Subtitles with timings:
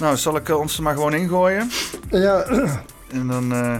[0.00, 1.70] Nou, zal ik eh, ons er maar gewoon ingooien?
[2.10, 2.42] Ja,
[3.10, 3.76] En dan, eh,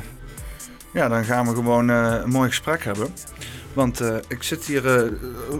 [0.93, 3.09] ja, dan gaan we gewoon eh, een mooi gesprek hebben.
[3.73, 5.05] Want eh, ik zit hier...
[5.05, 5.13] eh,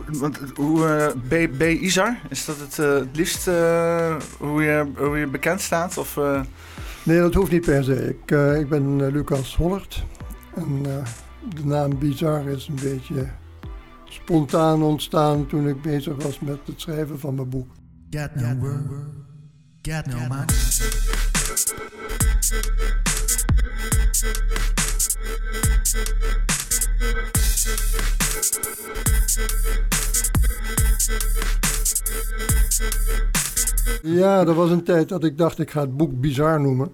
[0.07, 1.07] want, hoe, eh,
[1.47, 1.63] B, B.
[1.63, 5.99] Izar, is dat het, het liefst eh, hoe, je, hoe je bekend staat?
[5.99, 6.41] Of, eh,
[7.03, 8.09] nee, dat hoeft niet per se.
[8.09, 10.05] Ik, eh, ik ben Lucas Hollert.
[10.55, 11.05] En eh,
[11.55, 13.29] de naam Bizar is een beetje
[14.05, 17.69] spontaan ontstaan toen ik bezig was met het schrijven van mijn boek.
[18.11, 18.79] Got no
[19.87, 20.53] got no mind.
[34.03, 36.93] Ja, er was een tijd dat ik dacht ik ga het boek Bizar noemen.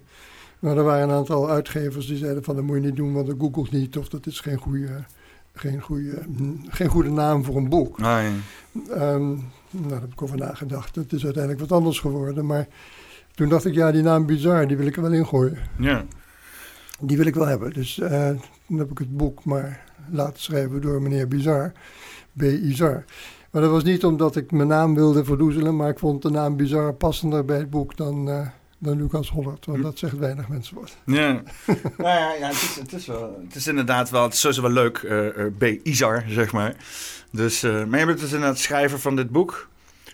[0.58, 3.26] Maar er waren een aantal uitgevers die zeiden van dat moet je niet doen, want
[3.26, 3.96] dat googelt niet.
[3.96, 5.04] Of dat is geen goede,
[5.52, 6.22] geen goede,
[6.68, 7.98] geen goede naam voor een boek.
[7.98, 8.30] nee.
[8.90, 9.28] Ehm,
[9.70, 10.94] nou, daar heb ik over nagedacht.
[10.94, 12.46] Het is uiteindelijk wat anders geworden.
[12.46, 12.66] Maar
[13.34, 15.58] toen dacht ik, ja, die naam Bizar, die wil ik er wel in gooien.
[15.78, 16.04] Ja.
[17.00, 17.72] Die wil ik wel hebben.
[17.72, 18.30] Dus eh,
[18.66, 21.72] toen heb ik het boek maar laten schrijven door meneer Bizar.
[22.36, 22.42] B.
[22.42, 23.04] Izar.
[23.50, 26.56] Maar dat was niet omdat ik mijn naam wilde verdoezelen, maar ik vond de naam
[26.56, 28.46] Bizar passender bij het boek dan, eh,
[28.82, 29.66] dan Lucas Hollert.
[29.66, 30.96] Want dat zegt weinig mensen wat.
[31.04, 31.32] Ja,
[31.98, 34.62] nou ja, ja het, is, het, is wel, het is inderdaad wel, het is sowieso
[34.62, 35.62] wel leuk, eh, B.
[35.82, 36.74] Izar, zeg maar.
[37.30, 39.68] Dus, eh, maar je bent dus inderdaad schrijver van dit boek,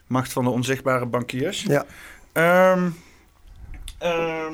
[0.07, 1.63] Macht van de Onzichtbare Bankiers.
[1.63, 1.85] Ja.
[2.33, 2.91] Ehm,
[3.99, 4.53] ehm,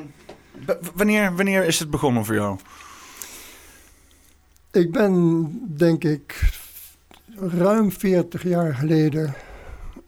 [0.93, 2.59] wanneer, wanneer is het begonnen voor jou?
[4.71, 6.51] Ik ben, denk ik,
[7.39, 9.33] ruim 40 jaar geleden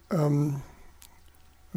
[0.08, 0.50] ehm,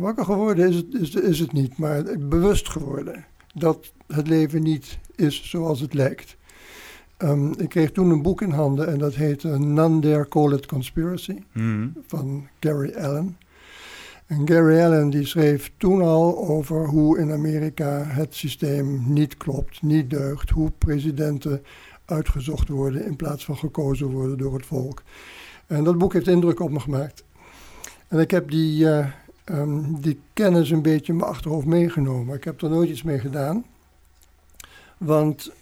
[0.00, 4.98] wakker geworden, is het, is, is het niet, maar bewust geworden dat het leven niet
[5.16, 6.36] is zoals het lijkt.
[7.16, 10.66] Ehm, ik kreeg toen een boek in handen en dat heette None Dare Call It
[10.66, 11.88] Conspiracy Mhm.
[12.06, 13.36] van Gary Allen.
[14.26, 19.82] En Gary Allen die schreef toen al over hoe in Amerika het systeem niet klopt,
[19.82, 21.62] niet deugt, hoe presidenten
[22.04, 25.02] uitgezocht worden in plaats van gekozen worden door het volk.
[25.66, 27.24] En dat boek heeft indruk op me gemaakt.
[28.08, 29.06] En ik heb die, eh,
[29.50, 32.36] ehm, die kennis een beetje in mijn achterhoofd meegenomen.
[32.36, 33.64] Ik heb er nooit iets mee gedaan.
[34.98, 35.52] Want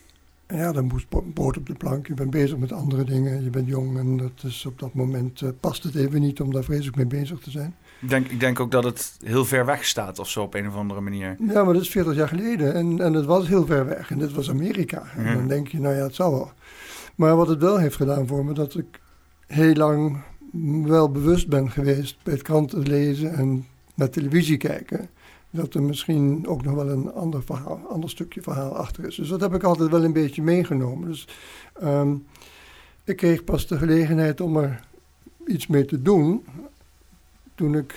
[0.48, 2.06] ja, dan moest brood op de plank.
[2.06, 3.44] Je bent bezig met andere dingen.
[3.44, 6.52] Je bent jong en dat is op dat moment eh, past het even niet om
[6.52, 7.74] daar vreselijk mee bezig te zijn.
[8.00, 10.68] Ik, denk, ik denk ook dat het heel ver weg staat of zo op een
[10.68, 11.36] of andere manier.
[11.38, 14.10] Ja, maar dat is 40 jaar geleden en, en het was heel ver weg.
[14.10, 15.02] En dit was Amerika.
[15.16, 16.52] En dan denk je, nou ja, het zal wel.
[17.14, 19.00] Maar wat het wel heeft gedaan voor me, dat ik
[19.46, 20.22] heel lang
[20.84, 23.66] wel bewust ben geweest bij het kranten lezen en
[23.98, 25.08] naar televisie kijken.
[25.50, 29.14] Dat er misschien ook nog wel een ander, verhaal, ander stukje verhaal achter is.
[29.14, 31.08] Dus dat heb ik altijd wel een beetje meegenomen.
[31.08, 31.28] Dus
[31.72, 32.14] ehm,
[33.04, 34.80] ik kreeg pas de gelegenheid om er
[35.46, 36.44] iets mee te doen
[37.54, 37.94] toen ik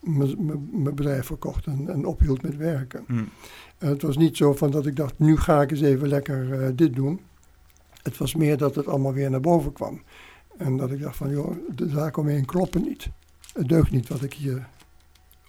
[0.00, 3.04] mijn bedrijf verkocht en, en ophield met werken.
[3.06, 3.24] Hm.
[3.78, 6.62] En het was niet zo van dat ik dacht, nu ga ik eens even lekker
[6.62, 7.20] eh, dit doen.
[8.02, 10.02] Het was meer dat het allemaal weer naar boven kwam.
[10.56, 13.08] En dat ik dacht van, joh, de zaken om me heen kloppen niet.
[13.52, 14.68] Het deugt niet wat ik hier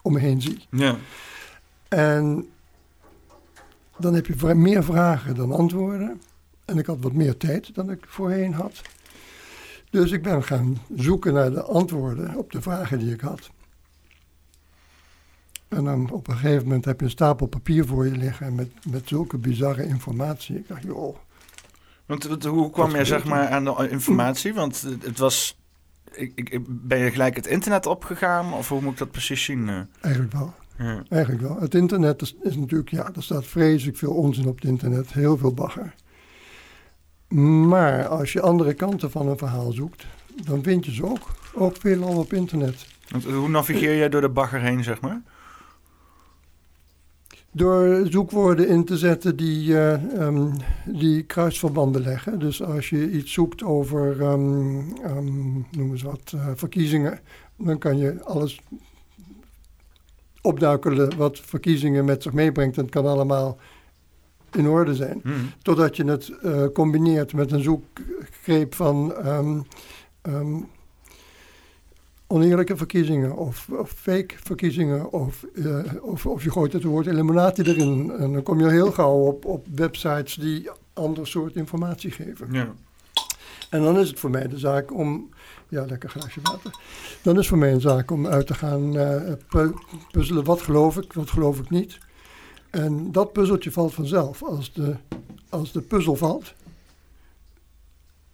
[0.01, 0.65] om me heen zie.
[0.69, 0.95] Ja.
[1.87, 2.49] En
[3.97, 6.21] dan heb je meer vragen dan antwoorden.
[6.65, 8.81] En ik had wat meer tijd dan ik voorheen had.
[9.89, 13.49] Dus ik ben gaan zoeken naar de antwoorden op de vragen die ik had.
[15.67, 18.69] En dan op een gegeven moment heb je een stapel papier voor je liggen met,
[18.91, 20.55] met zulke bizarre informatie.
[20.55, 21.17] Ik dacht, joh,
[22.05, 24.53] Want hoe kwam je zeg maar aan de informatie?
[24.53, 25.57] Want het was...
[26.12, 28.53] Ik, ik, ben je gelijk het internet opgegaan?
[28.53, 29.70] Of hoe moet ik dat precies zien?
[29.70, 29.80] eh?
[30.02, 30.53] eigenlijk wel.
[30.78, 31.03] Ja.
[31.09, 31.59] Eigenlijk wel.
[31.59, 35.14] Het internet is, is natuurlijk, ja, er staat vreselijk veel onzin op het internet.
[35.14, 35.94] Heel veel bagger.
[37.68, 40.06] Maar als je andere kanten van een verhaal zoekt,
[40.44, 41.28] dan vind je ze ook.
[41.53, 42.88] Ook veelal op internet.
[43.09, 45.22] Want hoe navigeer jij door de bagger heen, zeg maar?
[47.51, 50.51] Door zoekwoorden in te zetten die, eh, ehm,
[50.85, 52.39] die kruisverbanden leggen.
[52.39, 57.19] Dus als je iets zoekt over, ehm ehm, noem eens wat, eh, verkiezingen,
[57.57, 58.61] dan kan je alles
[60.41, 62.78] opduikelen wat verkiezingen met zich meebrengt.
[62.78, 63.57] En het kan allemaal
[64.52, 65.19] in orde zijn.
[65.23, 65.31] Hm.
[65.61, 69.13] Totdat je het eh, combineert met een zoekgreep van
[72.31, 75.11] oneerlijke verkiezingen of, of fake verkiezingen.
[75.11, 78.11] Of, eh, of, of je gooit het woord eliminatie erin.
[78.17, 82.47] En dan kom je heel gauw op, op websites die ander soort informatie geven.
[82.52, 82.73] Ja.
[83.70, 85.29] En dan is het voor mij de zaak om.
[85.70, 86.72] Ja, lekker glaasje water.
[87.22, 89.73] Dan is het voor mij een zaak om uit te gaan eh, pu-
[90.11, 90.43] puzzelen.
[90.43, 91.97] Wat geloof ik, wat geloof ik niet.
[92.70, 94.43] En dat puzzeltje valt vanzelf.
[94.43, 94.96] Als de,
[95.49, 96.53] als de puzzel valt,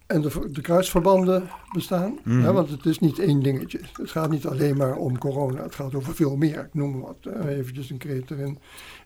[0.07, 2.19] en de, de kruisverbanden bestaan.
[2.23, 2.41] Mhm.
[2.41, 3.79] hè, want het is niet één dingetje.
[3.93, 5.63] Het gaat niet alleen maar om corona.
[5.63, 6.59] Het gaat over veel meer.
[6.59, 7.33] Ik noem wat.
[7.33, 8.57] eh, eventjes een kreet erin.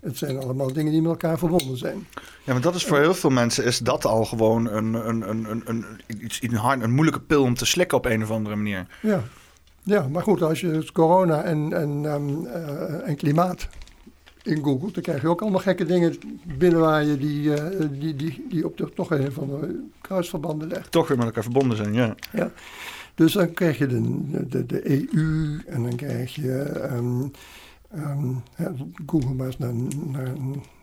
[0.01, 2.07] Het zijn allemaal dingen die met elkaar verbonden zijn.
[2.44, 5.46] Ja, maar dat is voor heel veel mensen is dat al gewoon een, een, een,
[5.50, 8.56] een, een, iets, een, hard, een moeilijke pil om te slikken op een of andere
[8.56, 8.88] manier.
[9.01, 9.24] Ja,
[9.84, 13.68] ja maar goed, als je dus corona en, en, ehm, eh, en klimaat
[14.50, 16.16] in Google, dan krijg je ook allemaal gekke dingen
[16.57, 20.92] binnenwaaien die, eh, die, die, die op de, toch een van de kruisverbanden legt.
[20.92, 22.16] Toch weer met elkaar verbonden zijn, ja.
[23.16, 26.62] Dus dan krijg je de, de, de EU en dan krijg je.
[26.62, 27.28] ehm,
[27.92, 28.74] ehm, ja,
[29.06, 29.74] Google maar eens naar,
[30.06, 30.34] naar,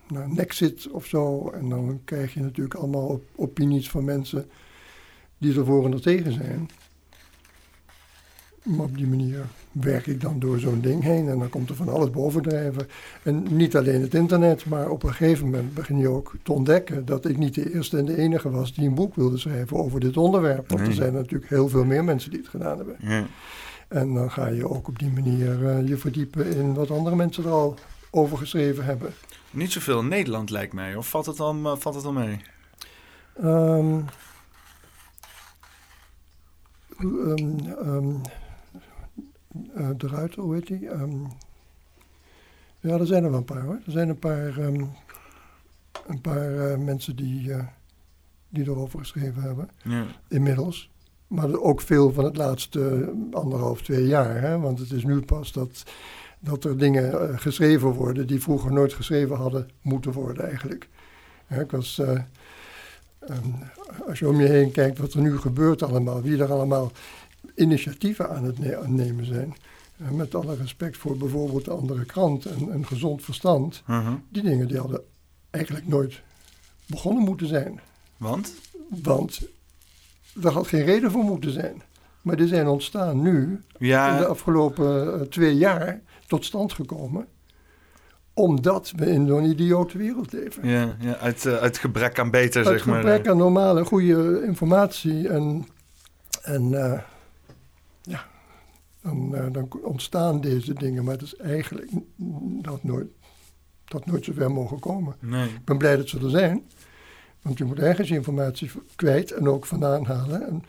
[0.09, 1.51] naar Nexit of zo.
[1.51, 4.47] En dan krijg je natuurlijk allemaal op- opinies van mensen
[5.39, 6.69] die ervoor en er tegen zijn.
[8.63, 9.47] Maar op die manier
[9.81, 12.89] werk ik dan door zo'n ding heen en dan komt er van alles bovendrijven.
[13.23, 17.05] En niet alleen het internet, maar op een gegeven moment begin je ook te ontdekken
[17.05, 20.01] dat ik niet de eerste en de enige was die een boek wilde schrijven over
[20.01, 20.69] dit onderwerp.
[20.69, 20.91] Want Nee.
[20.91, 22.97] er zijn natuurlijk heel veel meer mensen die het gedaan hebben.
[23.01, 23.27] ja.
[23.89, 27.45] En dan ga je ook op die manier eh, je verdiepen in wat andere mensen
[27.45, 27.75] er al
[28.11, 29.13] over geschreven hebben.
[29.51, 32.41] Niet zoveel in Nederland lijkt mij, of valt het dan, eh, valt het dan mee?
[33.43, 34.01] Ehm,
[36.99, 38.13] ehm, ehm,
[39.75, 40.89] eh, de Ruiter, hoe heet die?
[40.89, 41.21] Ehm,
[42.81, 43.81] ja, er zijn er wel een paar hoor.
[43.87, 44.85] Er zijn een paar, ehm,
[46.07, 47.65] een paar eh, mensen die, eh,
[48.49, 50.05] die erover geschreven hebben, Ja.
[50.29, 50.91] inmiddels.
[51.27, 54.41] Maar ook veel van het laatste anderhalf, twee jaar.
[54.41, 54.59] Hè?
[54.59, 55.83] Want het is nu pas dat,
[56.41, 60.89] dat er dingen geschreven worden die vroeger nooit geschreven hadden moeten worden eigenlijk.
[61.47, 62.21] Hè, ik was, eh,
[63.21, 63.49] ehm,
[64.09, 66.93] als je om je heen kijkt wat er nu gebeurt allemaal, wie er allemaal
[67.55, 69.55] initiatieven aan het ne- nemen zijn.
[69.99, 73.83] eh, met alle respect voor bijvoorbeeld de andere krant en een gezond verstand.
[73.87, 74.13] Mhm.
[74.29, 75.01] Die dingen die hadden
[75.51, 76.23] eigenlijk nooit
[76.87, 77.81] begonnen moeten zijn.
[78.17, 78.55] Want?
[78.89, 79.41] Want
[80.43, 81.83] er had geen reden voor moeten zijn.
[82.23, 87.27] Maar die zijn ontstaan nu, in de Ja, afgelopen eh, twee jaar, tot stand gekomen.
[88.35, 90.69] Omdat we in zo'n idiote wereld leven.
[90.69, 92.97] ja, ja uit, eh, uit gebrek aan beter, zeg maar.
[93.01, 95.67] gebrek aan normale, goede informatie en,
[96.43, 97.07] en ja,
[99.07, 101.05] dan, eh, dan ontstaan deze dingen.
[101.05, 101.91] Maar het is eigenlijk
[102.63, 103.07] dat nooit,
[103.85, 105.17] dat nooit zover mogen komen.
[105.21, 105.49] Nee.
[105.49, 106.65] Ik ben blij dat ze er zijn.
[107.43, 110.47] Want je moet ergens informatie kwijt en ook vandaan halen.
[110.47, 110.63] En,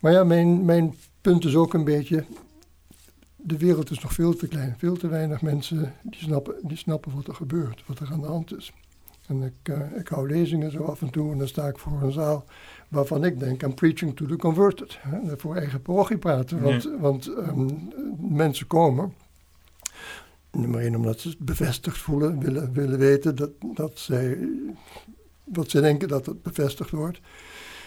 [0.00, 2.24] maar ja, mijn, mijn punt is ook een beetje...
[3.36, 4.74] De wereld is nog veel te klein.
[4.78, 8.26] Veel te weinig mensen die snappen, die snappen wat er gebeurt, wat er aan de
[8.26, 8.72] hand is.
[9.26, 12.02] En ik, eh, ik hou lezingen zo af en toe en dan sta ik voor
[12.02, 12.44] een zaal
[12.88, 14.98] waarvan ik denk I'm preaching to the converted.
[15.00, 16.60] Hè, voor eigen parochie praten.
[16.62, 17.66] Want, want ehm,
[18.36, 19.12] mensen komen,
[20.50, 24.38] nummer één omdat ze het bevestigd voelen, willen, willen weten dat, dat zij,
[25.44, 27.20] wat ze denken dat het bevestigd wordt.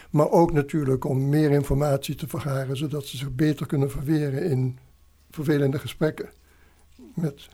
[0.09, 4.77] Maar ook natuurlijk om meer informatie te vergaren, zodat ze zich beter kunnen verweren in
[5.30, 6.30] vervelende gesprekken
[7.13, 7.50] met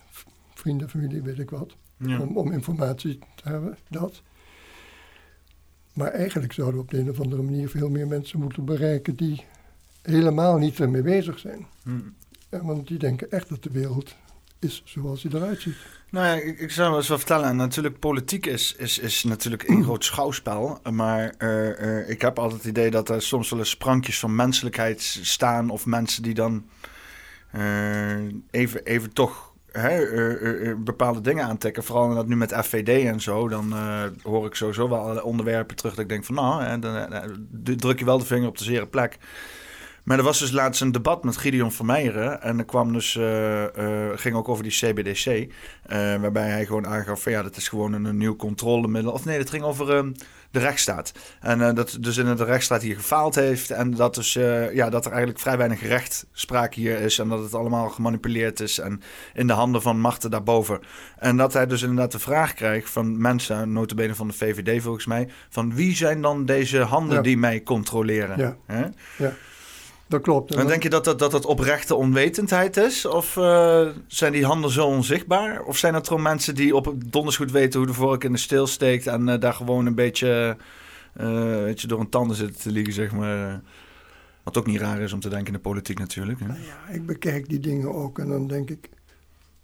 [0.54, 2.20] vrienden, familie, weet ik wat Ja.
[2.22, 4.22] om, om informatie te hebben, dat.
[5.98, 9.16] Maar eigenlijk zouden we op de een of andere manier veel meer mensen moeten bereiken
[9.16, 9.46] die
[10.02, 11.68] helemaal niet ermee bezig zijn.
[11.84, 12.00] Hm.
[12.50, 14.16] Ja, want die denken echt dat de wereld
[14.60, 15.76] is zoals die eruit ziet.
[16.10, 17.50] Nou ja, ik, ik zou wel eens wel vertellen.
[17.50, 20.80] En natuurlijk, politiek is, is, is natuurlijk een groot schouwspel.
[20.92, 24.36] Maar eh, eh, ik heb altijd het idee dat er soms wel eens sprankjes van
[24.36, 25.70] menselijkheid staan.
[25.70, 26.66] Of mensen die dan
[27.52, 28.18] eh,
[28.52, 31.84] even, even toch eh, eh, eh, bepaalde dingen aantikken.
[31.84, 33.48] Vooral dat nu met FVD en zo.
[33.48, 33.74] Dan
[34.24, 35.94] hoor ik sowieso wel onderwerpen terug.
[35.94, 38.88] Dat ik denk van nou, hè, dan druk je wel de vinger op de zere
[38.88, 39.18] plek.
[40.08, 42.42] Maar er was dus laatst een debat met Gideon Vermeijeren.
[42.42, 45.26] En er kwam dus, eh, eh, ging ook over die CBDC.
[45.26, 49.12] eh, waarbij hij gewoon aangaf van ja, dat is gewoon een, een nieuw controlemiddel.
[49.12, 50.12] Of nee, dat ging over ehm,
[50.52, 51.12] de rechtsstaat.
[51.40, 53.72] En dat dus in de rechtsstaat hier gefaald heeft.
[53.72, 54.34] En dat, dus,
[54.74, 57.20] ja, dat er eigenlijk vrij weinig rechtspraak hier is.
[57.20, 58.80] En dat het allemaal gemanipuleerd is.
[58.80, 59.02] En
[59.34, 60.80] in de handen van machten daarboven.
[61.18, 65.06] En dat hij dus inderdaad de vraag krijgt van mensen, notabene van de VVD volgens
[65.06, 65.30] mij.
[65.50, 67.22] Van wie zijn dan deze handen Ja.
[67.22, 68.38] die mij controleren?
[68.38, 68.58] Ja.
[68.66, 68.84] Hè?
[70.08, 70.56] Dat klopt.
[70.56, 73.06] En denk je dat dat, dat dat oprechte onwetendheid is?
[73.06, 75.64] Of eh, zijn die handen zo onzichtbaar?
[75.64, 78.38] Of zijn het gewoon mensen die op donders goed weten hoe de vork in de
[78.38, 79.08] steel steekt...
[79.08, 80.58] en eh, daar gewoon een beetje,
[81.14, 83.62] eh, weet je, door een tanden zitten te liegen, zeg maar.
[84.44, 86.40] Wat ook niet raar is om te denken in de politiek natuurlijk.
[86.40, 86.48] Hè?
[86.48, 88.90] Nou ja, ik bekijk die dingen ook en dan denk ik,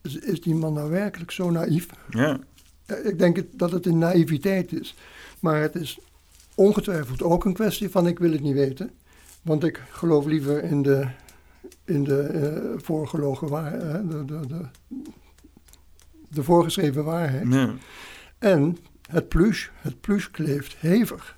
[0.01, 1.87] is, is die man nou werkelijk zo naïef?
[2.09, 2.39] Ja,
[2.87, 4.95] Ja, Ik denk het- dat het een naïviteit is.
[5.39, 5.99] Maar het is
[6.55, 8.91] ongetwijfeld ook een kwestie van ik wil het niet weten.
[9.43, 11.07] Want ik geloof liever in de,
[11.85, 14.65] in de eh, voorgelogen waarheid, de, de, de,
[16.29, 17.53] de voorgeschreven waarheid.
[17.53, 17.73] ja.
[18.39, 18.77] En
[19.09, 21.37] het plus, het plus kleeft hevig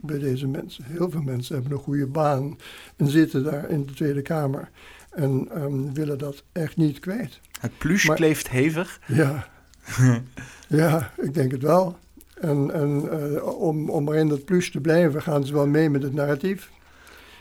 [0.00, 0.84] bij deze mensen.
[0.84, 2.58] Heel veel mensen hebben een goede baan
[2.96, 4.70] en zitten daar in de Tweede Kamer
[5.10, 7.40] en ehm, willen dat echt niet kwijt.
[7.60, 9.00] Het Maar- kleeft hevig.
[9.06, 9.48] Ja,
[10.68, 11.96] ja ik denk het wel.
[12.34, 15.90] En, en eh, om, om maar in dat plus te blijven, gaan ze wel mee
[15.90, 16.70] met het narratief.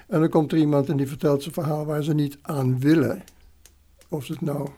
[0.08, 3.24] En dan komt er iemand en die vertelt zijn verhaal waar ze niet aan willen.
[4.10, 4.70] Of ze het nou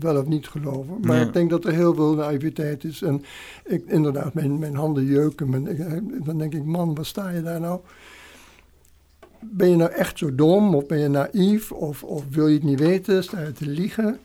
[0.00, 0.98] wel of niet geloven.
[1.00, 1.26] Maar Ja.
[1.26, 3.02] ik denk dat er heel veel naïviteit is.
[3.02, 3.24] En
[3.64, 5.50] ik, inderdaad, mijn, mijn handen jeuken.
[5.50, 7.80] Mijn, ik- dan denk ik, man, waar sta je daar nou?
[9.40, 10.74] Ben je nou echt zo dom?
[10.74, 11.72] Of ben je naïef?
[11.72, 13.22] Of, of wil je het niet weten?
[13.24, 14.18] Sta je te liegen?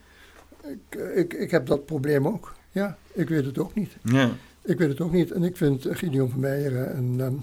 [0.63, 2.55] Ik, ik, ik heb dat probleem ook.
[2.71, 3.97] Ja, ik weet het ook niet.
[4.03, 4.29] Ja.
[4.63, 5.31] Ik weet het ook niet.
[5.31, 7.33] En ik vind eh, Gideon van Meijeren en, ehm,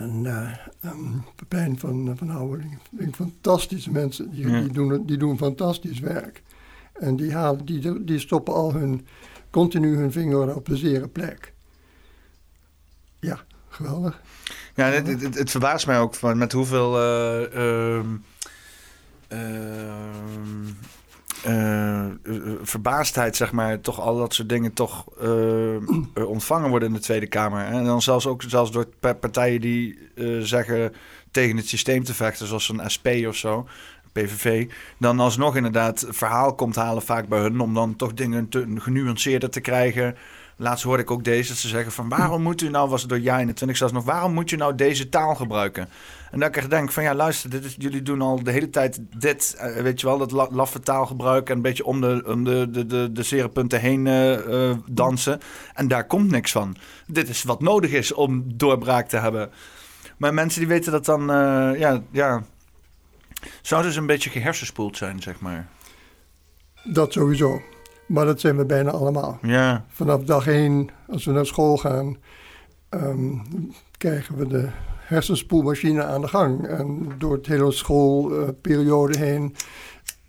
[0.00, 2.78] en eh, ehm, Pepijn van, eh, van Houweling
[3.12, 4.30] fantastische mensen.
[4.30, 4.60] Die, Ja.
[4.60, 6.42] die, doen, die doen fantastisch werk.
[6.92, 9.06] En die, halen, die, die stoppen al hun,
[9.50, 11.52] continu hun vinger op de zere plek.
[13.18, 14.20] Ja, geweldig.
[14.74, 18.06] Ja, het, het, verbaast mij ook van met hoeveel eh, ehm,
[21.44, 22.06] eh,
[22.62, 27.26] verbaasdheid, zeg maar, toch al dat soort dingen toch eh, ontvangen worden in de Tweede
[27.26, 27.64] Kamer.
[27.64, 29.98] En dan zelfs ook zelfs door pa- partijen die
[30.40, 30.92] zeggen
[31.30, 33.66] tegen het systeem te vechten, zoals een SP of zo.
[34.12, 34.68] PVV,
[34.98, 37.60] dan alsnog inderdaad verhaal komt halen vaak bij hun...
[37.60, 40.16] om dan toch dingen te, genuanceerder te krijgen.
[40.62, 42.08] Laatst hoorde ik ook deze, dat ze zeggen van...
[42.08, 44.04] waarom moet u nou, was het door jij in de 20 zelfs nog...
[44.04, 45.88] waarom moet je nou deze taal gebruiken?
[46.30, 48.70] En dat ik echt denk van ja, luister, dit is, jullie doen al de hele
[48.70, 49.54] tijd dit...
[49.58, 51.48] eh, weet je wel, dat la- laffe taalgebruik...
[51.48, 54.76] en een beetje om de, om de, de, de, de zere punten heen eh, eh,
[54.90, 55.40] dansen.
[55.74, 56.76] En daar komt niks van.
[57.06, 59.50] Dit is wat nodig is om doorbraak te hebben.
[60.16, 61.26] Maar mensen die weten dat dan...
[61.78, 62.42] ja, ja,
[63.62, 65.68] zouden ze een beetje gehersenspoeld zijn, zeg maar.
[66.84, 67.60] Dat sowieso.
[68.10, 69.38] Maar dat zijn we bijna allemaal.
[69.42, 72.16] Ja, Vanaf dag één, als we naar school gaan,
[72.88, 73.34] ehm,
[73.98, 76.66] krijgen we de hersenspoelmachine aan de gang.
[76.66, 79.54] En door het hele schoolperiode heen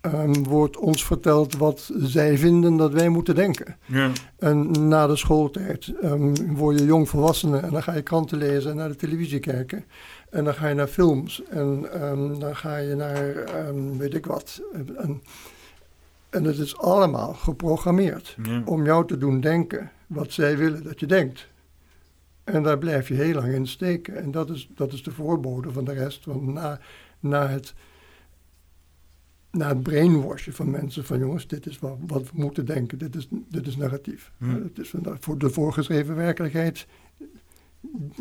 [0.00, 3.76] ehm, wordt ons verteld wat zij vinden dat wij moeten denken.
[3.86, 4.10] ja.
[4.38, 8.70] En na de schooltijd ehm, word je jong volwassene en dan ga je kranten lezen
[8.70, 9.84] en naar de televisie kijken.
[10.30, 11.86] En dan ga je naar films en
[12.38, 13.34] dan ga je naar
[13.98, 14.60] weet ik wat.
[14.96, 15.22] En,
[16.32, 18.62] en het is allemaal geprogrammeerd ja.
[18.64, 21.48] om jou te doen denken wat zij willen dat je denkt.
[22.44, 24.16] En daar blijf je heel lang in steken.
[24.16, 26.24] En dat is, dat is de voorbode van de rest.
[26.24, 26.80] Want na,
[27.20, 27.74] na, het,
[29.50, 33.16] na het brainwashen van mensen van jongens, dit is wat, wat we moeten denken, dit
[33.16, 34.32] is, dit is narratief.
[34.38, 36.86] Het is voor de voorgeschreven werkelijkheid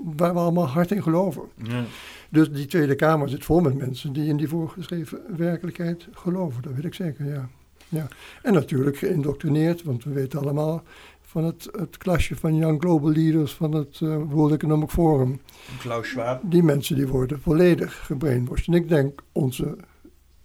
[0.03, 1.43] waar we allemaal hard in geloven.
[1.55, 1.83] ja.
[2.29, 6.61] Dus die Tweede Kamer zit vol met mensen die in die voorgeschreven werkelijkheid geloven.
[6.61, 7.49] Dat weet ik zeker, ja.
[7.91, 8.07] Ja.
[8.41, 10.83] En natuurlijk geïndoctrineerd, want we weten allemaal
[11.21, 15.41] van het, het klasje van Young Global Leaders van het eh, World Economic Forum.
[15.79, 16.41] Klaus Schwab.
[16.43, 18.67] Die mensen die worden volledig gebrainwashed.
[18.67, 19.77] En ik denk onze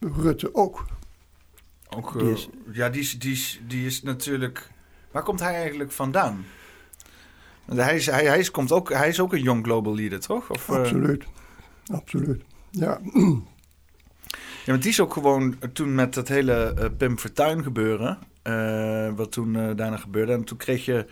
[0.00, 0.84] Rutte ook.
[1.96, 4.70] Ook, Die eh, is- ja, die is, die, is, die is natuurlijk...
[5.10, 6.44] Waar komt hij eigenlijk vandaan?
[7.74, 10.50] Hij is, hij, hij, is, komt ook, hij is ook een young global leader, toch?
[10.50, 11.24] Of, eh, Absoluut.
[11.86, 12.42] Absoluut.
[12.70, 13.00] Ja.
[14.66, 18.18] Ja, want die is ook gewoon eh, toen met dat hele eh, Pim Fortuyn gebeuren...
[18.42, 20.32] eh, wat toen daarna gebeurde.
[20.32, 21.06] En toen kreeg je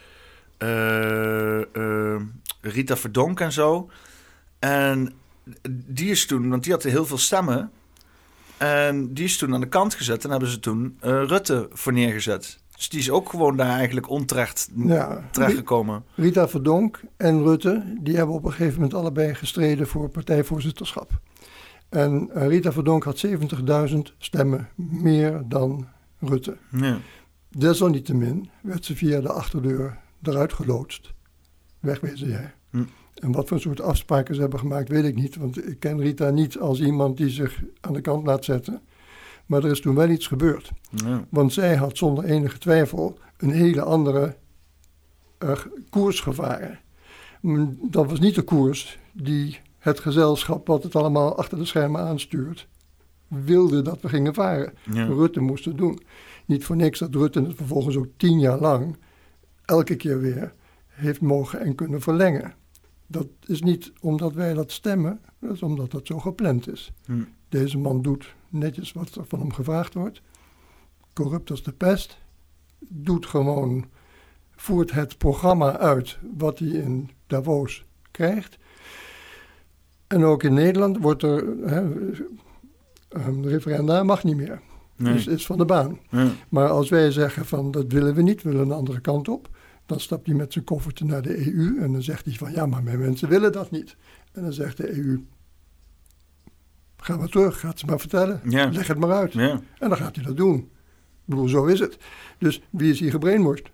[2.61, 3.91] Rita Verdonk en zo.
[4.59, 5.13] En
[5.71, 7.71] die is toen, want die had heel veel stemmen...
[8.57, 12.59] En die is toen aan de kant gezet en hebben ze toen Rutte voor neergezet.
[12.77, 15.29] Dus die is ook gewoon daar eigenlijk onterecht ja.
[15.31, 16.05] terechtgekomen.
[16.15, 21.11] Rita Verdonk en Rutte, die hebben op een gegeven moment allebei gestreden voor partijvoorzitterschap.
[21.95, 25.87] En eh, Rita Verdonk had 70.000 stemmen meer dan
[26.19, 26.57] Rutte.
[26.71, 26.99] Ja.
[27.49, 31.13] Desalniettemin werd ze via de achterdeur eruit geloodst.
[31.81, 32.55] Wegwezen jij.
[32.71, 32.85] Hm.
[33.15, 35.37] En wat voor soort afspraken ze hebben gemaakt, weet ik niet.
[35.37, 38.81] Want ik ken Rita niet als iemand die zich aan de kant laat zetten.
[39.47, 40.73] Maar er is toen wel iets gebeurd.
[40.91, 41.25] Ja.
[41.29, 44.37] Want zij had zonder enige twijfel een hele andere
[45.39, 45.59] eh,
[45.91, 46.79] koers gevaren.
[47.81, 52.69] Dat was niet de koers die het gezelschap, wat het allemaal achter de schermen aanstuurt,
[53.29, 54.73] wilde dat we gingen varen.
[54.93, 55.07] Ja.
[55.07, 56.01] Rutte moest het doen.
[56.47, 58.97] Niet voor niks dat Rutte het vervolgens ook tien jaar lang,
[59.65, 60.55] elke keer weer,
[60.87, 62.55] heeft mogen en kunnen verlengen.
[63.07, 66.93] Dat is niet omdat wij dat stemmen, dat is omdat dat zo gepland is.
[67.05, 67.23] Hm.
[67.49, 70.23] Deze man doet netjes wat er van hem gevraagd wordt.
[71.13, 72.19] Corrupt als de pest.
[72.79, 73.85] Doet gewoon,
[74.51, 78.59] voert het programma uit wat hij in Davos krijgt.
[80.07, 81.83] En ook in Nederland wordt er, hè,
[83.43, 84.61] referenda mag niet meer.
[84.97, 85.13] Nee.
[85.13, 85.99] Dus is van de baan.
[86.11, 86.31] Ja.
[86.49, 89.49] Maar als wij zeggen van dat willen we niet, we willen een andere kant op.
[89.87, 92.67] Dan stapt hij met zijn koffertje naar de EU en dan zegt hij van ja,
[92.67, 93.97] maar mijn mensen willen dat niet.
[94.33, 95.21] En dan zegt de EU,
[96.97, 98.71] ga maar terug, ga het ze maar vertellen, Ja.
[98.73, 99.33] leg het maar uit.
[99.33, 99.61] Ja.
[99.79, 100.57] En dan gaat hij dat doen.
[100.57, 101.97] Ik bedoel, zo is het.
[102.39, 103.71] Dus wie is hier gebrainwashed?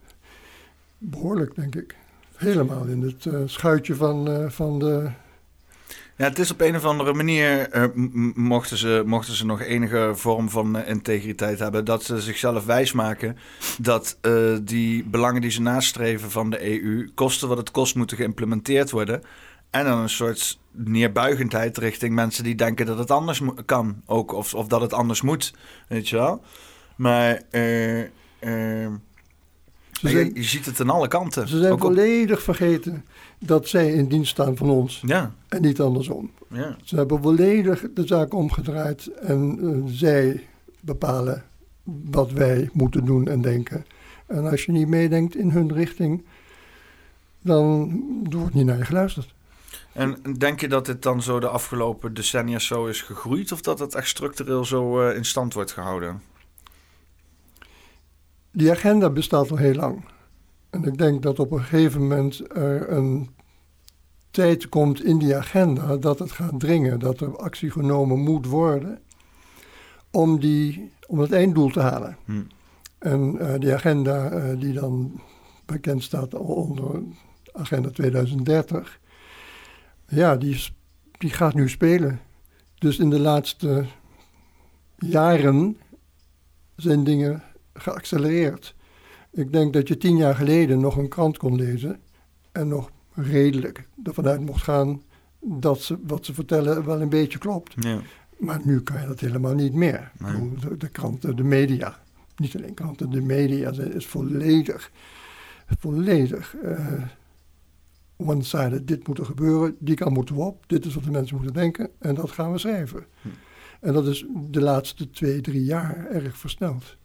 [0.99, 1.97] Behoorlijk, denk ik.
[2.37, 5.11] Helemaal in het eh, schuitje van, eh, van de...
[6.21, 7.85] Ja, het is op een of andere manier, eh,
[8.35, 13.37] mochten, ze, mochten ze nog enige vorm van eh, integriteit hebben, dat ze zichzelf wijsmaken
[13.79, 18.17] dat eh, die belangen die ze nastreven van de EU, kosten wat het kost, moeten
[18.17, 19.23] geïmplementeerd worden.
[19.71, 24.55] En dan een soort neerbuigendheid richting mensen die denken dat het anders kan, ook, of,
[24.55, 25.55] of dat het anders moet,
[25.89, 26.43] weet je wel.
[26.97, 28.87] Maar eh,
[30.01, 31.49] Ze je, zijn, je ziet het aan alle kanten.
[31.49, 33.05] ze zijn Ook op- volledig vergeten
[33.39, 36.31] dat zij in dienst staan van ons ja, en niet andersom.
[36.49, 36.77] ja.
[36.85, 40.47] Ze hebben volledig de zaak omgedraaid en eh, zij
[40.81, 41.45] bepalen
[42.11, 43.85] wat wij moeten doen en denken.
[44.27, 46.25] En als je niet meedenkt in hun richting,
[47.43, 47.91] dan
[48.31, 49.35] wordt niet naar je geluisterd.
[49.93, 53.53] En denk je dat dit dan zo de afgelopen decennia zo is gegroeid...
[53.53, 56.23] of dat het echt structureel zo eh, in stand wordt gehouden?
[58.53, 60.05] Die agenda bestaat al heel lang.
[60.71, 63.29] En ik denk dat op een gegeven moment er een
[64.31, 68.99] tijd komt in die agenda dat het gaat dringen, dat er actie genomen moet worden
[70.11, 72.17] om, die, om het einddoel te halen.
[72.25, 72.43] Hm.
[72.99, 75.21] En eh, die agenda eh, die dan
[75.67, 77.03] bekend staat onder
[77.53, 79.01] agenda 2030,
[80.09, 80.65] ja, die,
[81.19, 82.21] die gaat nu spelen.
[82.79, 83.85] Dus in de laatste
[84.99, 85.77] jaren
[86.77, 87.43] zijn dingen
[87.83, 88.75] geaccelereerd.
[89.33, 92.01] Ik denk dat je tien jaar geleden nog een krant kon lezen
[92.53, 95.03] en nog redelijk ervan uit mocht gaan
[95.41, 97.75] dat ze, wat ze vertellen wel een beetje klopt.
[97.79, 98.01] Ja.
[98.39, 100.13] Maar nu kan je dat helemaal niet meer.
[100.19, 100.53] Nee.
[100.61, 102.03] De, de kranten, de media,
[102.37, 104.91] niet alleen kranten, de media is volledig,
[105.67, 107.03] volledig eh
[108.21, 108.89] one-sided.
[108.89, 111.55] Dit moet er gebeuren, die kant moeten we op, dit is wat de mensen moeten
[111.55, 113.05] denken en dat gaan we schrijven.
[113.23, 113.29] Hm.
[113.81, 116.97] En dat is de laatste twee, drie jaar erg versneld.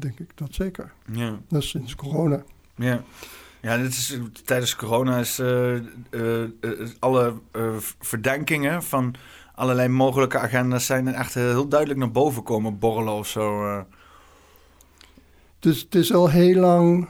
[0.00, 0.92] Denk ik dat zeker.
[1.12, 1.38] Ja.
[1.48, 2.42] Dat is sinds corona.
[2.74, 3.02] Ja.
[3.62, 5.82] Ja, dit is, tijdens corona is eh, eh,
[6.42, 6.48] eh,
[6.98, 7.34] alle
[8.00, 9.14] verdenkingen van
[9.54, 13.84] allerlei mogelijke agenda's zijn er echt heel duidelijk naar boven komen borrelen of zo.
[15.58, 17.08] Dus het is al heel lang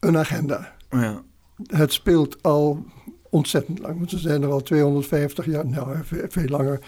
[0.00, 0.74] een agenda.
[0.90, 1.22] ja.
[1.66, 2.84] Het speelt al
[3.30, 3.98] ontzettend lang.
[3.98, 6.80] Want ze zijn er al 250 jaar, nou ve- veel langer.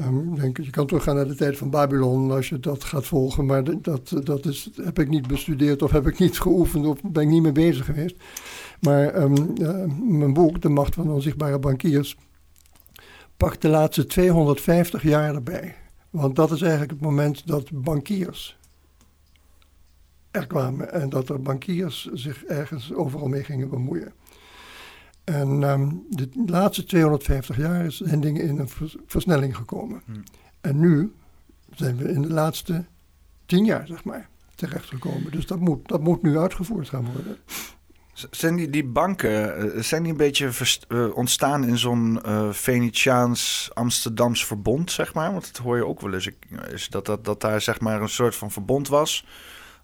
[0.00, 3.46] Ehm, denk, je kan teruggaan naar de tijd van Babylon als je dat gaat volgen.
[3.46, 7.22] Maar dat, dat is, heb ik niet bestudeerd of heb ik niet geoefend of ben
[7.22, 8.16] ik niet mee bezig geweest.
[8.80, 12.16] Maar ehm, eh, mijn boek, De Macht van Onzichtbare Bankiers,
[13.36, 15.74] pakt de laatste 250 jaar erbij.
[16.10, 18.58] Want dat is eigenlijk het moment dat bankiers
[20.30, 24.12] er kwamen en dat er bankiers zich ergens overal mee gingen bemoeien.
[25.34, 30.02] En ehm, de laatste 250 jaar is- zijn dingen in een vers- versnelling gekomen.
[30.04, 30.22] Hmm.
[30.60, 31.12] En nu
[31.74, 32.84] zijn we in de laatste
[33.46, 35.30] 10 jaar, zeg maar, terechtgekomen.
[35.30, 37.36] Dus dat moet, dat moet nu uitgevoerd gaan worden.
[38.30, 42.48] Zijn die, die banken, eh, zijn die een beetje verst- eh, ontstaan in zo'n eh
[42.50, 45.32] Venetiaans Amsterdams verbond, zeg maar?
[45.32, 46.30] Want dat hoor je ook wel eens,
[46.72, 49.26] is dat, dat, dat daar zeg maar een soort van verbond was.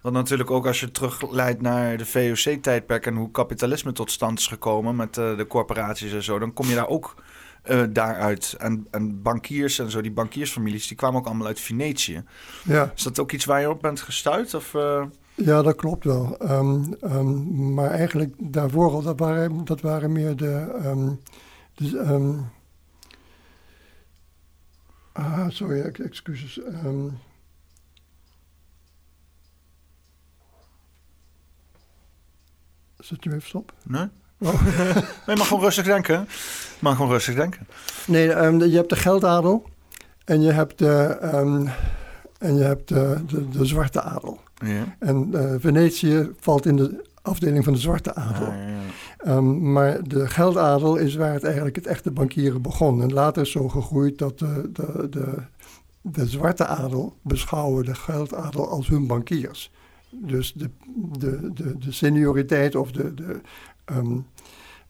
[0.01, 4.47] Want natuurlijk ook als je terugleidt naar de VOC-tijdperk en hoe kapitalisme tot stand is
[4.47, 7.15] gekomen met eh, de corporaties en zo, dan kom je daar ook
[7.61, 8.55] eh, daaruit.
[8.57, 12.23] En, en bankiers en zo, die bankiersfamilies, die kwamen ook allemaal uit Venetië.
[12.63, 14.53] Ja, Is dat ook iets waar je op bent gestuurd?
[14.53, 15.05] Of, eh?
[15.35, 16.37] ja dat klopt wel.
[16.37, 20.79] Ehm, ehm, maar eigenlijk daarvoor al, dat waren, dat waren meer de...
[20.83, 21.09] ehm,
[21.75, 22.39] de
[25.13, 26.59] ah, sorry, ex- excuses.
[32.99, 33.73] Zet je even stop?
[33.83, 34.07] Nee?
[34.39, 34.63] Oh.
[35.25, 36.15] Nee, je mag gewoon rustig denken.
[36.19, 37.67] Je mag gewoon rustig denken.
[38.07, 39.69] Nee, ehm, je hebt de geldadel
[40.25, 41.67] en je hebt de, ehm,
[42.37, 44.39] en je hebt de, de, de zwarte adel.
[44.65, 44.95] Ja.
[44.99, 48.47] En eh, Venetië valt in de afdeling van de zwarte adel.
[48.47, 48.77] Ah, ja, ja.
[49.17, 53.01] Ehm, maar de geldadel is waar het eigenlijk het echte bankieren begon.
[53.01, 55.33] En later is zo gegroeid dat de, de, de,
[56.01, 59.71] de zwarte adel beschouwen de geldadel als hun bankiers.
[60.09, 60.69] Dus de,
[61.17, 63.41] de, de, de senioriteit of de, de
[63.85, 64.19] ehm,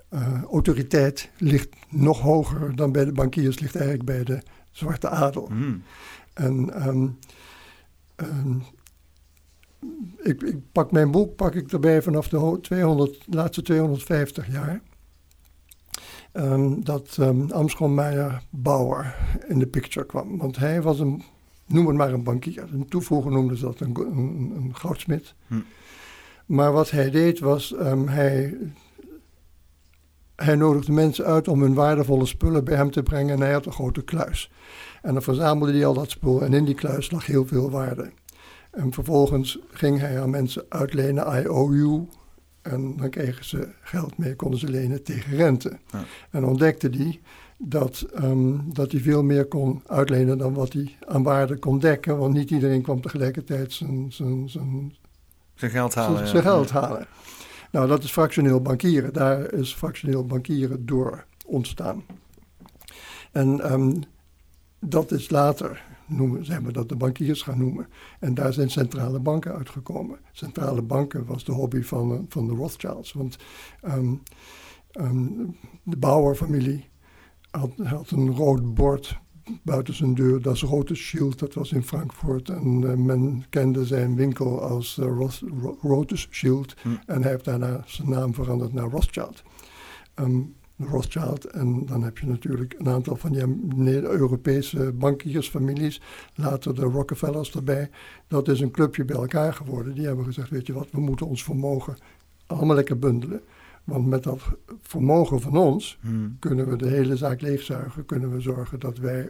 [0.09, 5.47] eh, autoriteit ligt nog hoger dan bij de bankiers, ligt eigenlijk bij de zwarte adel.
[5.47, 5.83] Hmm.
[6.33, 7.07] En ehm,
[8.15, 8.57] ehm,
[10.17, 14.81] ik, ik pak mijn boek pak ik erbij vanaf de ho- 200, laatste 250 jaar.
[16.79, 18.01] Dat um, Amschoon
[18.49, 19.15] Bauer
[19.47, 20.37] in de picture kwam.
[20.37, 21.23] Want hij was een,
[21.67, 22.67] noem het maar een bankier.
[22.71, 25.33] En toevoegen noemden ze dat een, een, een goudsmid.
[25.47, 25.55] Hm.
[26.45, 28.57] Maar wat hij deed was, um, hij,
[30.35, 33.65] hij nodigde mensen uit om hun waardevolle spullen bij hem te brengen en hij had
[33.65, 34.51] een grote kluis.
[35.01, 38.11] En dan verzamelde hij al dat spul en in die kluis lag heel veel waarde.
[38.71, 42.07] En vervolgens ging hij aan mensen uitlenen IOU.
[42.61, 45.77] En dan kregen ze geld mee, konden ze lenen tegen rente.
[45.91, 46.03] Ja.
[46.31, 47.19] En ontdekte hij
[47.57, 52.17] dat, um, dat hij veel meer kon uitlenen dan wat hij aan waarde kon dekken.
[52.17, 54.95] Want niet iedereen kwam tegelijkertijd zijn, zijn, zijn,
[55.55, 56.27] zijn geld halen.
[56.27, 57.07] Zijn, geld halen.
[57.71, 59.13] Nou, dat is fractioneel bankieren.
[59.13, 62.03] Daar is fractioneel bankieren door ontstaan.
[63.31, 64.03] En um,
[64.79, 67.87] dat is later, noemen, zijn we dat de bankiers gaan noemen.
[68.19, 70.19] En daar zijn centrale banken uitgekomen.
[70.31, 73.13] Centrale banken was de hobby van, van de Rothschilds.
[73.13, 73.37] Want
[73.83, 74.21] um,
[75.83, 76.89] de Bauer-familie
[77.51, 79.19] had, had een rood bord
[79.63, 80.41] buiten zijn deur.
[80.41, 82.49] Dat is Rothschild, dat was in Frankfurt.
[82.49, 85.27] En uh, men kende zijn winkel als uh,
[85.81, 86.75] Rothschild.
[86.81, 86.89] Hm.
[87.05, 89.43] En hij heeft daarna zijn naam veranderd naar Rothschild.
[90.15, 91.45] Um, Rothschild.
[91.45, 96.01] En dan heb je natuurlijk een aantal van die Europese bankiersfamilies.
[96.35, 97.89] Later de Rockefellers erbij.
[98.27, 99.93] Dat is een clubje bij elkaar geworden.
[99.93, 101.97] Die hebben gezegd, weet je wat, we moeten ons vermogen
[102.47, 103.41] allemaal lekker bundelen.
[103.87, 104.41] Want met dat
[104.81, 106.37] vermogen van ons hmm.
[106.39, 108.05] kunnen we de hele zaak leegzuigen.
[108.05, 109.29] Kunnen we zorgen dat wij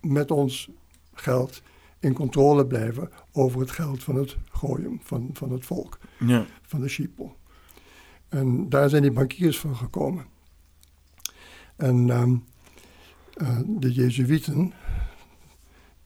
[0.00, 0.70] met ons
[1.14, 1.62] geld
[1.98, 6.46] in controle blijven over het geld van het gooien, van, van het volk, ja.
[6.62, 7.30] van de sheeple.
[8.28, 10.24] En daar zijn die bankiers van gekomen.
[11.76, 12.44] En um,
[13.36, 14.72] uh, de Jezuïeten,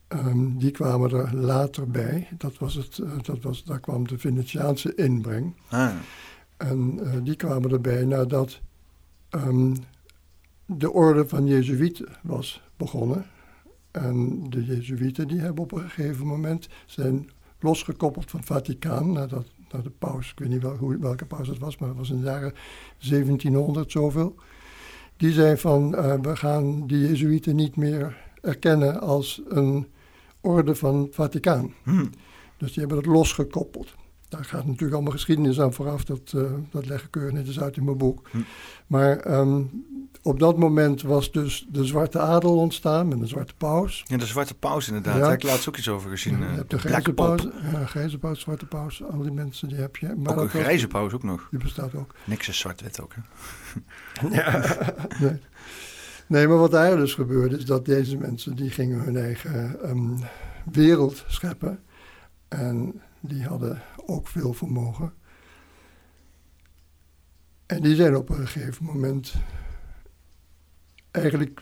[0.09, 2.29] um, die kwamen er later bij.
[2.39, 5.55] Dat was het, uh, dat was, daar kwam de Venetiaanse inbreng.
[5.69, 5.95] Ah.
[6.57, 8.61] En uh, die kwamen erbij nadat
[9.31, 9.75] um,
[10.67, 13.27] de orde van Jezuïeten was begonnen.
[13.91, 19.47] En de Jezuïeten die hebben op een gegeven moment zijn losgekoppeld van het Vaticaan, nadat
[19.71, 22.11] nou, de paus, ik weet niet wel, hoe, welke paus het was, maar het was
[22.11, 22.55] in de jaren
[23.09, 24.35] 1700 zoveel.
[25.17, 29.87] Die zei van, uh, we gaan die Jezuïeten niet meer erkennen als een
[30.41, 31.73] orde van het Vaticaan.
[31.83, 32.11] Hmm.
[32.57, 33.95] Dus die hebben dat losgekoppeld.
[34.29, 37.77] Daar gaat natuurlijk allemaal geschiedenis aan vooraf, dat, uh, dat leg ik keurig netjes uit
[37.77, 38.29] in mijn boek.
[38.31, 38.45] Hmm.
[38.87, 39.71] Maar um,
[40.27, 44.05] op dat moment was dus de zwarte adel ontstaan met een zwarte paus.
[44.07, 45.17] Ja, de zwarte paus inderdaad.
[45.17, 45.33] Ja.
[45.33, 46.39] ik laatst ook iets over gezien.
[46.39, 49.77] Ja, je hebt de grijze paus, ja, grijze paus, zwarte paus, al die mensen die
[49.77, 50.15] heb je.
[50.17, 51.49] Maar ook een grijze paus ook nog.
[51.51, 52.15] Die bestaat ook.
[52.25, 53.21] Niks is zwart-wit ook, hè?
[54.37, 54.77] ja,
[55.21, 55.41] nee.
[56.27, 56.49] nee.
[56.49, 60.19] maar wat daar dus gebeurde is dat deze mensen die gingen hun eigen um,
[60.73, 61.81] wereld scheppen.
[62.49, 65.13] En die hadden ook veel vermogen.
[67.67, 69.35] En die zijn op een gegeven moment
[71.11, 71.61] eigenlijk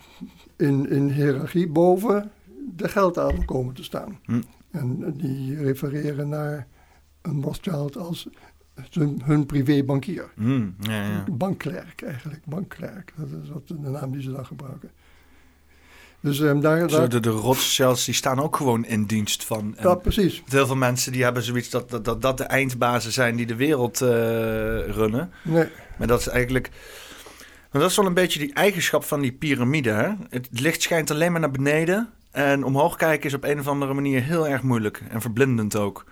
[0.57, 2.31] in, in hiërarchie boven
[2.77, 4.18] de geldadel komen te staan.
[4.24, 4.42] Hm.
[4.70, 6.66] En die refereren naar
[7.22, 8.29] een Rothschild als
[8.90, 10.31] hun, hun privébankier.
[10.35, 11.24] Hm, ja, ja.
[11.33, 13.12] Bankklerk eigenlijk, bankklerk.
[13.16, 14.90] Dat is wat de naam die ze dan gebruiken.
[16.25, 19.77] Dus um, daar, de, de Rothschilds die staan ook gewoon in dienst van.
[19.81, 20.43] ja, precies.
[20.49, 23.55] Heel veel mensen die hebben zoiets dat dat, dat, dat de eindbazen zijn die de
[23.55, 24.09] wereld uh,
[24.87, 25.31] runnen.
[25.43, 25.69] Nee.
[25.99, 26.71] Maar dat is eigenlijk
[27.71, 29.91] dat is wel een beetje die eigenschap van die piramide.
[29.91, 30.11] Hè?
[30.29, 32.11] Het licht schijnt alleen maar naar beneden.
[32.31, 35.03] En omhoog kijken is op een of andere manier heel erg moeilijk.
[35.09, 36.05] En verblindend ook.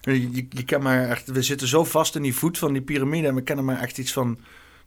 [0.00, 3.28] Je, je, kan maar echt, we zitten zo vast in die voet van die piramide.
[3.28, 4.38] En we kennen maar echt iets van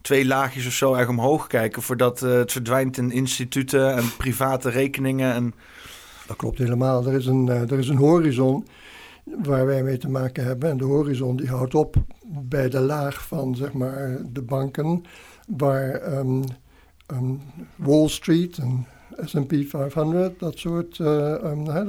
[0.01, 1.81] twee laagjes of zo echt omhoog kijken.
[1.81, 5.33] Voordat uh, het verdwijnt in instituten en private rekeningen.
[5.33, 5.53] En...
[6.27, 7.07] Dat klopt helemaal.
[7.07, 8.67] Er is, een, uh, er is een horizon
[9.43, 10.69] waar wij mee te maken hebben.
[10.69, 15.03] En de horizon die houdt op bij de laag van zeg maar, de banken
[15.57, 16.43] waar um,
[17.11, 17.41] um,
[17.75, 18.85] Wall Street en
[19.25, 21.07] S&P 500, dat soort, uh,
[21.43, 21.85] um, daar,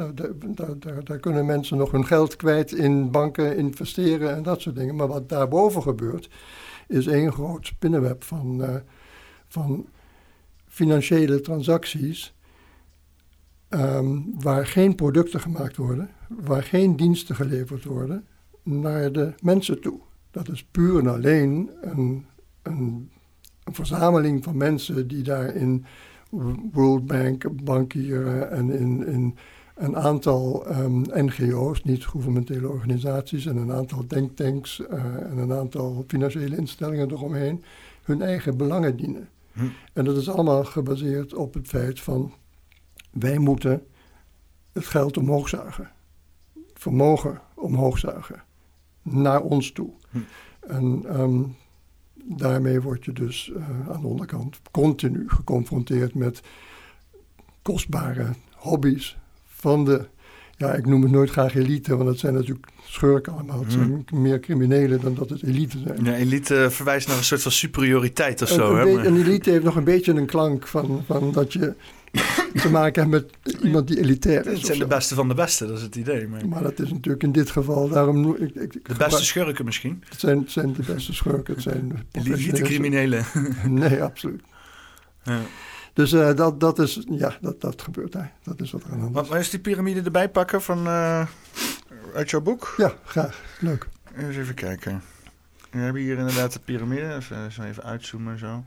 [0.79, 4.97] daar, daar, kunnen mensen nog hun geld kwijt in banken investeren en dat soort dingen.
[4.97, 6.29] Maar wat daarboven gebeurt,
[6.91, 8.75] is één groot spinnenweb van, uh,
[9.49, 9.87] van
[10.67, 12.35] financiële transacties.
[13.69, 18.27] Um, waar geen producten gemaakt worden, waar geen diensten geleverd worden
[18.63, 20.01] naar de mensen toe.
[20.31, 22.27] Dat is puur en alleen een,
[22.63, 23.11] een
[23.71, 25.85] een verzameling van mensen die daar in
[26.73, 29.37] World Bank bankieren en in, in
[29.81, 36.57] een aantal um, NGO's, niet-governementele organisaties, en een aantal denktanks uh, en een aantal financiële
[36.57, 37.65] instellingen eromheen
[38.03, 39.29] hun eigen belangen dienen.
[39.53, 39.65] Hm.
[39.93, 42.33] En dat is allemaal gebaseerd op het feit van
[43.11, 43.83] wij moeten
[44.73, 45.91] het geld omhoog zuigen,
[46.75, 48.43] vermogen omhoog zuigen,
[49.03, 49.91] naar ons toe.
[50.11, 50.19] Hm.
[50.61, 51.57] En um,
[52.15, 56.41] daarmee word je dus uh, aan de onderkant continu geconfronteerd met
[57.63, 59.19] kostbare hobby's
[59.61, 60.07] van de
[60.57, 63.61] ja, ik noem het nooit graag elite, want het zijn natuurlijk schurken allemaal.
[63.61, 66.05] Het zijn meer criminelen dan dat het elite zijn.
[66.05, 68.75] Ja, elite verwijst naar een soort van superioriteit of Een, zo.
[68.77, 69.07] een, hè?
[69.07, 71.75] een elite heeft nog een beetje een klank van, van dat je
[72.55, 74.57] te maken hebt met iemand die elitair is.
[74.57, 76.27] Het zijn de beste van de beste, dat is het idee.
[76.29, 78.39] Maar Maar dat is natuurlijk in dit geval, daarom ik...
[78.41, 80.03] ik, ik de gebruik- beste schurken misschien.
[80.09, 81.81] Het zijn, het zijn de beste schurken, het zijn
[82.13, 83.25] Elite professionele- criminelen.
[83.81, 84.43] Nee, absoluut.
[85.25, 85.41] Ja.
[85.93, 88.33] Dus eh, dat, dat is, ja, dat, dat gebeurt daar.
[88.45, 89.29] Dat is wat er aan de hand is.
[89.31, 91.27] maar is die piramide erbij pakken van, eh,
[92.15, 92.75] uit jouw boek?
[92.77, 93.41] Ja, graag.
[93.61, 93.87] Leuk.
[94.17, 95.03] Eens even kijken.
[95.71, 97.15] We hebben hier inderdaad de piramide.
[97.15, 98.65] Even, zo even uitzoomen zo.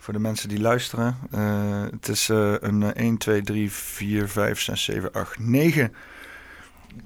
[0.00, 1.16] Voor de mensen die luisteren.
[1.30, 5.92] Eh, het is een eh, 1, 2, 3, 4, 5, 6, 7, 8, 9.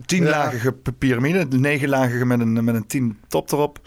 [0.06, 1.48] Tienlagige p- piramide.
[1.48, 3.80] De negenlagige met een, met een tien top erop.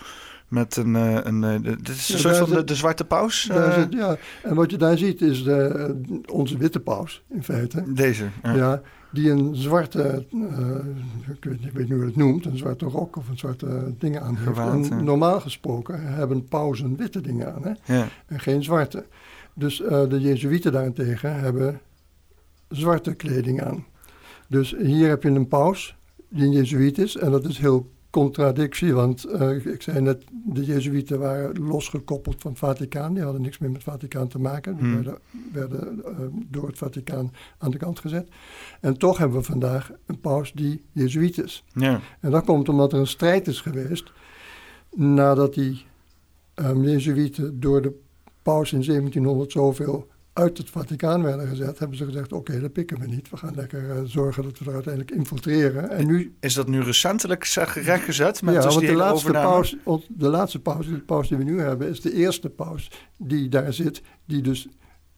[0.48, 0.96] Met een...
[0.96, 3.50] eh, een eh, dit is een Ja, soort daar van de, de zwarte paus.
[3.50, 4.18] Eh, zit, ja.
[4.44, 5.96] En wat je daar ziet is de,
[6.32, 7.84] onze witte paus, in feite.
[7.94, 8.28] Deze.
[8.44, 8.54] Ja.
[8.54, 8.82] Ja.
[9.12, 10.26] die een zwarte,
[11.32, 13.94] ik, weet, ik weet niet hoe je het noemt, een zwarte rok of een zwarte
[13.98, 14.48] dingen aan heeft.
[14.48, 15.02] Gewaad, En ja.
[15.02, 17.96] normaal gesproken hebben pausen witte dingen aan hè?
[17.98, 18.08] Ja.
[18.26, 19.06] en geen zwarte.
[19.54, 21.80] Dus de Jezuïeten daarentegen hebben
[22.70, 23.86] zwarte kleding aan.
[24.48, 25.96] Dus hier heb je een paus
[26.30, 27.90] die een Jezuïet is en dat is heel
[28.21, 33.41] contradictie, want eh, ik zei net, de Jezuïeten waren losgekoppeld van het Vaticaan, die hadden
[33.41, 34.93] niks meer met het Vaticaan te maken, die Hmm.
[34.93, 35.17] werden,
[35.53, 36.12] werden eh,
[36.49, 38.30] door het Vaticaan aan de kant gezet.
[38.82, 41.63] En toch hebben we vandaag een paus die Jezuïet is.
[41.73, 41.99] ja.
[42.19, 44.12] En dat komt omdat er een strijd is geweest
[44.95, 45.86] nadat die
[46.56, 47.99] um, Jezuïeten door de
[48.41, 53.00] paus in 1700 zoveel uit het Vaticaan werden gezet, hebben ze gezegd, oké, dat pikken
[53.00, 53.30] we niet.
[53.30, 55.89] We gaan lekker eh, zorgen dat we er uiteindelijk infiltreren.
[55.89, 58.41] En nu, Is dat nu recentelijk rechtgezet?
[58.41, 59.47] Met ja, dus want de laatste, overname?
[59.84, 63.50] paus, de laatste paus, de paus die we nu hebben, is de eerste paus die
[63.50, 64.67] daar zit, die dus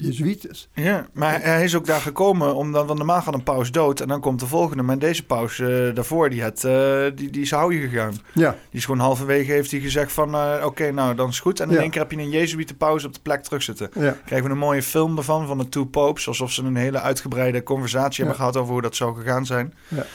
[0.02, 0.70] Jezuïet is.
[0.74, 4.08] Ja, maar hij is ook daar gekomen omdat want normaal gaat een paus dood en
[4.08, 4.84] dan komt de volgende.
[4.84, 8.14] Maar deze paus eh, daarvoor, die, had, eh, die, die is houden gegaan.
[8.34, 11.60] Ja, Die is gewoon halverwege heeft hij gezegd van eh, oké, nou dan is goed.
[11.60, 11.82] En in Ja.
[11.82, 13.90] één keer heb je een Jezuïte paus op de plek terugzitten.
[13.94, 14.18] ja.
[14.26, 16.28] Krijgen we een mooie film ervan van de Two Popes.
[16.28, 18.30] Alsof ze een hele uitgebreide conversatie Ja.
[18.30, 19.74] hebben gehad over hoe dat zou gegaan zijn.
[19.88, 20.06] Ja.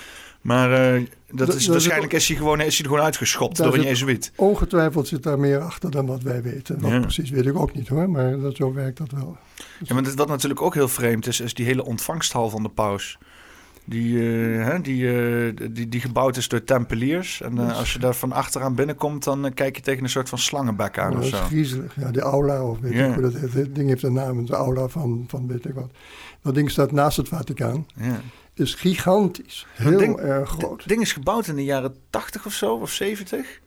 [0.45, 3.57] Maar eh, dat Dat- is, dat waarschijnlijk is hij, gewoon, is hij er gewoon uitgeschopt
[3.57, 4.33] door een Jezuïet.
[4.37, 6.81] Ongetwijfeld zit daar meer achter dan wat wij weten.
[6.81, 7.01] Wat Ja.
[7.01, 9.37] precies weet ik ook niet hoor, maar dat, zo werkt dat wel.
[9.83, 12.69] Ja, maar dat- wat natuurlijk ook heel vreemd is, is die hele ontvangsthal van de
[12.69, 13.19] paus.
[13.87, 17.41] Die, eh, hè, die, eh, die, die gebouwd is door tempeliers.
[17.41, 20.99] En als je daar van achteraan binnenkomt, dan kijk je tegen een soort van slangenbek
[20.99, 21.95] aan dat of is griezelig.
[22.01, 23.53] Ja, de aula, of weet ik hoe dat heet.
[23.53, 25.91] Het ding heeft een naam, de aula van, van weet ik wat.
[26.43, 27.87] Dat ding staat naast het Vaticaan.
[27.95, 28.21] Ja.
[28.55, 29.67] Is gigantisch.
[29.73, 30.79] Heel ding- erg groot.
[30.79, 33.61] Het ding is gebouwd in de jaren 80 of zo, of 70.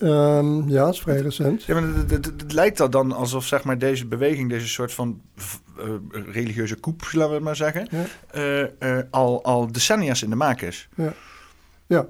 [0.00, 1.62] Ehm, ja, dat is vrij recent.
[1.64, 4.68] Ja, maar het, het- het- het lijkt dat dan alsof zeg maar, deze beweging, deze
[4.68, 5.20] soort van
[5.78, 5.84] eh,
[6.32, 8.04] religieuze koep, laten we het maar zeggen, Ja.
[8.30, 10.88] eh, eh, al, al decennia's in de maak is.
[10.94, 12.06] Ja.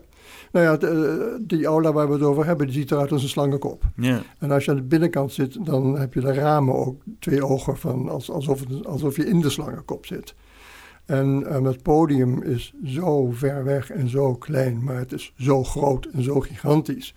[0.52, 3.28] Nou ja, de- die aula waar we het over hebben, die ziet eruit als een
[3.28, 3.82] slangenkop.
[3.96, 4.22] Ja.
[4.38, 7.78] En als je aan de binnenkant zit, dan heb je de ramen ook twee ogen
[7.78, 10.34] van als, alsof, het, alsof je in de slangenkop zit.
[11.06, 15.64] En ehm, het podium is zo ver weg en zo klein, maar het is zo
[15.64, 17.14] groot en zo gigantisch.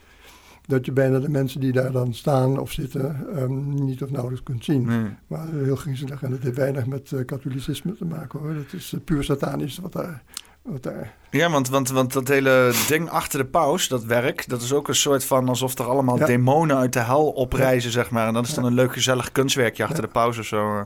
[0.68, 4.44] Dat je bijna de mensen die daar dan staan of zitten ehm, niet of nauwelijks
[4.46, 4.86] kunt zien.
[4.86, 5.06] Nee.
[5.28, 8.50] Maar heel griezelig en het heeft weinig met eh, katholicisme te maken hoor.
[8.54, 10.24] Het is eh, puur satanisch wat daar,
[10.62, 14.62] wat daar Ja, want, want, want dat hele ding achter de paus, dat werk, dat
[14.62, 16.26] is ook een soort van alsof er allemaal Ja.
[16.26, 18.28] demonen uit de hel oprijzen, zeg maar.
[18.28, 18.70] En dat is dan Ja.
[18.70, 20.76] een leuk gezellig kunstwerkje achter de paus of zo.
[20.76, 20.86] Ja.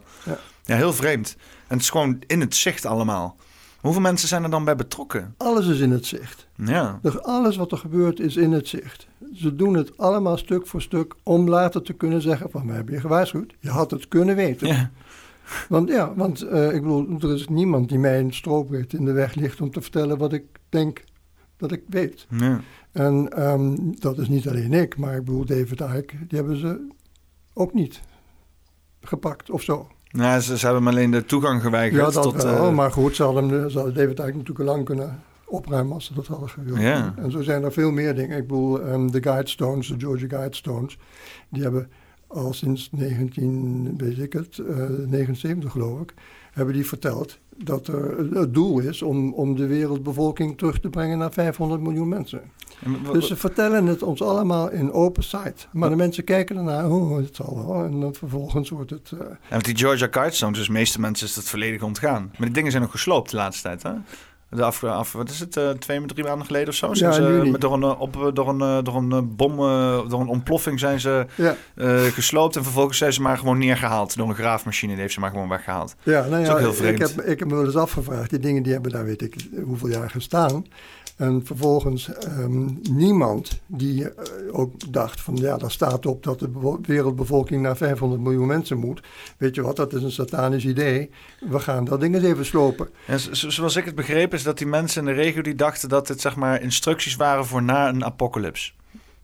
[0.64, 1.36] ja, heel vreemd.
[1.68, 3.36] En het is gewoon in het zicht allemaal.
[3.82, 5.34] Hoeveel mensen zijn er dan bij betrokken?
[5.38, 6.48] Alles is in het zicht.
[6.56, 7.00] Ja.
[7.02, 9.08] Dus alles wat er gebeurt is in het zicht.
[9.34, 12.94] Ze doen het allemaal stuk voor stuk om later te kunnen zeggen van we hebben
[12.94, 13.56] je gewaarschuwd.
[13.60, 14.68] Je had het kunnen weten.
[14.68, 14.92] ja.
[15.70, 19.12] Want ja, want eh, ik bedoel, er is niemand die mij een stroopwit in de
[19.12, 21.04] weg ligt om te vertellen wat ik denk
[21.58, 22.28] dat ik weet.
[22.30, 22.62] ja.
[22.92, 26.88] En ehm, dat is niet alleen ik, maar ik bedoel David Icke, die hebben ze
[27.54, 28.02] ook niet
[29.02, 29.88] gepakt of zo.
[30.12, 32.43] Nou, ze, ze hebben hem alleen de toegang geweigerd Ja, dat tot...
[32.43, 32.67] wel.
[32.67, 35.93] eh, maar goed, ze hadden, hem- ze hadden David Icke natuurlijk al lang kunnen opruimen
[35.93, 36.80] als ze dat hadden gewild.
[36.82, 37.13] Ja.
[37.17, 38.38] En zo zijn er veel meer dingen.
[38.38, 40.98] Ik bedoel, ehm, de Guidestones, de Georgia Guidestones,
[41.50, 41.89] die hebben
[42.28, 46.13] al sinds 19, weet ik het, eh 79 geloof ik,
[46.58, 51.17] hebben die verteld dat er het doel is om, om de wereldbevolking terug te brengen
[51.17, 52.41] naar 500 miljoen mensen.
[52.84, 55.67] en Dus ze vertellen het ons allemaal in open sight.
[55.72, 57.84] Maar de mensen kijken ernaar, oh, het zal wel.
[57.84, 59.12] En dan vervolgens wordt het...
[59.12, 62.24] eh, Ja, want die Georgia Guidestones, dus de meeste mensen is dat volledig ontgaan.
[62.38, 63.91] Maar die dingen zijn nog gesloopt de laatste tijd, hè?
[64.50, 66.90] De af, af, wat is het, uh, twee, drie maanden geleden of zo?
[66.94, 69.58] Ja, ze, met, door, een, eh, op, door, een, eh, door een bom,
[70.10, 71.56] door een ontploffing zijn ze Ja,
[72.12, 72.56] gesloopt.
[72.56, 74.92] En vervolgens zijn ze maar gewoon neergehaald door een graafmachine.
[74.92, 75.96] Die heeft ze maar gewoon weggehaald.
[76.04, 77.00] ja nou is ook ja, heel ik vreemd.
[77.00, 78.30] heb, ik heb me wel eens afgevraagd.
[78.30, 80.66] Die dingen die hebben daar weet ik hoeveel jaar gestaan.
[81.18, 86.78] En vervolgens ehm, niemand die eh, ook dacht van ja, daar staat op dat de
[86.82, 89.02] wereldbevolking naar 500 miljoen mensen moet.
[89.38, 91.10] Weet je wat, dat is een satanisch idee.
[91.50, 92.90] We gaan dat ding eens even slopen.
[93.08, 95.56] En zo- zo- zoals ik het begreep is dat die mensen in de regio die
[95.56, 98.76] dachten dat het zeg maar instructies waren voor na een apocalyps.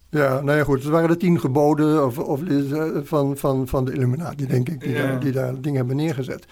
[0.09, 0.83] Ja, nou ja, goed.
[0.83, 4.79] Het waren de tien geboden of, of, eh, van, van, van de Illuminati, denk ik,
[4.81, 5.01] die, Ja.
[5.07, 6.45] daar, die daar het ding hebben neergezet.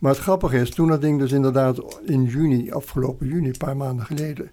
[0.00, 3.76] Maar het grappige is, toen dat ding dus inderdaad in juni, afgelopen juni, een paar
[3.76, 4.50] maanden geleden,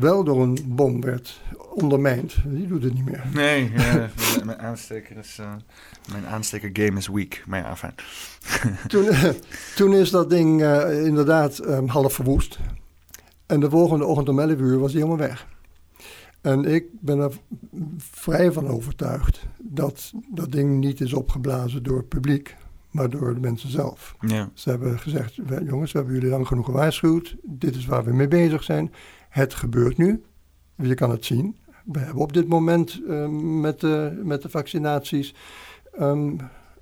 [0.00, 1.40] wel door een bom werd
[1.74, 3.24] ondermijnd, die doet het niet meer.
[3.34, 4.10] Nee, ja,
[4.44, 5.38] mijn aansteker is.
[5.40, 5.52] eh,
[6.12, 7.42] mijn aansteker game is weak.
[7.46, 7.94] Maar ja, fijn.
[8.88, 9.08] Toen,
[9.76, 12.58] toen is dat ding eh, inderdaad eh, half verwoest.
[13.46, 15.46] En de volgende ochtend om 11 uur was hij helemaal weg.
[16.40, 17.32] En ik ben er
[17.98, 22.56] vrij van overtuigd dat dat ding niet is opgeblazen door het publiek,
[22.90, 24.14] maar door de mensen zelf.
[24.20, 24.50] Ja.
[24.54, 27.36] Ze hebben gezegd, "We- jongens, we hebben jullie lang genoeg gewaarschuwd.
[27.42, 28.92] Dit is waar we mee bezig zijn.
[29.32, 30.22] Het gebeurt nu.
[30.76, 31.56] Je kan het zien.
[31.84, 33.28] We hebben op dit moment eh,
[33.60, 35.34] met, de, met de vaccinaties
[35.92, 36.36] ehm,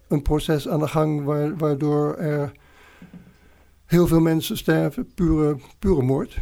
[0.09, 2.53] een proces aan de gang waar- waardoor er
[3.87, 5.07] heel veel mensen sterven.
[5.15, 6.39] Pure, pure moord,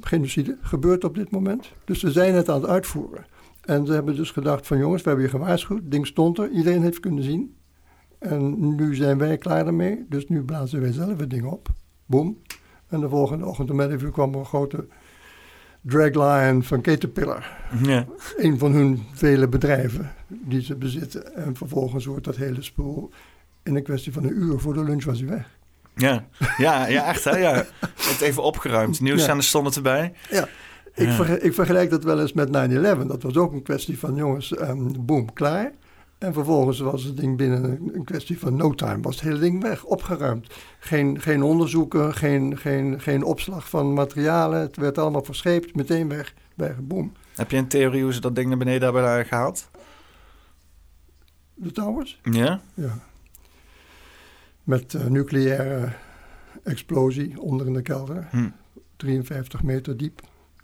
[0.00, 1.72] genocide, gebeurt op dit moment.
[1.84, 3.26] Dus ze zijn het aan het uitvoeren.
[3.64, 5.90] En ze hebben dus gedacht van jongens, we hebben je gewaarschuwd.
[5.90, 7.56] Ding stond er, iedereen heeft kunnen zien.
[8.18, 10.04] En nu zijn wij klaar ermee.
[10.08, 11.68] Dus nu blazen wij zelf het ding op.
[12.06, 12.38] Boom.
[12.88, 14.86] En de volgende ochtend om 11 uur kwam er een grote
[15.82, 17.46] dragline van Caterpillar.
[17.82, 18.06] Ja.
[18.36, 21.34] Een van hun vele bedrijven die ze bezitten.
[21.34, 23.10] En vervolgens wordt dat hele spul
[23.62, 25.48] in een kwestie van een uur voor de lunch was hij weg.
[25.94, 26.24] Ja.
[26.56, 27.36] Ja, ja, echt hè.
[27.36, 27.64] Ja.
[27.96, 29.00] Het even opgeruimd.
[29.00, 30.12] Nieuwszenders stonden erbij.
[30.94, 31.14] Ik, Ja.
[31.14, 33.06] verge- ik vergelijk dat wel eens met 9-11.
[33.06, 35.72] Dat was ook een kwestie van jongens, ehm boom, klaar.
[36.22, 39.02] En vervolgens was het ding binnen een, kwestie van no time.
[39.02, 40.54] Was het hele ding weg, opgeruimd.
[40.78, 44.60] Geen, geen onderzoeken, geen, geen, geen opslag van materialen.
[44.60, 47.12] Het werd allemaal verscheept, meteen weg, weg, boom.
[47.34, 49.70] Heb je een theorie hoe ze dat ding naar beneden hebben eh, gehaald?
[51.54, 52.20] De towers?
[52.22, 52.60] Ja?
[52.74, 52.98] Ja.
[54.62, 55.92] Met eh, nucleaire
[56.62, 58.28] explosie onder in de kelder.
[58.30, 58.48] Hm.
[58.96, 60.20] 53 meter diep.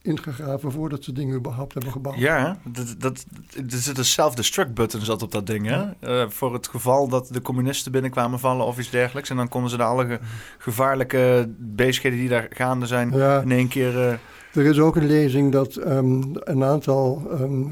[0.08, 2.18] Ingegraven voordat ze dingen überhaupt hebben gebouwd.
[2.18, 3.24] Ja, dat, dat,
[3.56, 5.82] er zit een self-destruct button zat op dat ding, hè?
[6.00, 9.30] Eh, voor het geval dat de communisten binnenkwamen vallen of iets dergelijks.
[9.30, 10.18] En dan konden ze de alle ge-
[10.58, 13.98] gevaarlijke bezigheden die daar gaande zijn Ja, in één keer...
[13.98, 14.12] eh,
[14.54, 17.64] er is ook een lezing dat ehm, een aantal ehm,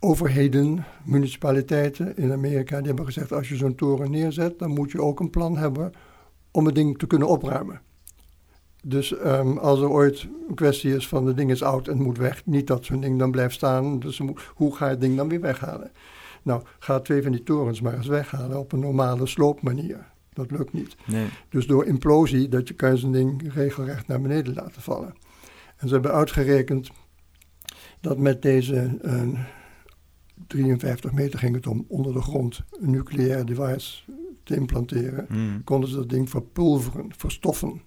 [0.00, 5.00] overheden, municipaliteiten in Amerika, die hebben gezegd: als je zo'n toren neerzet, dan moet je
[5.02, 5.92] ook een plan hebben
[6.50, 7.80] om het ding te kunnen opruimen.
[8.86, 12.18] Dus ehm, als er ooit een kwestie is van het ding is oud en moet
[12.18, 13.98] weg, niet dat zo'n ding dan blijft staan.
[13.98, 14.20] Dus
[14.54, 15.92] hoe ga je het ding dan weer weghalen?
[16.42, 20.06] Nou, ga twee van die torens maar eens weghalen op een normale sloopmanier.
[20.32, 20.96] Dat lukt niet.
[21.06, 21.26] nee.
[21.48, 25.14] Dus door implosie, dat je kan je zo'n ding regelrecht naar beneden laten vallen.
[25.76, 26.90] En ze hebben uitgerekend
[28.00, 29.22] dat met deze eh,
[30.46, 34.02] 53 meter ging het om onder de grond een nucleair device
[34.42, 35.60] te implanteren, Hm.
[35.64, 37.80] konden ze dat ding verpulveren, verstoffen.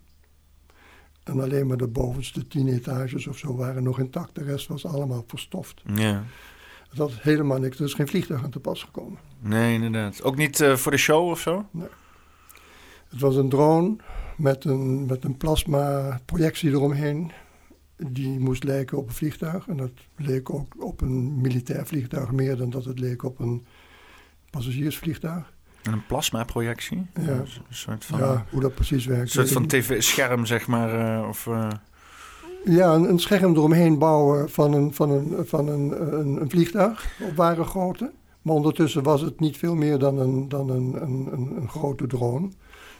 [1.27, 4.85] En alleen maar de bovenste 10 etages of zo waren nog intact, de rest was
[4.85, 5.81] allemaal verstoft.
[5.93, 6.23] Ja.
[6.89, 9.19] Dat had helemaal niks, er is geen vliegtuig aan te pas gekomen.
[9.39, 10.23] Nee, inderdaad.
[10.23, 11.65] Ook niet eh, voor de show of zo?
[13.09, 13.95] Het was een drone
[14.37, 17.31] met een, met een plasma-projectie eromheen.
[17.95, 19.67] Die moest lijken op een vliegtuig.
[19.67, 23.65] En dat leek ook op een militair vliegtuig meer dan dat het leek op een
[24.49, 25.53] passagiersvliegtuig.
[25.83, 27.07] En een plasmaprojectie?
[27.21, 27.27] Ja.
[27.27, 29.21] Een soort van, ja, hoe dat precies werkt.
[29.21, 31.19] een soort van tv-scherm, zeg maar.
[31.19, 31.67] eh, of, eh,
[32.65, 37.05] Ja, een, een scherm eromheen bouwen van een, van een, van een, een, een vliegtuig
[37.21, 38.11] op ware grootte.
[38.41, 42.49] Maar ondertussen was het niet veel meer dan een, dan een, een, een, grote drone.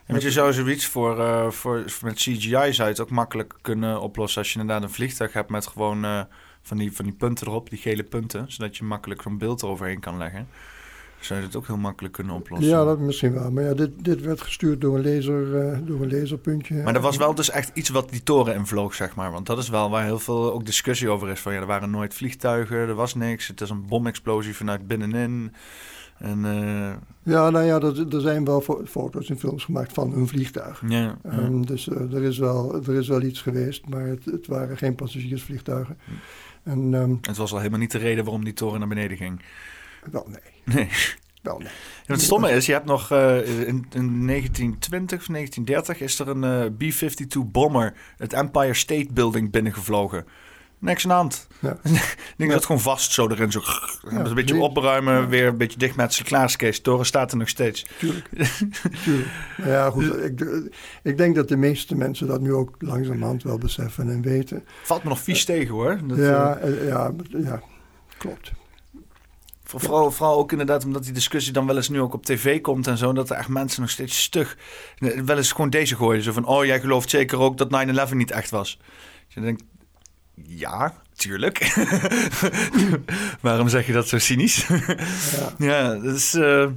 [0.07, 4.01] Want je zou zoiets voor, eh, voor, met CGI zou je het ook makkelijk kunnen
[4.01, 6.27] oplossen als je inderdaad een vliegtuig hebt met gewoon
[6.61, 9.99] van, die, van die punten erop, die gele punten, zodat je makkelijk zo'n beeld eroverheen
[9.99, 10.47] kan leggen.
[11.19, 12.69] Zou je het ook heel makkelijk kunnen oplossen.
[12.69, 13.51] Ja, dat misschien wel.
[13.51, 16.84] Maar ja, dit, dit werd gestuurd door een, laser, eh, door een laserpuntje.
[16.84, 19.32] Maar er was wel dus echt iets wat die toren invloog, zeg maar.
[19.32, 21.39] Want dat is wel waar heel veel ook discussie over is.
[21.39, 23.47] Van ja, er waren nooit vliegtuigen, er was niks.
[23.47, 25.53] Het is een bomexplosie vanuit binnenin.
[26.17, 26.93] En eh,
[27.34, 30.82] Ja, nou ja, er, er zijn wel fo- foto's en films gemaakt van een vliegtuig.
[30.88, 31.17] ja, ja.
[31.23, 34.78] Ehm, dus eh, er, is wel, er is wel iets geweest, maar het, het waren
[34.78, 35.97] geen passagiersvliegtuigen.
[36.63, 39.41] En ehm, het was al helemaal niet de reden waarom die toren naar beneden ging.
[40.12, 40.76] Wel, nee.
[40.76, 40.89] Nee.
[41.41, 41.68] Wel, nee.
[42.05, 43.38] Ja, het stomme is, je hebt nog eh,
[43.68, 49.51] in, in 1920 of 1930 is er een eh, B-52 bomber het Empire State Building
[49.51, 50.26] binnengevlogen.
[50.80, 51.47] Niks aan de hand.
[51.60, 51.78] Ja.
[51.93, 53.62] Ik denk dat het gewoon vast zo erin zo.
[54.01, 54.64] een beetje nee.
[54.64, 56.28] opruimen, weer een beetje dichtmetselen.
[56.28, 56.82] Klaar is Kees.
[56.82, 57.86] Toren staat er nog steeds.
[57.99, 58.30] Tuurlijk.
[59.03, 59.30] Tuurlijk.
[59.58, 60.24] Nou ja, goed.
[60.24, 60.70] Ik,
[61.03, 64.64] ik denk dat de meeste mensen dat nu ook langzamerhand wel beseffen en weten.
[64.84, 65.99] Valt me nog vies tegen hoor.
[66.03, 67.62] Dat, Ja, eh, ja, ja,
[68.18, 68.51] klopt.
[69.70, 72.61] Voor- vooral, vooral ook inderdaad omdat die discussie dan wel eens nu ook op tv
[72.61, 73.13] komt en zo.
[73.13, 74.57] Dat er echt mensen nog steeds stug
[75.26, 76.24] wel eens gewoon deze gooien.
[76.24, 78.80] Zo van, oh jij gelooft zeker ook dat 9-11 niet echt was.
[79.26, 79.63] Dus je denkt,
[80.43, 81.74] ja, tuurlijk.
[83.41, 84.68] Waarom zeg je dat zo cynisch?
[85.57, 85.93] Ja.
[86.34, 86.68] eh,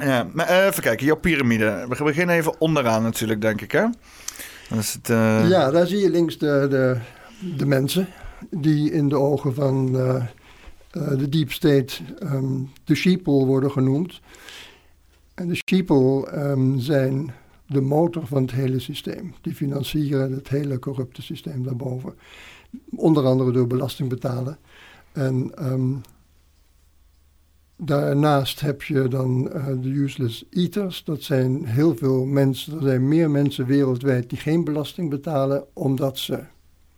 [0.00, 1.86] ja, maar eh, even kijken, jouw piramide.
[1.88, 3.84] We beginnen even onderaan natuurlijk, denk ik, hè?
[4.68, 4.98] Het...
[5.02, 6.98] eh, Ja, daar zie je links de, de,
[7.56, 8.08] de mensen
[8.50, 9.96] die in de ogen van
[11.18, 14.20] de deep state ehm, de sheeple worden genoemd.
[15.34, 17.32] En de sheeple ehm, zijn
[17.66, 19.34] de motor van het hele systeem.
[19.40, 22.14] Die financieren het hele corrupte systeem daarboven.
[22.96, 24.58] Onder andere door belasting betalen.
[25.12, 25.94] En ehm,
[27.76, 31.04] daarnaast heb je dan eh, de useless eaters.
[31.04, 32.76] Dat zijn heel veel mensen.
[32.76, 36.40] Er zijn meer mensen wereldwijd die geen belasting betalen, omdat ze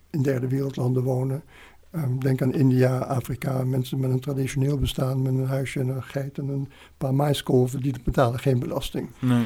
[0.09, 1.43] in derde wereldlanden wonen.
[1.91, 6.03] Ehm, denk aan India, Afrika, mensen met een traditioneel bestaan, met een huisje en een
[6.03, 9.09] geit en een paar maiskolven, die betalen geen belasting.
[9.19, 9.45] nee.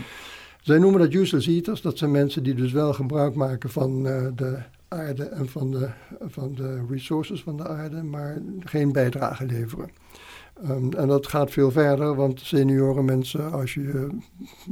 [0.65, 1.81] Zij noemen dat useless eaters.
[1.81, 5.89] Dat zijn mensen die dus wel gebruik maken van eh, de aarde en van de,
[6.21, 9.89] van de resources van de aarde, maar geen bijdrage leveren.
[10.63, 14.09] Ehm, en dat gaat veel verder, want senioren mensen, als je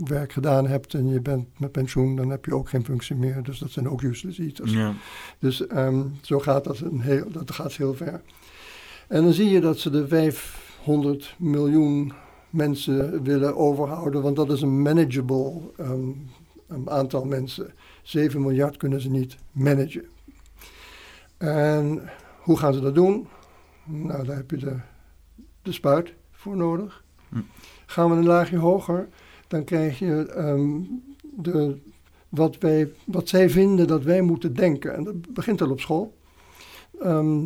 [0.05, 3.43] werk gedaan hebt en je bent met pensioen, dan heb je ook geen functie meer.
[3.43, 4.71] Dus dat zijn ook useless eaters.
[4.71, 4.93] Ja.
[5.39, 8.21] Dus ehm, zo gaat dat, een heel, dat gaat heel ver.
[9.07, 12.13] En dan zie je dat ze de 500 miljoen
[12.49, 16.09] mensen willen overhouden, want dat is een manageable ehm,
[16.67, 17.73] een aantal mensen.
[18.01, 20.05] 7 miljard kunnen ze niet managen.
[21.37, 22.09] En
[22.39, 23.27] hoe gaan ze dat doen?
[23.83, 24.75] Nou, daar heb je de,
[25.63, 27.03] de spuit voor nodig.
[27.29, 27.39] Hm.
[27.85, 29.07] Gaan we een laagje hoger,
[29.47, 30.79] dan krijg je ehm,
[31.21, 31.77] de,
[32.29, 34.95] wat, wij, wat zij vinden dat wij moeten denken.
[34.95, 36.17] En dat begint al op school.
[37.01, 37.45] Ehm,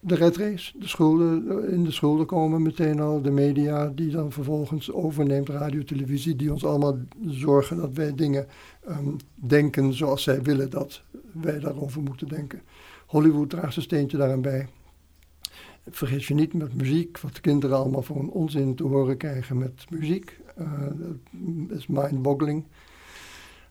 [0.00, 3.22] de red race, de schulden, in de schulden komen meteen al.
[3.22, 6.96] De media die dan vervolgens overneemt, radio, televisie, die ons allemaal
[7.26, 8.46] zorgen dat wij dingen
[8.86, 11.02] ehm, denken zoals zij willen dat
[11.32, 12.62] wij daarover moeten denken.
[13.06, 14.68] Hollywood draagt zijn steentje daaraan bij.
[15.90, 19.58] Vergeet je niet met muziek, wat de kinderen allemaal voor een onzin te horen krijgen
[19.58, 20.40] met muziek.
[20.56, 20.66] Eh,
[21.68, 22.64] dat is mind-boggling.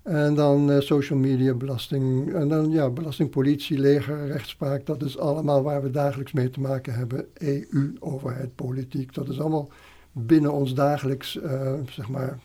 [0.03, 4.85] En dan eh, social media, belasting, en dan ja, belastingpolitie, leger, rechtspraak.
[4.85, 7.25] Dat is allemaal waar we dagelijks mee te maken hebben.
[7.33, 9.13] EU, overheid, politiek.
[9.13, 9.69] Dat is allemaal
[10.11, 12.39] binnen ons dagelijks, eh, zeg maar,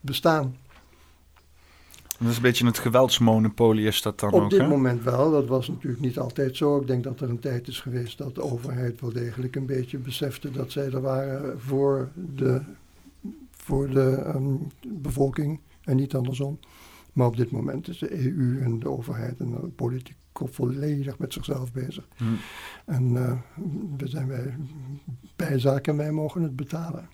[0.00, 0.56] bestaan.
[2.18, 4.68] Dat is een beetje het geweldsmonopolie is dat dan Op ook, dit hè?
[4.68, 5.30] moment wel.
[5.30, 6.80] Dat was natuurlijk niet altijd zo.
[6.80, 9.98] Ik denk dat er een tijd is geweest dat de overheid wel degelijk een beetje
[9.98, 12.60] besefte dat zij er waren voor de,
[13.50, 14.54] voor de ehm,
[14.88, 16.58] bevolking en niet andersom.
[17.12, 21.32] Maar op dit moment is de EU en de overheid en de politiek volledig met
[21.32, 22.08] zichzelf bezig.
[22.16, 22.24] Hm.
[22.84, 23.38] En eh,
[23.96, 24.56] we zijn wij
[25.36, 27.08] bijzaken en wij mogen het betalen.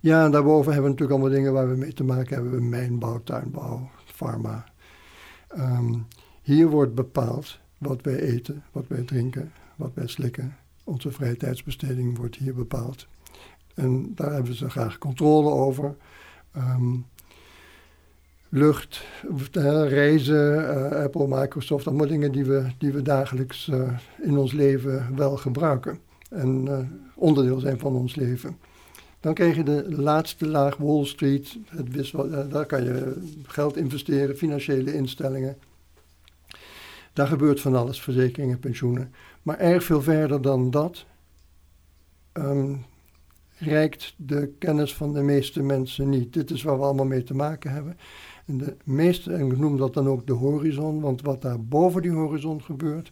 [0.00, 2.68] Ja, en daarboven hebben we natuurlijk allemaal dingen waar we mee te maken hebben.
[2.68, 4.64] Mijnbouw, tuinbouw, pharma.
[5.48, 5.94] Ehm,
[6.42, 10.56] hier wordt bepaald wat wij eten, wat wij drinken, wat wij slikken.
[10.84, 13.06] Onze vrije tijdsbesteding wordt hier bepaald.
[13.74, 15.96] En daar hebben ze graag controle over.
[16.52, 16.96] Ehm,
[18.48, 19.06] lucht,
[19.52, 24.52] eh, reizen, eh, Apple, Microsoft, allemaal dingen die we, die we dagelijks eh, in ons
[24.52, 25.98] leven wel gebruiken.
[26.30, 26.68] En
[27.14, 28.56] onderdeel zijn van ons leven.
[29.20, 31.56] Dan krijg je de laatste laag, Wall Street.
[31.66, 35.56] Het eh, daar kan je geld investeren, financiële instellingen.
[37.12, 39.12] Daar gebeurt van alles, verzekeringen, pensioenen.
[39.42, 41.04] Maar erg veel verder dan dat
[42.32, 42.74] ehm,
[43.58, 46.32] reikt de kennis van de meeste mensen niet.
[46.32, 47.98] Dit is waar we allemaal mee te maken hebben.
[48.46, 52.02] En de meeste, en ik noem dat dan ook de horizon, want wat daar boven
[52.02, 53.10] die horizon gebeurt,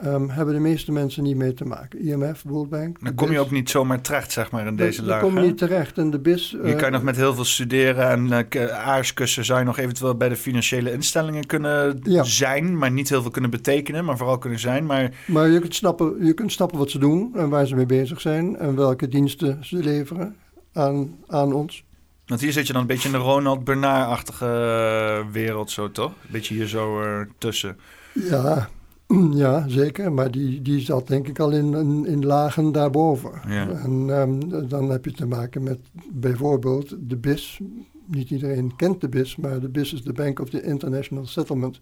[0.00, 2.00] ehm, hebben de meeste mensen niet mee te maken.
[2.04, 2.96] IMF, World Bank.
[3.04, 5.20] Dan kom je ook niet zomaar terecht, zeg maar, in deze laag.
[5.20, 5.98] kom je niet terecht.
[5.98, 6.50] En de BIS...
[6.50, 9.78] Je eh, kan nog met heel veel studeren en eh, k- aarskussen zou je nog
[9.78, 12.22] eventueel bij de financiële instellingen kunnen Ja.
[12.22, 14.86] zijn, maar niet heel veel kunnen betekenen, maar vooral kunnen zijn.
[14.86, 17.86] Maar Maar je kunt, snappen, je kunt snappen wat ze doen en waar ze mee
[17.86, 20.36] bezig zijn en welke diensten ze leveren
[20.72, 21.84] aan, aan ons.
[22.26, 26.10] want hier zit je dan een beetje in de Ronald Bernard-achtige eh, wereld, zo toch?
[26.10, 27.76] Een beetje hier zo eh, tussen.
[28.12, 28.68] Ja,
[29.42, 30.12] Ja, zeker.
[30.12, 33.30] Maar die, die zat denk ik al in, in, in lagen daarboven.
[33.46, 33.68] Ja.
[33.68, 35.78] En ehm, dan heb je te maken met
[36.10, 37.60] bijvoorbeeld de BIS.
[38.06, 41.80] Niet iedereen kent de BIS, maar de BIS is de Bank of the International Settlement.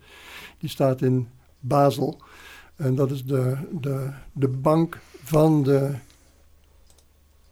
[0.58, 1.28] Die staat in
[1.60, 2.20] Basel.
[2.76, 5.94] En dat is de, de, de bank van de,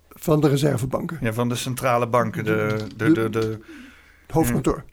[0.09, 1.19] van de reservebanken.
[1.21, 4.85] Ja, van de centrale banken, de, de, de, de, Het hoofdkantoor.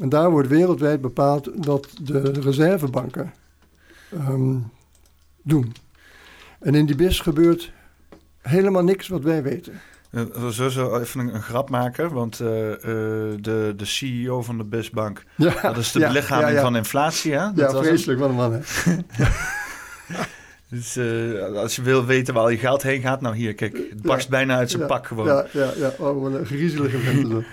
[0.00, 3.32] En daar wordt wereldwijd bepaald dat de reservebanken
[4.12, 4.56] ehm,
[5.42, 5.72] doen.
[6.60, 7.72] En in die BIS gebeurt
[8.42, 9.80] helemaal niks wat wij weten.
[10.10, 12.78] Eh, We zullen even een, een grap maken, want eh, eh,
[13.40, 17.32] de, de CEO van de Bestbank, Ja, dat is de ja, belichaming ja, van inflatie,
[17.32, 17.52] hè?
[17.52, 18.52] Dat Ja, vreselijk een man.
[18.52, 18.60] Hè?
[20.70, 20.98] Dus
[21.54, 24.24] als je wil weten waar al je geld heen gaat, nou hier, kijk, het barst
[24.24, 24.30] Ja.
[24.30, 25.26] bijna uit zijn ja, pak gewoon.
[25.26, 25.92] Ja, ja, ja.
[25.98, 27.32] Oh, wat een griezelige vent.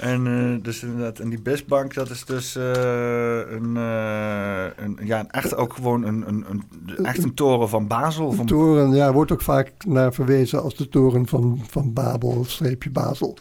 [0.00, 5.20] En eh, dus inderdaad, en die Bestbank, dat is dus eh, een, eh, een, ja,
[5.20, 8.32] een echt ook gewoon een, een, een, echt een toren van Basel.
[8.32, 12.90] Van, toren, ja, wordt ook vaak naar verwezen als de toren van, van Babel, streepje
[12.90, 13.36] Basel.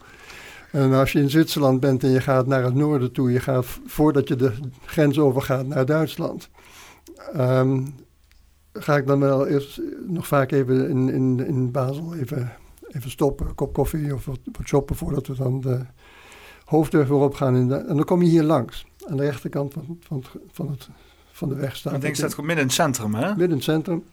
[0.72, 3.66] En als je in Zwitserland bent en je gaat naar het noorden toe, je gaat
[3.86, 4.52] voordat je de
[4.86, 6.50] grens overgaat naar Duitsland,
[7.34, 7.82] ehm,
[8.74, 12.52] ga ik dan wel eerst nog vaak even in, in, in Basel even,
[12.88, 15.80] even stoppen, een kop koffie of wat, wat shoppen voordat we dan de
[16.72, 17.56] hoofdweg weer opgaan.
[17.56, 20.70] In de, en dan kom je hier langs, aan de rechterkant van, van, het- van,
[20.70, 20.90] het,
[21.32, 21.94] van de weg staat.
[21.94, 23.28] ik denk het staat gewoon midden in het centrum, hè?
[23.28, 24.04] midden in het centrum.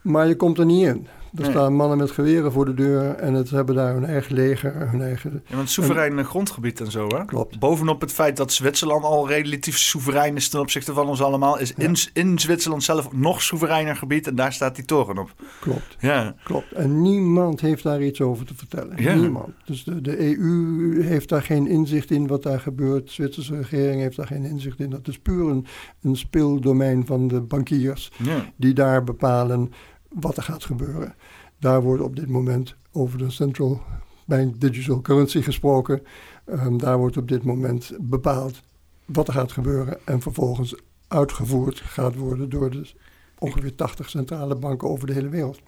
[0.00, 1.06] Maar je komt er niet in.
[1.34, 1.50] Er Nee.
[1.50, 5.02] staan mannen met geweren voor de deur en het hebben daar hun eigen leger, hun
[5.02, 5.42] eigen...
[5.46, 7.24] Ja, want soeverein grondgebied en zo, hè?
[7.24, 7.58] Klopt.
[7.58, 11.72] Bovenop het feit dat Zwitserland al relatief soeverein is ten opzichte van ons allemaal, is
[11.72, 15.34] in, in Zwitserland zelf nog soevereiner gebied en daar staat die toren op.
[15.60, 16.72] Klopt, Ja, klopt.
[16.72, 19.02] En niemand heeft daar iets over te vertellen.
[19.02, 19.14] Ja.
[19.14, 19.52] Niemand.
[19.64, 23.06] Dus de, de EU heeft daar geen inzicht in wat daar gebeurt.
[23.06, 24.90] De Zwitserse regering heeft daar geen inzicht in.
[24.90, 25.66] Dat is puur een,
[26.02, 28.44] een speeldomein van de bankiers ja.
[28.56, 29.72] die daar bepalen
[30.20, 31.14] wat er gaat gebeuren.
[31.58, 33.82] Daar wordt op dit moment over de Central
[34.24, 36.02] Bank Digital Currency gesproken.
[36.44, 38.62] Ehm, daar wordt op dit moment bepaald
[39.04, 40.74] wat er gaat gebeuren en vervolgens
[41.08, 42.92] uitgevoerd gaat worden door de
[43.38, 45.60] ongeveer 80 centrale banken over de hele wereld.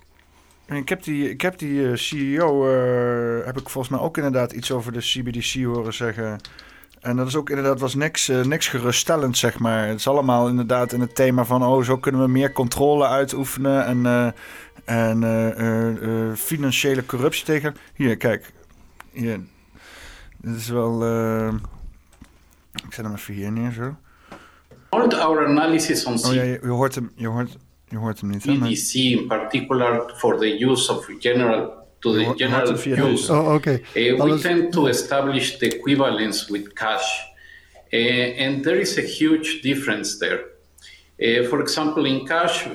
[0.67, 4.53] Ik heb die, ik heb die eh, CEO, eh, heb ik volgens mij ook inderdaad
[4.53, 6.41] iets over de CBDC horen zeggen.
[7.01, 9.87] En dat is ook inderdaad was niks, eh, niks geruststellend, zeg maar.
[9.89, 13.85] Het is allemaal inderdaad in het thema van, oh, zo kunnen we meer controle uitoefenen
[13.85, 17.77] en, eh, en eh, financiële corruptie tegen.
[17.95, 18.53] Hier, kijk.
[19.13, 19.41] Hier.
[20.37, 20.95] Dit is wel.
[22.87, 23.97] ik zet hem even hier neer zo.
[24.89, 27.57] All our analysis on Oh ja, je, je hoort hem, je hoort,
[27.89, 28.45] je hoort hem niet.
[28.45, 28.55] Hè?
[28.55, 33.33] maar- in particular for the use of general to the general het via de- use,
[33.33, 33.81] Oh, oké.
[33.95, 37.35] uh, we tend to establish the equivalence with cash,
[37.93, 40.41] Uh, and there is a huge difference there.
[41.23, 42.73] Uh, for example, in cash, uh,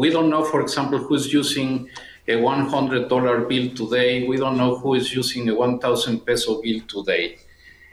[0.00, 1.88] we don't know, for example, who's using
[2.28, 4.26] a $100 bill today.
[4.28, 7.38] We don't know who is using a 1,000 peso bill today.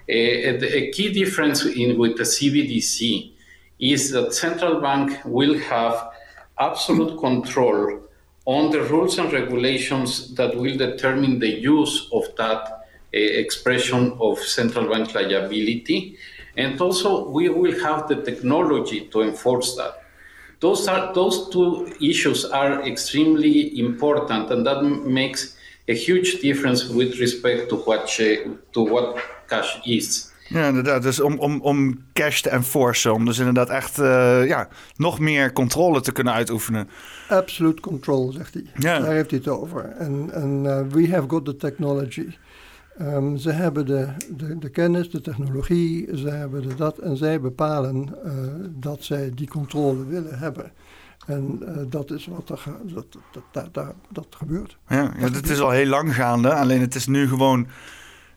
[0.09, 3.31] Uh, a key difference in, with the CBDC
[3.79, 5.95] is that central bank will have
[6.59, 8.01] absolute control
[8.45, 14.39] on the rules and regulations that will determine the use of that uh, expression of
[14.39, 16.17] central bank liability.
[16.57, 20.01] And also, we will have the technology to enforce that.
[20.59, 27.19] Those are those two issues are extremely important, and that makes a huge difference with
[27.19, 30.32] respect to what to what cash is.
[30.53, 31.01] Ja, inderdaad.
[31.01, 33.13] Dus om, om, om cash te enforcen.
[33.13, 36.89] Om dus inderdaad echt eh, ja, nog meer controle te kunnen uitoefenen.
[37.29, 38.65] Absolute control, zegt hij.
[38.75, 38.99] Ja.
[38.99, 39.83] Daar heeft hij het over.
[39.83, 42.27] En, en eh, we have got the technology.
[42.97, 47.41] Ehm, ze hebben de, de, de kennis, de technologie, ze hebben de dat en zij
[47.41, 48.31] bepalen eh,
[48.69, 50.71] dat zij die controle willen hebben.
[51.25, 54.77] En dat is wat er, dat, dat, dat, dat, dat gebeurt.
[54.87, 56.53] Ja, ja, het is al heel lang gaande.
[56.53, 57.67] Alleen het is nu gewoon.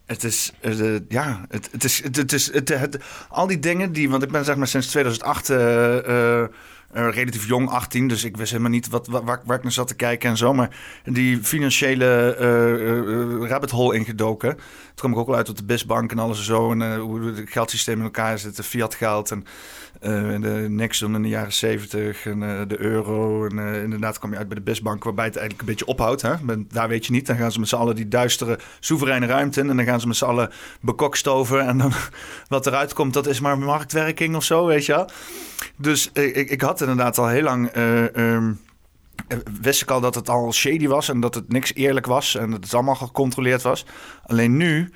[0.07, 0.79] Het is, eh,
[1.09, 2.99] ja, het, het is, het, is, het, het-
[3.29, 6.49] al die dingen die, want ik ben zeg maar sinds 2008 eh, eh, eh,
[6.93, 10.31] relatief jong, 18, dus ik wist helemaal niet wat, waar, ik naar zat te kijken
[10.31, 14.55] en zo, maar die financiële eh, eh, rabbit hole ingedoken.
[14.55, 16.99] Toen kwam ik ook wel uit op de BISbank en alles en zo, en eh,
[16.99, 19.45] hoe het geldsysteem in elkaar zit, fiat geld en
[20.01, 23.47] eh, de Nixon in de jaren 70 en eh, de euro.
[23.47, 26.23] En eh, inderdaad kwam je uit bij de BISbank, waarbij het eigenlijk een beetje ophoudt.
[26.23, 26.35] Hè?
[26.43, 27.27] Men- Daar weet je niet.
[27.27, 29.71] Dan gaan ze met z'n allen die duistere, soevereine ruimte in.
[29.71, 31.67] En dan gaan ze met z'n allen bekokstoven.
[31.67, 31.93] En dan
[32.49, 35.09] wat eruit komt, dat is maar marktwerking of zo, weet je wel.
[35.77, 37.69] Dus ik, ik had inderdaad al heel lang...
[37.69, 38.53] eh, ehm,
[39.29, 42.35] eh, wist ik al dat het al shady was en dat het niks eerlijk was
[42.35, 43.87] en dat het allemaal gecontroleerd was.
[44.27, 44.91] Alleen nu,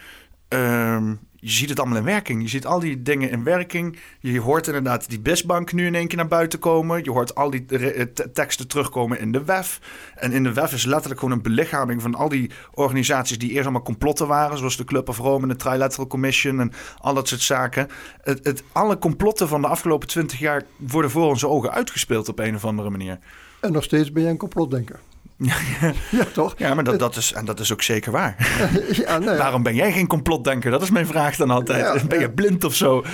[0.49, 2.43] ehm, je ziet het allemaal in werking.
[2.43, 3.99] Je ziet al die dingen in werking.
[4.21, 7.05] Je hoort inderdaad die BISbank nu in één keer naar buiten komen.
[7.05, 9.81] Je hoort al die eh, te- teksten terugkomen in de WEF.
[10.15, 13.63] En in de WEF is letterlijk gewoon een belichaming van al die organisaties die eerst
[13.63, 14.59] allemaal complotten waren.
[14.59, 17.89] Zoals de Club of Rome en de Trilateral Commission en al dat soort zaken.
[18.23, 22.39] Het, het, alle complotten van de afgelopen twintig jaar worden voor onze ogen uitgespeeld op
[22.39, 23.19] een of andere manier.
[23.61, 25.01] En nog steeds ben jij een complotdenker.
[26.11, 26.55] ja, toch?
[26.57, 28.37] Ja, maar dat, dat, is, en dat is ook zeker waar.
[28.93, 29.37] ja, nou ja.
[29.45, 30.71] Waarom ben jij geen complotdenker?
[30.71, 32.01] Dat is mijn vraag dan altijd.
[32.01, 33.05] Ja, ben je blind of zo?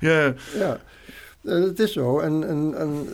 [0.00, 0.34] Ja.
[0.58, 0.80] Ja,
[1.44, 2.18] eh, het is zo.
[2.18, 3.08] En, en, en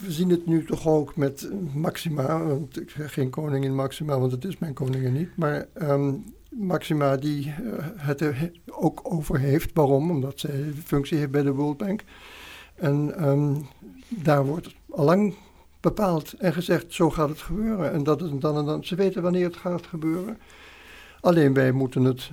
[0.00, 2.44] we zien het nu toch ook met Maxima.
[2.44, 5.36] Want ik zeg geen koningin Maxima, want het is mijn koningin niet.
[5.36, 6.12] Maar ehm,
[6.48, 9.70] Maxima die eh, het er ook over heeft.
[9.74, 10.10] Waarom?
[10.10, 12.02] Omdat zij functie heeft bij de World Bank.
[12.74, 13.54] En ehm,
[14.08, 15.34] daar wordt allang
[15.94, 17.92] bepaald en gezegd, zo gaat het gebeuren.
[17.92, 18.84] En dat is dan en dan.
[18.84, 20.38] Ze weten wanneer het gaat gebeuren.
[21.20, 22.30] Alleen wij moeten het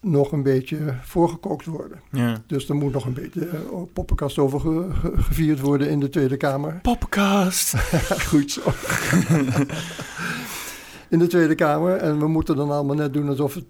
[0.00, 2.00] nog een beetje voorgekookt worden.
[2.12, 2.42] ja.
[2.46, 3.58] Dus er moet nog een beetje eh,
[3.92, 6.78] poppenkast over ge- ge- gevierd worden in de Tweede Kamer.
[6.82, 7.74] Poppenkast.
[8.30, 8.60] Goed zo.
[11.10, 11.96] in de Tweede Kamer.
[11.96, 13.64] En we moeten dan allemaal net doen alsof het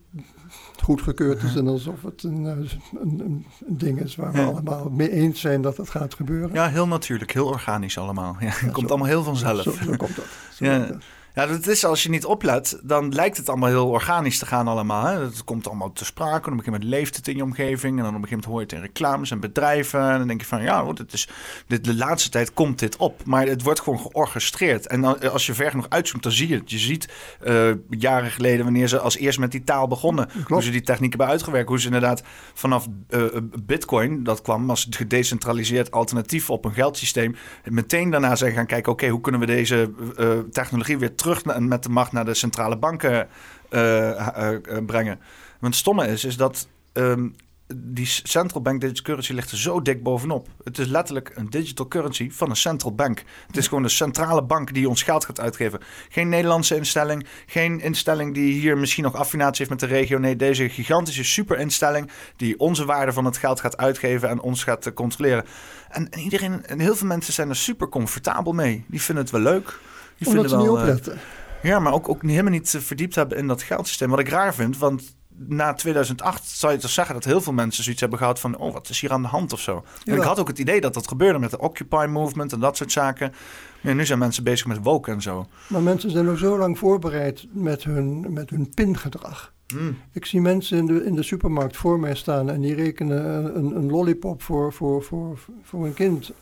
[0.83, 1.57] goedgekeurd is.
[1.57, 4.45] En alsof het een, eh, een, een, een ding is waar we Ja.
[4.45, 6.51] allemaal mee eens zijn dat het gaat gebeuren.
[6.53, 7.33] Ja, heel natuurlijk.
[7.33, 8.37] Heel organisch allemaal.
[8.41, 8.87] Ja, het komt zo.
[8.95, 9.63] allemaal heel vanzelf.
[9.63, 10.25] Zo, zo komt dat.
[10.55, 10.77] Zo Ja.
[10.77, 11.03] komt dat.
[11.39, 14.69] Ja, dat is als je niet oplet, dan lijkt het allemaal heel organisch te gaan
[14.69, 15.07] allemaal.
[15.07, 15.21] Hè?
[15.21, 16.31] Het komt allemaal te sprake.
[16.31, 17.97] En op een gegeven moment leeft het in je omgeving.
[17.97, 20.01] En dan op een gegeven moment hoor je het in reclames en bedrijven.
[20.01, 21.29] En dan denk je van, ja, hoor, dit is,
[21.67, 23.25] dit, de laatste tijd komt dit op.
[23.25, 24.87] Maar het wordt gewoon georchestreerd.
[24.87, 26.71] En dan, als je ver genoeg uitzoomt, dan zie je het.
[26.71, 27.09] Je ziet
[27.41, 30.29] eh, jaren geleden, wanneer ze als eerst met die taal begonnen.
[30.47, 31.69] Hoe ze die techniek hebben uitgewerkt.
[31.69, 32.23] Hoe ze inderdaad
[32.55, 33.23] vanaf eh,
[33.65, 37.37] bitcoin, dat kwam als gedecentraliseerd alternatief op een geldsysteem.
[37.65, 41.59] Meteen daarna zijn gaan kijken, oké, hoe kunnen we deze eh, technologie weer terug na-
[41.59, 43.29] met de macht naar de centrale banken
[43.69, 45.19] eh, eh, eh, brengen.
[45.61, 47.29] Want het stomme is, is dat ehm,
[47.75, 50.49] die central bank digital currency ligt er zo dik bovenop.
[50.65, 53.23] Het is letterlijk een digital currency van een central bank.
[53.47, 55.81] Het is gewoon de centrale bank die ons geld gaat uitgeven.
[56.09, 60.19] Geen Nederlandse instelling, geen instelling die hier misschien nog affinatie heeft met de regio.
[60.19, 64.95] Nee, deze gigantische superinstelling die onze waarde van het geld gaat uitgeven en ons gaat
[64.95, 65.45] controleren.
[65.89, 68.85] En, en iedereen, en heel veel mensen zijn er super comfortabel mee.
[68.89, 69.79] Die vinden het wel leuk.
[70.19, 71.19] Die Omdat ze niet wel, eh, opletten.
[71.63, 74.11] ja, maar ook, ook helemaal niet eh, verdiept hebben in dat geldsysteem.
[74.11, 75.17] Wat ik raar vind, want
[75.47, 78.57] na 2008 zou je toch zeggen dat heel veel mensen zoiets hebben gehad van...
[78.57, 79.85] oh, wat is hier aan de hand of zo.
[80.05, 82.77] En ik had ook het idee dat dat gebeurde met de Occupy Movement en dat
[82.77, 83.33] soort zaken.
[83.81, 85.47] Maar nu zijn mensen bezig met woke en zo.
[85.69, 89.53] Maar mensen zijn nog zo lang voorbereid met hun, met hun pingedrag.
[89.67, 89.99] Hmm.
[90.13, 93.77] Ik zie mensen in de, in de supermarkt voor mij staan en die rekenen een,
[93.77, 96.33] een lollipop voor, voor, voor, voor een kind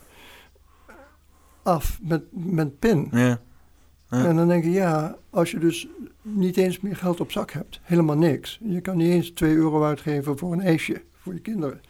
[1.63, 3.09] af met, met pin.
[3.11, 3.41] Ja.
[4.11, 4.25] Ja.
[4.27, 5.87] En dan denk je, ja, als je dus
[6.23, 8.59] niet eens meer geld op zak hebt, helemaal niks.
[8.65, 11.81] Je kan niet eens 2 euro uitgeven voor een ijsje voor je kinderen.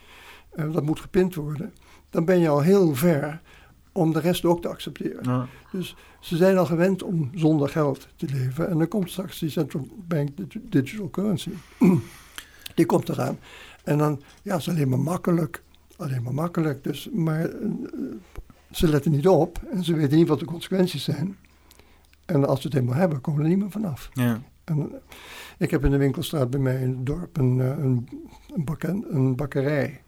[0.53, 1.75] Eh, dat moet gepind worden.
[2.11, 3.41] Dan ben je al heel ver
[3.93, 5.23] om de rest ook te accepteren.
[5.23, 5.47] Ja.
[5.73, 8.69] Dus ze zijn al gewend om zonder geld te leven.
[8.69, 11.51] En dan komt straks die central bank dig- digital currency.
[12.75, 13.39] Die komt eraan.
[13.85, 15.63] En dan, ja, het is alleen maar makkelijk.
[15.97, 16.85] Alleen maar makkelijk.
[16.85, 17.69] Dus, maar eh,
[18.71, 19.61] ze letten niet op.
[19.71, 21.37] En ze weten niet wat de consequenties zijn.
[22.27, 24.11] En als ze het helemaal hebben, komen er niet meer vanaf.
[24.13, 24.41] Ja.
[24.65, 24.99] En, eh,
[25.59, 28.09] ik heb in de winkelstraat bij mij in het dorp een, eh, een,
[28.55, 30.01] een, bakken- een bakkerij.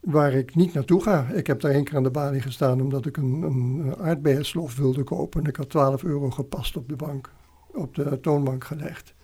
[0.00, 1.26] Waar ik niet naartoe ga.
[1.28, 5.04] Ik heb daar één keer aan de balie gestaan omdat ik een, een aardbeienslof wilde
[5.04, 5.42] kopen.
[5.42, 7.30] En ik had 12 euro gepast op de bank,
[7.72, 9.14] op de toonbank gelegd.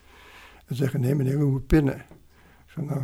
[0.66, 1.96] En zeggen, nee meneer, u moet pinnen.
[1.96, 3.02] Ik zeg, nou,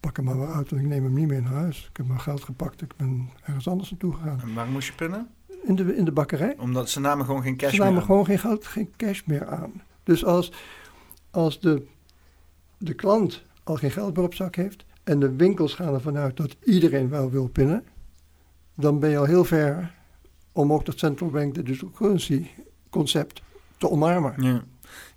[0.00, 1.86] pak hem maar weer uit, want ik neem hem niet meer naar huis.
[1.90, 4.40] Ik heb mijn geld gepakt, ik ben ergens anders naartoe gegaan.
[4.40, 5.28] En waarom moest je pinnen?
[5.62, 6.54] In de, in de bakkerij.
[6.58, 8.06] Omdat ze namen gewoon geen cash Ze meer namen aan.
[8.06, 9.82] gewoon geen geld, geen cash meer aan.
[10.02, 10.52] Dus als,
[11.30, 11.86] als de,
[12.78, 16.36] de klant al geen geld meer op zak heeft en de winkels gaan ervan uit
[16.36, 17.84] dat iedereen wel wil pinnen,
[18.74, 19.94] dan ben je al heel ver
[20.52, 22.46] om ook dat central bank digital currency
[22.90, 23.42] concept
[23.78, 24.34] te omarmen.
[24.36, 24.64] Ja.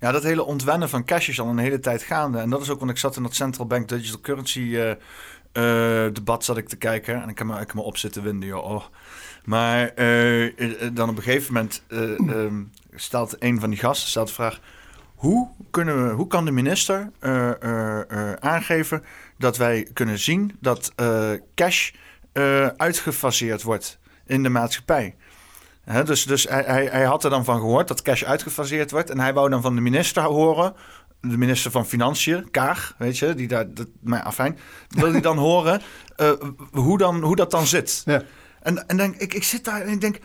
[0.00, 2.38] ja, dat hele ontwennen van cash is al een hele tijd gaande.
[2.38, 4.90] En dat is ook, want ik zat in dat Central Bank Digital Currency eh,
[5.52, 7.22] eh, debat zat ik te kijken.
[7.22, 8.70] En ik kan me, ik kan me op zitten winden, joh.
[8.70, 8.84] Oh.
[9.46, 12.62] Maar eh, eh, dan op een gegeven moment eh, ehm,
[12.94, 14.60] stelt een van die gasten stelt de vraag...
[15.14, 17.10] Hoe, kunnen we, hoe kan de minister
[18.40, 19.02] aangeven
[19.38, 20.92] dat wij kunnen zien dat
[21.54, 21.90] cash
[22.76, 25.14] uitgefaseerd wordt in de maatschappij?
[26.04, 29.10] Dus dus hij, hij, hij had er dan van gehoord dat cash uitgefaseerd wordt.
[29.10, 30.74] En hij wou dan van de minister horen.
[31.20, 33.74] De minister van Financiën, Kaag, weet je, die daar.
[33.74, 34.58] Dat, maar afijn.
[34.88, 35.80] Wil hij dan horen
[36.70, 38.02] hoe, dan, hoe dat dan zit?
[38.04, 38.22] Ja.
[38.66, 40.18] En, en dan, ik, ik zit daar en ik denk.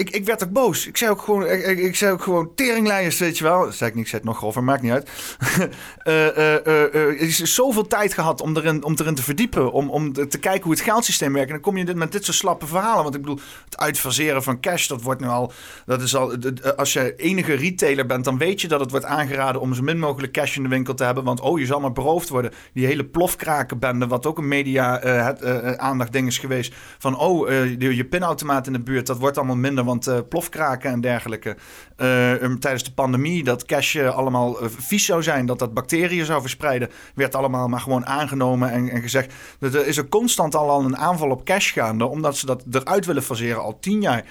[0.00, 0.86] Ik, ik werd ook boos.
[0.86, 3.64] Ik zei ook gewoon, ik, ik, zei ook gewoon teringlijers, weet je wel.
[3.64, 5.08] Dat zei ik niet, ik zei het nog grover, maakt niet uit.
[6.00, 10.38] Eh, er is zoveel tijd gehad om erin, om erin te verdiepen, om, om te
[10.38, 11.48] kijken hoe het geldsysteem werkt.
[11.48, 13.02] En dan kom je dit, met dit soort slappe verhalen.
[13.02, 15.52] Want ik bedoel, het uitfaseren van cash, dat wordt nu al,
[15.86, 16.34] dat is al,
[16.76, 19.98] als je enige retailer bent, dan weet je dat het wordt aangeraden om zo min
[19.98, 21.24] mogelijk cash in de winkel te hebben.
[21.24, 22.52] Want oh, je zal maar beroofd worden.
[22.72, 26.74] Die hele plofkrakenbende, wat ook een media het, aandacht ding is geweest.
[26.98, 31.00] Van oh, je, je pinautomaat in de buurt, dat wordt allemaal minder, want plofkraken en
[31.00, 31.56] dergelijke.
[32.58, 37.34] tijdens de pandemie, dat cash allemaal vies zou zijn, dat dat bacteriën zou verspreiden, werd
[37.34, 39.32] allemaal maar gewoon aangenomen en, en gezegd.
[39.60, 43.06] Er is er constant al, al een aanval op cash gaande, omdat ze dat eruit
[43.06, 44.24] willen faseren al tien jaar,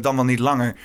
[0.00, 0.76] dan wel niet langer.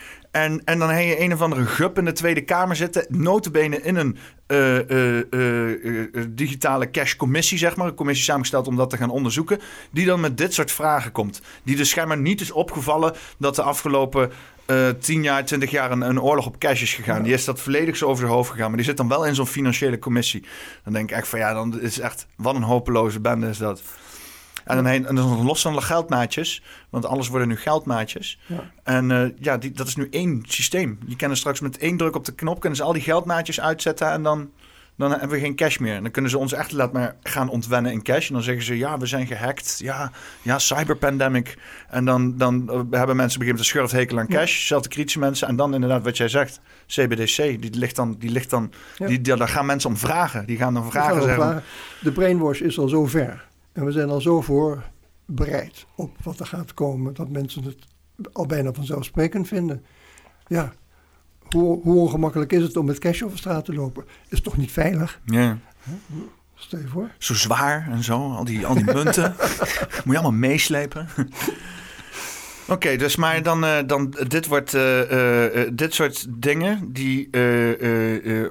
[0.43, 3.05] En, en dan heb je een of andere gup in de Tweede Kamer zitten.
[3.09, 4.17] Notabene in een
[4.47, 4.89] uh,
[5.29, 7.87] uh, digitale cash-commissie, zeg maar.
[7.87, 9.59] Een commissie samengesteld om dat te gaan onderzoeken.
[9.91, 11.41] Die dan met dit soort vragen komt.
[11.63, 14.31] Die dus schijnbaar niet is opgevallen dat de afgelopen
[14.67, 17.23] uh, 10 jaar, 20 jaar een, oorlog op cash is gegaan.
[17.23, 18.67] Die is dat volledig zo over de hoofd gegaan.
[18.67, 20.45] Maar die zit dan wel in zo'n financiële commissie.
[20.83, 22.27] Dan denk ik echt van ja, dan is echt...
[22.35, 23.81] Wat een hopeloze bende is dat.
[24.67, 28.39] En dan, heen, en dan los van de geldmaatjes, want alles worden nu geldmaatjes.
[28.45, 28.71] Ja.
[28.83, 30.99] En uh, ja, die, dat is nu één systeem.
[31.05, 34.11] Je kan straks met één druk op de knop kunnen ze al die geldmaatjes uitzetten
[34.11, 34.51] en dan,
[34.95, 35.95] dan hebben we geen cash meer.
[35.95, 38.27] En dan kunnen ze ons echt laten maar gaan ontwennen in cash.
[38.27, 39.79] En dan zeggen ze, ja, we zijn gehackt.
[39.83, 40.11] Ja,
[40.41, 41.57] ja cyberpandemic.
[41.89, 44.59] En dan, dan hebben mensen beginnen te schurft hekel aan cash.
[44.59, 44.65] Ja.
[44.65, 45.47] Zelfde kritische mensen.
[45.47, 49.07] En dan inderdaad wat jij zegt, CBDC, die ligt dan, die ligt dan, ja.
[49.07, 50.45] die, daar gaan mensen om vragen.
[50.45, 51.43] Die gaan dan vragen zeggen.
[51.43, 51.63] Vragen.
[51.99, 53.46] De brainwash is al zo ver.
[53.77, 57.77] En we zijn al zo voorbereid op wat er gaat komen, dat mensen het
[58.33, 59.85] al bijna vanzelfsprekend vinden.
[60.47, 60.73] Ja,
[61.49, 64.05] hoe, hoe ongemakkelijk is het om met cash over straat te lopen?
[64.27, 65.21] Is toch niet veilig?
[65.25, 65.57] Ja.
[66.55, 67.11] Stel je voor.
[67.17, 69.35] Zo zwaar en zo, al die, al die munten.
[70.05, 71.07] Moet je allemaal meeslepen.
[72.69, 77.29] Oké, dus maar dan, uh, dan dit wordt uh, uh, dit soort dingen die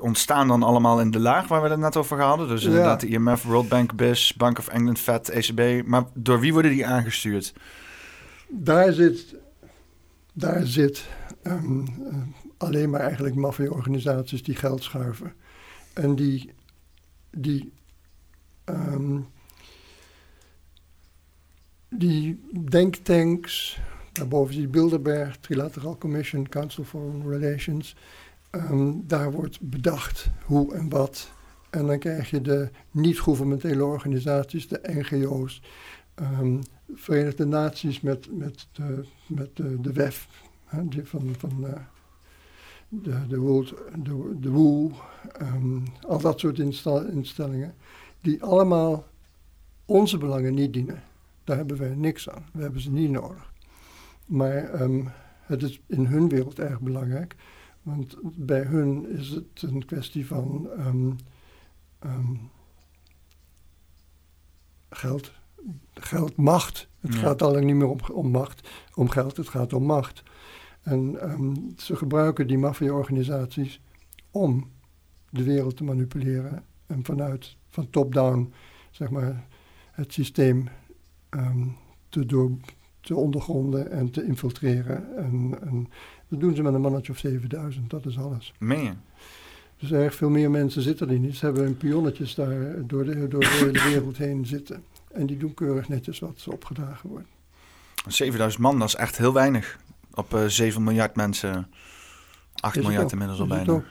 [0.01, 2.49] ontstaan dan allemaal in de laag waar we het net over hadden.
[2.49, 5.87] Dus inderdaad de IMF, World Bank, BIS, Bank of England, Fed, ECB.
[5.87, 7.53] Maar door wie worden die aangestuurd?
[8.49, 9.35] Daar zit,
[10.33, 11.07] daar zit
[11.43, 11.85] um,
[12.57, 15.33] alleen maar eigenlijk maffia-organisaties die geld schuiven.
[15.93, 16.53] En die,
[17.31, 17.73] die
[18.65, 19.27] um,
[21.89, 23.79] die denktanks
[24.17, 27.97] Daarboven zie je Bilderberg, Trilateral Commission, Council Foreign Relations.
[28.51, 31.31] Um, daar wordt bedacht hoe en wat.
[31.71, 35.63] En dan krijg je de niet-governementele organisaties, de NGO's,
[36.15, 36.63] um, ehm,
[36.95, 40.29] Verenigde Naties met, met, de, met de, de WEF,
[40.65, 41.73] hè, die van, van uh,
[42.89, 43.75] de, de, World,
[44.41, 44.93] de, WOO,
[45.43, 46.59] um, al dat soort
[47.13, 47.75] instellingen,
[48.21, 49.07] die allemaal
[49.85, 51.03] onze belangen niet dienen.
[51.45, 52.47] Daar hebben wij niks aan.
[52.53, 53.55] We hebben ze niet nodig.
[54.27, 55.09] Maar um,
[55.41, 57.37] het is in hun wereld erg belangrijk.
[57.83, 61.17] Want bij hun is het een kwestie van um,
[62.05, 62.51] um,
[64.91, 65.33] geld.
[65.95, 66.89] Geld, macht.
[67.01, 67.21] Het ja.
[67.21, 70.23] gaat alleen niet meer om, om, macht, om geld, het gaat om macht.
[70.83, 71.19] En
[71.77, 73.81] ze gebruiken die maffia-organisaties
[74.31, 74.71] om
[75.31, 76.65] de wereld te manipuleren.
[76.87, 78.53] En vanuit, van top-down,
[78.91, 79.47] zeg maar,
[79.93, 80.69] het systeem
[82.09, 82.51] te door,
[83.07, 85.17] te ondergronden en te infiltreren.
[85.17, 85.89] En, en,
[86.29, 88.53] dat doen ze met een mannetje of 7000, dat is alles.
[88.59, 88.93] Meen je?
[89.79, 91.37] Dus erg veel meer mensen zitten er niet.
[91.37, 94.83] Ze hebben een pionnetjes daar door de, door de hele wereld heen zitten.
[95.13, 97.29] En die doen keurig netjes wat ze opgedragen wordt.
[98.07, 99.79] 7000 man, dat is echt heel weinig.
[100.15, 101.69] Op uh, eh, 7 miljard mensen,
[102.55, 103.83] 8 miljard ook, inmiddels al bijna.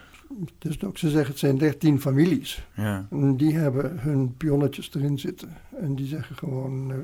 [0.57, 2.67] Dus ook, ze zeggen het zijn 13 families.
[2.75, 3.07] Ja.
[3.11, 5.57] En die hebben hun pionnetjes erin zitten.
[5.79, 6.97] En die zeggen gewoon, uh,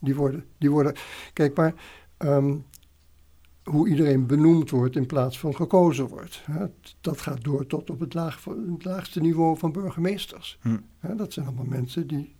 [0.00, 0.94] die worden, die worden
[1.32, 1.74] kijk maar,
[2.18, 2.64] um,
[3.64, 6.42] hoe iedereen benoemd wordt in plaats van gekozen wordt.
[6.44, 6.66] Hè,
[7.00, 10.58] dat gaat door tot op het, laag, het laagste niveau van burgemeesters.
[10.60, 10.78] Hm.
[10.98, 12.34] Hè, dat zijn allemaal mensen die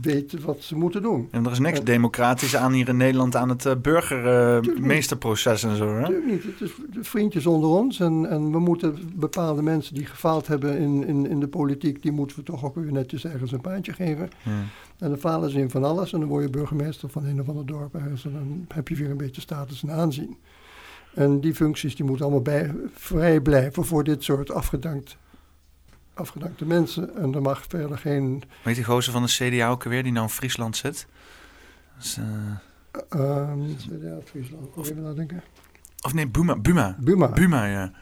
[0.00, 1.28] weten wat ze moeten doen.
[1.30, 5.76] En er is niks democratisch aan hier in Nederland aan het uh, burgermeesterproces uh, en
[5.76, 5.88] zo.
[5.88, 6.00] Hè?
[6.00, 6.44] Natuurlijk niet.
[6.44, 8.00] Het is vriendjes onder ons.
[8.00, 12.12] En, en we moeten bepaalde mensen die gefaald hebben in, in, in de politiek, die
[12.12, 14.30] moeten we toch ook weer netjes ergens een baantje geven.
[14.42, 14.50] Ja.
[14.98, 17.48] En dan falen ze in van alles en dan word je burgemeester van een of
[17.48, 18.24] ander dorp ergens.
[18.24, 20.36] En dan heb je weer een beetje status en aanzien.
[21.14, 25.16] En die functies die moeten allemaal bij, vrij blijven voor dit soort afgedankt
[26.14, 27.16] afgedankte mensen.
[27.16, 28.42] En er mag verder geen...
[28.62, 31.06] Weet die gozer van de CDA ook weer, die nou in Friesland zit?
[31.98, 32.24] Dus, uh...
[33.20, 35.42] um, CDA Friesland, of, even nadenken.
[36.00, 36.56] Of nee, Buma.
[36.56, 37.28] Buma, Buma.
[37.28, 37.92] Buma ja.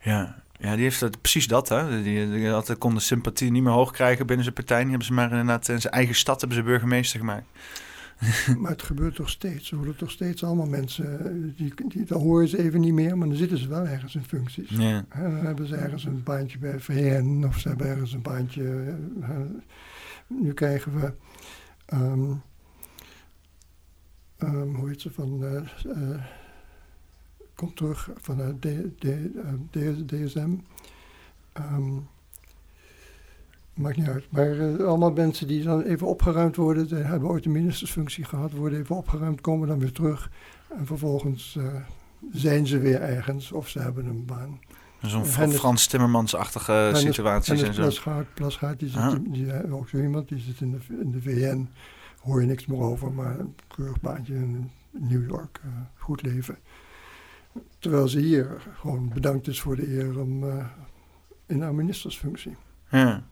[0.00, 0.42] ja.
[0.58, 1.68] Ja, die heeft precies dat.
[1.68, 2.02] Hè.
[2.02, 4.80] Die, die had, kon de sympathie niet meer hoog krijgen binnen zijn partij.
[4.80, 7.46] Die hebben ze maar inderdaad in zijn eigen stad hebben ze burgemeester gemaakt.
[8.58, 9.70] maar het gebeurt toch steeds.
[9.70, 13.18] Er worden toch steeds allemaal mensen, eh, die, die, dan horen ze even niet meer,
[13.18, 14.68] maar dan zitten ze wel ergens in functies.
[14.70, 15.04] Ja.
[15.08, 18.94] Hè, dan hebben ze ergens een baantje bij VN of ze hebben ergens een baantje.
[19.20, 19.28] eh,
[20.26, 21.12] nu krijgen we,
[21.86, 22.32] ehm,
[24.36, 26.24] ehm, hoe heet ze, van, eh,
[27.54, 30.50] komt terug van de D- D- D- DSM.
[31.52, 31.92] Ehm,
[33.74, 34.24] maakt niet uit.
[34.30, 38.52] Maar eh, allemaal mensen die dan even opgeruimd worden, die hebben ooit een ministersfunctie gehad,
[38.52, 40.30] worden even opgeruimd, komen dan weer terug.
[40.78, 41.64] En vervolgens eh,
[42.32, 44.60] zijn ze weer ergens of ze hebben een baan.
[45.00, 47.80] Zo'n Frans Timmermans-achtige situaties en zo.
[47.82, 49.14] Plasgaard, Plasgaard die zit, Ah.
[49.28, 51.68] die, eh, ook zo iemand, die zit in de, in de VN.
[52.20, 55.60] Hoor je niks meer over, maar een keurig baantje in New York.
[55.96, 56.58] goed leven.
[57.78, 60.44] Terwijl ze hier gewoon bedankt is voor de eer om
[61.46, 62.56] in haar ministersfunctie.
[62.90, 63.22] Ja.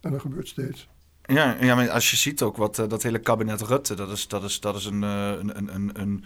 [0.00, 0.88] En dat gebeurt steeds.
[1.34, 4.28] Ja, ja, maar als je ziet ook wat eh, dat hele kabinet Rutte, dat is,
[4.28, 6.24] dat is, dat is een, eh, een, een, een,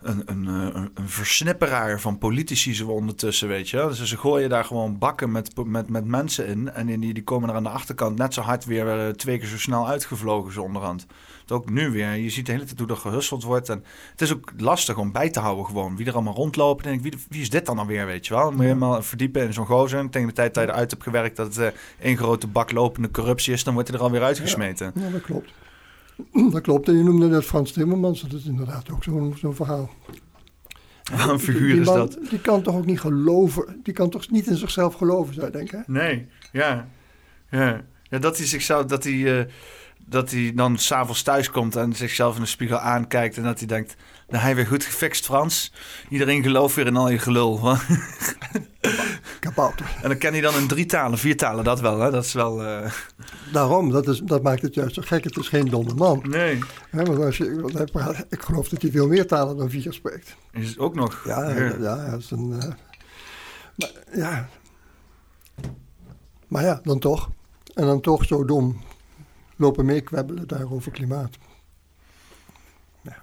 [0.00, 3.76] een, eh, een, een versnipperaar van politici zo ondertussen, weet je.
[3.76, 7.48] Dus ze gooien daar gewoon bakken met, met, met mensen in en die, die komen
[7.48, 10.70] er aan de achterkant net zo hard weer twee keer zo snel uitgevlogen, zo.
[11.48, 14.32] Ook nu weer, je ziet de hele tijd hoe er gehusteld wordt en het is
[14.32, 16.84] ook lastig om bij te houden gewoon, wie er allemaal rondlopen.
[16.84, 18.50] En denk, ik, wie, wie is dit dan alweer, weet je wel?
[18.50, 19.98] Moet je helemaal verdiepen in zo'n gozer.
[19.98, 22.72] En tegen de tijd dat je eruit hebt gewerkt dat het eh, één grote bak
[22.72, 24.92] lopende corruptie is, dan wordt hij er alweer uitgesmeten.
[24.94, 25.52] Ja, dat klopt.
[26.52, 26.88] Dat klopt.
[26.88, 28.20] En je noemde net Frans Timmermans.
[28.20, 29.90] Dat is inderdaad ook zo'n zo'n verhaal.
[31.16, 32.18] Wat een figuur is dat.
[32.30, 33.80] Die kan toch ook niet geloven.
[33.82, 35.78] Die kan toch niet in zichzelf geloven, zou je denken.
[35.78, 35.92] hè?
[35.92, 36.88] Nee, ja.
[37.50, 39.46] Ja, ja dat hij zichzelf, dat hij, eh,
[40.06, 43.66] dat hij dan s'avonds thuis komt en zichzelf in de spiegel aankijkt en dat hij
[43.68, 43.96] denkt,
[44.28, 45.72] nou hij weer goed gefixt Frans.
[46.08, 47.60] Iedereen gelooft weer in al je gelul.
[49.40, 49.86] Kabouter.
[50.02, 52.10] en dan kan hij dan in drie talen, vier talen, dat wel, hè?
[52.10, 52.62] Dat is wel...
[52.64, 52.90] eh,
[53.52, 55.24] Daarom, dat, is, dat maakt het juist zo gek.
[55.24, 56.24] Het is geen domme man.
[56.28, 56.58] Nee.
[56.90, 59.92] Want als je, want hij praat- ik geloof dat hij veel meer talen dan vier
[59.92, 60.36] spreekt.
[60.52, 61.22] Is het ook nog.
[61.26, 61.74] Ja, ja.
[61.80, 62.68] ja, dat is een, eh,
[63.76, 64.48] maar, ja.
[66.48, 67.30] Maar ja, dan toch.
[67.74, 68.80] En dan toch zo dom
[69.56, 71.36] lopen meekwebbelen daar over klimaat.
[73.02, 73.22] Ja,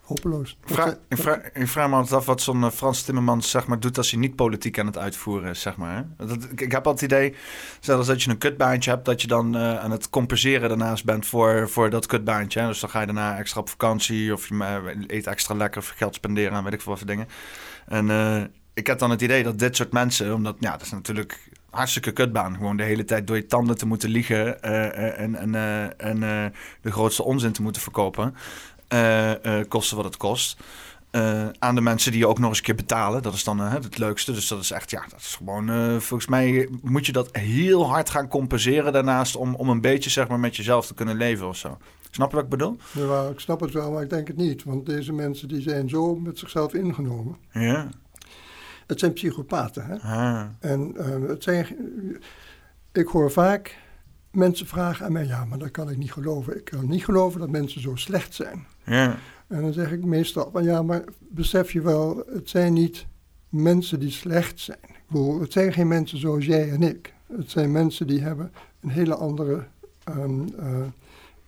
[0.00, 0.58] hopeloos.
[0.66, 3.66] Ik vraag, ik, vraag, ik vraag me altijd af wat zo'n eh, Frans Timmermans zeg
[3.66, 5.60] maar, doet als hij niet politiek aan het uitvoeren is.
[5.60, 7.34] Zeg maar, dat, ik, ik heb altijd het idee,
[7.80, 11.26] zelfs dat je een kutbaantje hebt, dat je dan eh, aan het compenseren daarnaast bent
[11.26, 12.60] voor, voor dat kutbaantje.
[12.60, 12.66] Hè?
[12.66, 15.88] Dus dan ga je daarna extra op vakantie of je eh, eet extra lekker of
[15.88, 17.28] geld spenderen aan weet ik veel wat voor dingen.
[17.86, 18.10] En
[18.74, 22.12] ik heb dan het idee dat dit soort mensen, omdat ja, dat is natuurlijk hartstikke
[22.12, 22.54] kutbaan.
[22.54, 26.06] Gewoon de hele tijd door je tanden te moeten liegen eh, eh, en, en, eh,
[26.06, 26.52] en
[26.82, 28.34] de grootste onzin te moeten verkopen.
[29.68, 30.56] Kosten wat het kost.
[31.58, 33.22] Aan de mensen die je ook nog eens een keer betalen.
[33.22, 34.32] Dat is dan het leukste.
[34.32, 35.66] Dus dat is echt, ja, dat is gewoon.
[36.00, 39.36] volgens mij moet je dat heel hard gaan compenseren daarnaast.
[39.36, 41.78] Om, om een beetje zeg maar met jezelf te kunnen leven of zo.
[42.10, 42.76] Snap je wat ik bedoel?
[42.92, 44.64] Ja, ik snap het wel, maar ik denk het niet.
[44.64, 47.36] Want deze mensen die zijn zo met zichzelf ingenomen.
[47.50, 47.88] Ja.
[48.88, 49.84] Het zijn psychopaten.
[49.86, 49.98] Hè?
[49.98, 50.44] Ah.
[50.60, 51.66] En eh, het zijn,
[52.92, 53.76] ik hoor vaak
[54.32, 56.56] mensen vragen aan mij: ja, maar dat kan ik niet geloven.
[56.56, 58.66] Ik kan niet geloven dat mensen zo slecht zijn.
[58.84, 59.18] Ja.
[59.46, 63.06] En dan zeg ik meestal: van ja, maar besef je wel, het zijn niet
[63.48, 64.78] mensen die slecht zijn.
[64.82, 67.14] Ik bedoel, het zijn geen mensen zoals jij en ik.
[67.26, 69.66] Het zijn mensen die hebben een hele andere
[70.04, 70.80] ehm, eh,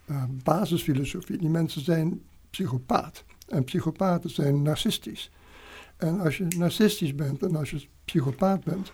[0.05, 1.37] eh, basisfilosofie.
[1.37, 3.23] Die mensen zijn psychopaat.
[3.47, 5.31] En psychopaten zijn narcistisch.
[6.01, 8.91] En als je narcistisch bent en als je psychopaat bent,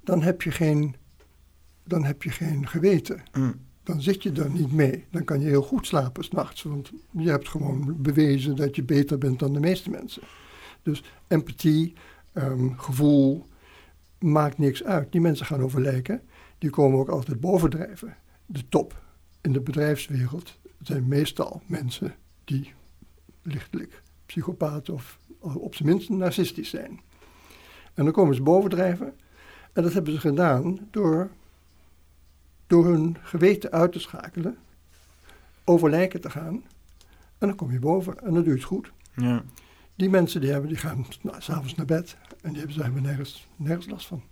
[0.00, 0.94] dan heb je geen,
[1.84, 3.22] dan heb je geen geweten.
[3.32, 3.54] Mm.
[3.82, 5.06] Dan zit je er niet mee.
[5.10, 9.18] Dan kan je heel goed slapen s'nachts, want je hebt gewoon bewezen dat je beter
[9.18, 10.22] bent dan de meeste mensen.
[10.82, 11.92] Dus empathie,
[12.32, 13.46] ehm, gevoel,
[14.18, 15.12] maakt niks uit.
[15.12, 16.22] Die mensen gaan over lijken.
[16.58, 18.16] Die komen ook altijd bovendrijven.
[18.46, 19.02] De top
[19.40, 22.14] in de bedrijfswereld zijn meestal mensen
[22.44, 22.72] die
[23.42, 27.00] lichtelijk psychopaat of op zijn minst narcistisch zijn.
[27.94, 29.14] En dan komen ze bovendrijven.
[29.72, 31.30] En dat hebben ze gedaan door,
[32.66, 34.58] door hun geweten uit te schakelen,
[35.64, 36.62] over lijken te gaan.
[37.38, 38.92] En dan kom je boven en dan doe je het goed.
[39.14, 39.42] Ja.
[39.94, 43.02] Die mensen die, hebben, die gaan nou, s'avonds naar bed en die hebben, ze hebben
[43.02, 44.22] nergens, nergens last van.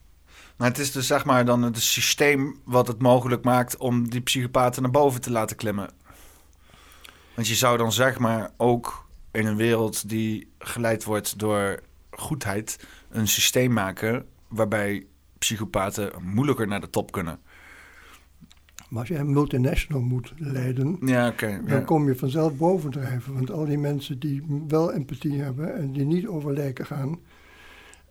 [0.57, 4.21] Maar het is dus zeg maar dan het systeem wat het mogelijk maakt om die
[4.21, 5.91] psychopaten naar boven te laten klimmen.
[7.35, 9.08] Want je zou dan zeg maar ook
[9.39, 11.81] in een wereld die geleid wordt door
[12.11, 15.07] goedheid een systeem maken waarbij
[15.39, 17.39] psychopaten moeilijker naar de top kunnen.
[18.89, 21.81] Maar als je een multinational moet leiden, Ja, dan ja.
[21.81, 23.35] kom je vanzelf bovendrijven.
[23.35, 27.19] Want al die mensen die wel empathie hebben en die niet over lijken gaan,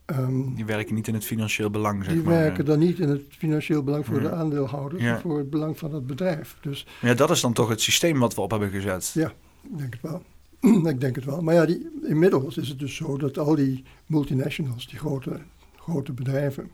[0.06, 2.34] Ehm, Die werken niet in het financieel belang, zeg die maar.
[2.34, 4.30] werken dan niet in het financieel belang voor Ja.
[4.30, 6.58] de aandeelhouders, maar voor het belang van het bedrijf.
[6.62, 9.12] Dus Ja, dat is dan toch het systeem wat we op hebben gezet.
[9.14, 9.34] Ja.
[9.72, 10.24] ik denk het wel.
[10.94, 11.42] ik denk het wel.
[11.42, 15.40] Maar ja, die, inmiddels is het dus zo dat al die multinationals, die grote,
[15.76, 16.72] grote bedrijven,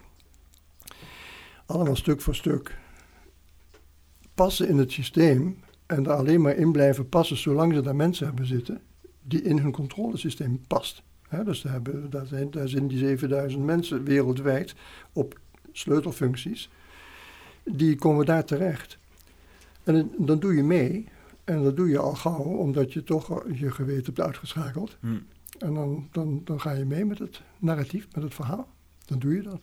[1.65, 2.77] allemaal stuk voor stuk
[4.34, 8.25] passen in het systeem en er alleen maar in blijven passen zolang ze daar mensen
[8.25, 8.81] hebben zitten
[9.23, 11.03] die in hun controlesysteem past.
[11.45, 14.75] Dus daar, hebben, daar, zijn, daar zijn die 7000 mensen wereldwijd
[15.13, 15.39] op
[15.71, 16.69] sleutelfuncties,
[17.63, 18.97] die komen daar terecht.
[19.84, 21.07] En dan doe je mee.
[21.43, 24.97] En dat doe je al gauw, omdat je toch je geweten hebt uitgeschakeld.
[24.99, 25.17] Hm.
[25.59, 28.67] En dan, dan, dan ga je mee met het narratief, met het verhaal.
[29.05, 29.59] Dan doe je dat.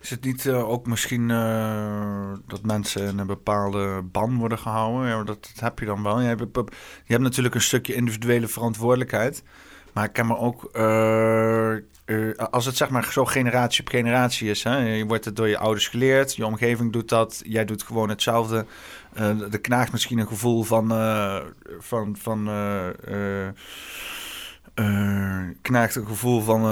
[0.00, 5.08] Is het niet eh, ook misschien eh, dat mensen in een bepaalde ban worden gehouden?
[5.08, 6.20] Ja, dat, dat heb je dan wel.
[6.20, 6.64] Je hebt, je
[7.04, 9.42] hebt natuurlijk een stukje individuele verantwoordelijkheid.
[9.92, 11.74] Maar ik kan me ook, eh,
[12.04, 15.48] eh, als het zeg maar zo generatie op generatie is, hè, je wordt het door
[15.48, 18.66] je ouders geleerd, je omgeving doet dat, jij doet gewoon hetzelfde.
[19.12, 21.40] Eh er knaagt misschien een gevoel van, eh,
[21.78, 22.44] van, van
[25.62, 26.62] knaagt een gevoel van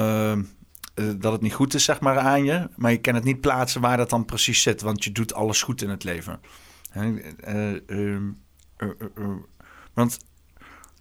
[0.95, 2.69] dat het niet goed is, zeg maar, aan je.
[2.77, 5.63] Maar je kan het niet plaatsen waar dat dan precies zit, want je doet alles
[5.63, 6.41] goed in het leven.
[9.95, 10.19] Want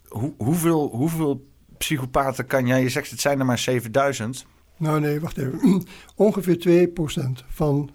[0.08, 1.51] hoe, hoeveel, hoeveel
[1.82, 2.82] psychopaten kan jij?
[2.82, 4.46] Je zegt het zijn er maar 7000.
[4.78, 5.84] Nou nee, wacht even.
[6.16, 7.90] Ongeveer 2% van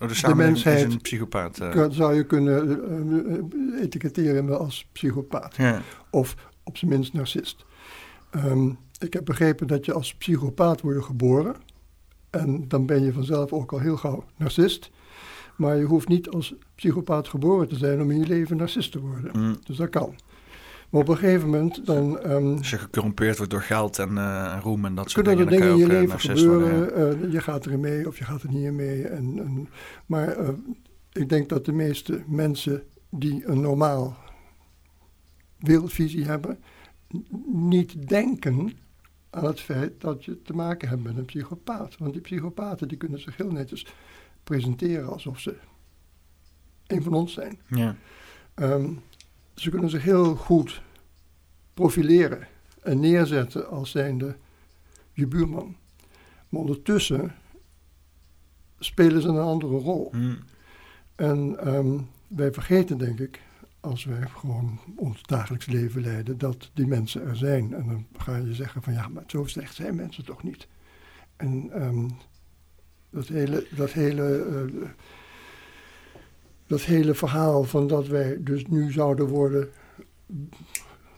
[0.00, 1.58] Oh, de mensheid is een psychopaat.
[1.58, 1.70] eh.
[1.70, 3.34] kan- zou je kunnen eh,
[3.78, 5.56] eh, etiketteren als psychopaat.
[5.56, 5.82] ja.
[6.10, 7.64] Of op zijn minst narcist.
[8.30, 8.68] Ehm,
[8.98, 11.54] ik heb begrepen dat je als psychopaat wordt geboren.
[12.30, 14.90] En dan ben je vanzelf ook al heel gauw narcist.
[15.56, 19.00] Maar je hoeft niet als psychopaat geboren te zijn om in je leven narcist te
[19.00, 19.30] worden.
[19.42, 19.56] Mm.
[19.64, 20.14] Dus dat kan.
[20.90, 24.58] Maar op een gegeven moment dan ehm, Als je gecorrumpeerd wordt door geld en eh,
[24.62, 27.22] roem en dat soort kunnen er dingen, dingen in je leven eh, worden, gebeuren.
[27.24, 29.08] eh, je gaat erin mee of je gaat er niet in mee.
[29.08, 29.68] En, en,
[30.06, 30.36] maar
[31.12, 34.16] ik denk dat de meeste mensen die een normaal
[35.58, 36.58] wereldvisie hebben,
[37.52, 38.72] niet denken
[39.30, 41.98] aan het feit dat je te maken hebt met een psychopaat.
[41.98, 43.86] Want die psychopaten die kunnen zich heel netjes
[44.44, 45.56] presenteren alsof ze
[46.86, 47.58] een van ons zijn.
[47.68, 47.96] ja.
[48.56, 48.78] Ja.
[49.58, 50.82] Ze kunnen zich heel goed
[51.74, 52.46] profileren
[52.82, 54.36] en neerzetten als zijnde
[55.12, 55.76] je buurman.
[56.48, 57.34] Maar ondertussen
[58.78, 60.08] spelen ze een andere rol.
[60.12, 60.38] Mm.
[61.14, 63.42] En ehm, wij vergeten, denk ik,
[63.80, 67.74] als wij gewoon ons dagelijks leven leiden, dat die mensen er zijn.
[67.74, 70.68] En dan ga je zeggen van ja, maar zo slecht zijn mensen toch niet.
[71.36, 72.08] En ehm,
[73.10, 74.88] dat hele, dat hele, eh,
[76.68, 79.68] dat hele verhaal van dat wij dus nu zouden worden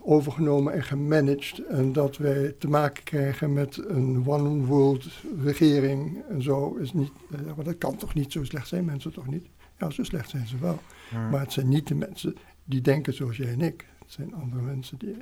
[0.03, 5.07] overgenomen en gemanaged en dat wij te maken krijgen met een one world
[5.43, 9.13] regering en zo is niet, eh, maar dat kan toch niet, zo slecht zijn mensen
[9.13, 9.47] toch niet?
[9.79, 10.79] Ja, zo slecht zijn ze wel.
[11.11, 11.29] Ja.
[11.29, 13.87] Maar het zijn niet de mensen die denken zoals jij en ik.
[13.99, 15.17] Het zijn andere mensen die,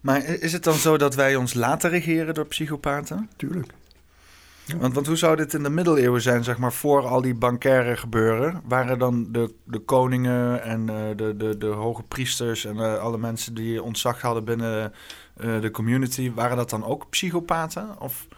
[0.00, 3.30] Maar is het dan zo dat wij ons laten regeren door psychopaten?
[3.36, 3.72] tuurlijk.
[4.66, 7.96] Want, want hoe zou dit in de middeleeuwen zijn, zeg maar, voor al die bankaire
[7.96, 8.62] gebeuren?
[8.64, 13.18] Waren dan de, de koningen en eh, de, de, de hoge priesters en eh, alle
[13.18, 14.92] mensen die ontzag hadden binnen
[15.36, 18.00] eh, de community, waren dat dan ook psychopaten?
[18.00, 18.28] Of,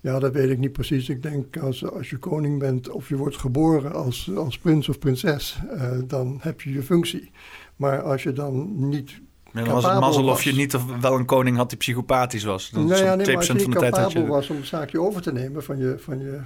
[0.00, 1.08] Ja, dat weet ik niet precies.
[1.08, 4.98] Ik denk als, als je koning bent of je wordt geboren als, als prins of
[4.98, 5.58] prinses,
[6.06, 7.30] dan heb je je functie.
[7.76, 9.20] Maar als je dan niet
[9.62, 12.70] dan was het mazzel of je niet of wel een koning had die psychopathisch was.
[12.70, 14.28] Dan nou ja, nee, als je 2% niet van de tijd had capabel je...
[14.28, 16.40] was om een zaakje over te nemen van je, van je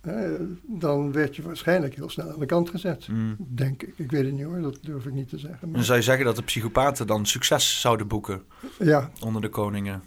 [0.00, 0.30] eh,
[0.62, 3.08] dan werd je waarschijnlijk heel snel aan de kant gezet.
[3.08, 3.36] Mm.
[3.38, 3.92] Denk ik.
[3.96, 5.58] Ik weet het niet hoor, dat durf ik niet te zeggen.
[5.60, 8.42] Dan Maar, zou je zeggen dat de psychopaten dan succes zouden boeken
[8.78, 10.02] ja, onder de koningen.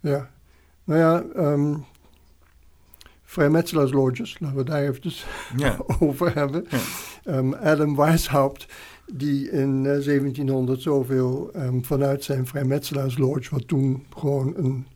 [0.00, 0.30] ja.
[0.84, 1.22] Nou ja,
[3.32, 5.76] vrijmetselaarsloges, laten we daar eventjes Ja.
[6.00, 6.66] over hebben.
[6.68, 6.78] Ja.
[7.24, 8.66] Ehm, Adam Weishaupt,
[9.12, 14.86] die in eh, 1700 zoveel ehm, vanuit zijn vrijmetselaarslodge, wat toen gewoon een,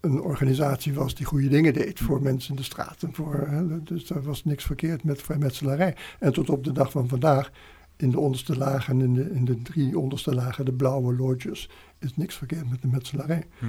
[0.00, 3.02] een organisatie was die goede dingen deed voor mensen in de straat.
[3.02, 5.96] En voor, hè, dus daar was niks verkeerd met vrijmetselarij.
[6.18, 7.50] En tot op de dag van vandaag,
[7.96, 12.16] in de onderste lagen, in de, in de drie onderste lagen, de blauwe lodges, is
[12.16, 13.46] niks verkeerd met de metselarij.
[13.58, 13.66] Hm.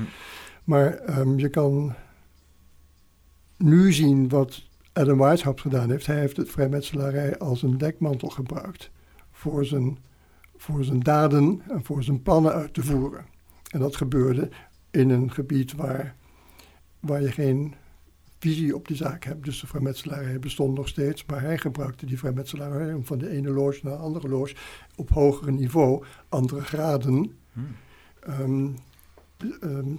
[0.63, 1.93] Maar ehm, je kan
[3.57, 4.63] nu zien wat
[4.93, 6.05] Adam Weishaupt gedaan heeft.
[6.05, 8.91] Hij heeft het vrijmetselarij als een dekmantel gebruikt
[9.41, 9.97] voor zijn,
[10.57, 13.25] voor zijn daden en voor zijn plannen uit te voeren.
[13.69, 14.49] En dat gebeurde
[14.91, 16.15] in een gebied waar,
[16.99, 17.73] waar je geen
[18.39, 19.43] visie op die zaak hebt.
[19.45, 23.49] Dus de vrijmetselarij bestond nog steeds, maar hij gebruikte die vrijmetselarij om van de ene
[23.49, 24.55] loge naar de andere loge
[24.95, 27.59] op hoger niveau, andere graden, Hm.
[28.19, 28.67] ehm,
[29.61, 29.95] ehm,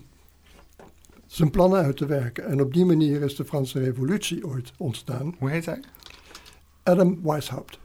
[1.26, 2.46] zijn plannen uit te werken.
[2.46, 5.34] En op die manier is de Franse Revolutie ooit ontstaan.
[5.38, 5.82] Hoe heet hij?
[6.82, 7.80] Adam Weishaupt.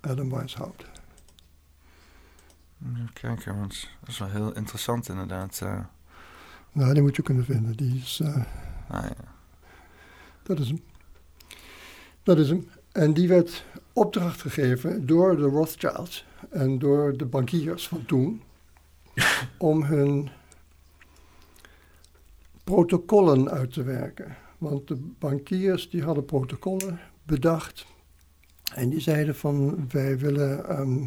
[0.00, 0.84] Adam Weishaupt.
[2.86, 5.60] Even kijken, want dat is wel heel interessant inderdaad.
[5.62, 5.84] eh.
[6.72, 7.76] Nou, die moet je kunnen vinden.
[7.76, 8.34] Die is, eh,
[8.88, 9.34] nou ja.
[10.42, 10.82] dat is hem.
[12.22, 12.68] Dat is hem.
[12.92, 18.42] En die werd opdracht gegeven door de Rothschilds en door de bankiers van toen
[19.58, 20.28] om hun
[22.64, 24.36] protocollen uit te werken.
[24.58, 27.86] Want de bankiers die hadden protocollen bedacht
[28.74, 31.06] en die zeiden van wij willen ehm,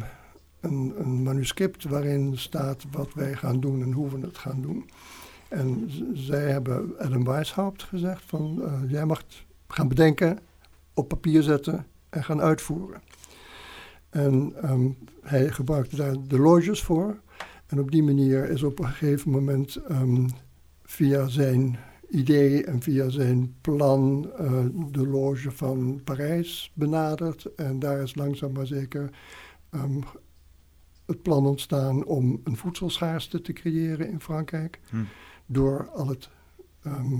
[0.60, 4.90] een, een manuscript waarin staat wat wij gaan doen en hoe we het gaan doen.
[5.48, 9.22] En zij hebben Adam Weishaupt gezegd van eh, jij mag
[9.68, 10.38] gaan bedenken,
[10.94, 13.02] op papier zetten en gaan uitvoeren.
[14.10, 14.88] En ehm,
[15.22, 17.16] hij gebruikte daar de loges voor.
[17.66, 20.28] En op die manier is op een gegeven moment ehm,
[20.84, 21.78] via zijn
[22.12, 27.54] idee en via zijn plan eh, de loge van Parijs benaderd.
[27.54, 29.10] En daar is langzaam maar zeker
[29.70, 30.00] ehm,
[31.06, 34.80] het plan ontstaan om een voedselschaarste te creëren in Frankrijk.
[34.90, 34.96] Hm.
[35.46, 36.28] Door al het,
[36.82, 37.14] ehm,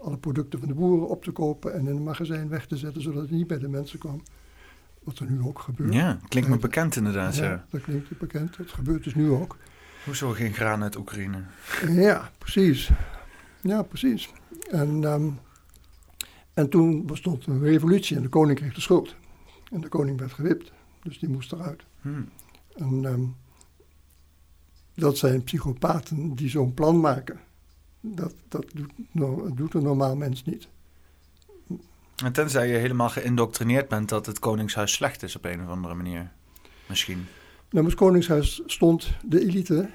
[0.00, 3.02] alle producten van de boeren op te kopen en in een magazijn weg te zetten,
[3.02, 4.22] zodat het niet bij de mensen kwam.
[5.04, 5.92] Wat er nu ook gebeurt.
[5.94, 7.36] ja, klinkt me bekend inderdaad.
[7.36, 7.64] Ja, Ja.
[7.70, 8.56] dat klinkt bekend.
[8.56, 9.56] Het gebeurt dus nu ook.
[10.04, 11.42] Hoezo geen graan uit Oekraïne?
[11.88, 12.90] Ja, precies.
[13.66, 14.30] Ja, precies.
[14.70, 15.28] En, ehm,
[16.54, 19.14] en toen bestond een revolutie en de koning kreeg de schuld.
[19.72, 21.82] En de koning werd gewipt, dus die moest eruit.
[22.00, 22.22] Hm.
[22.74, 23.24] En ehm,
[24.94, 27.40] dat zijn psychopaten die zo'n plan maken.
[28.00, 30.68] Dat, dat doet, no- doet een normaal mens niet.
[32.24, 35.94] En tenzij je helemaal geïndoctrineerd bent dat het koningshuis slecht is op een of andere
[35.94, 36.32] manier.
[36.88, 37.26] Misschien.
[37.70, 39.90] Nou, het koningshuis stond de elite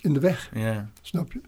[0.00, 0.90] in de weg, Ja.
[1.02, 1.40] snap je?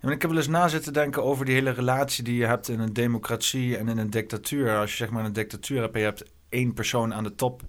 [0.00, 2.68] Maar ik heb wel eens na zitten denken over die hele relatie die je hebt
[2.68, 4.76] in een democratie en in een dictatuur.
[4.76, 7.62] Als je zeg maar een dictatuur hebt en je hebt één persoon aan de top,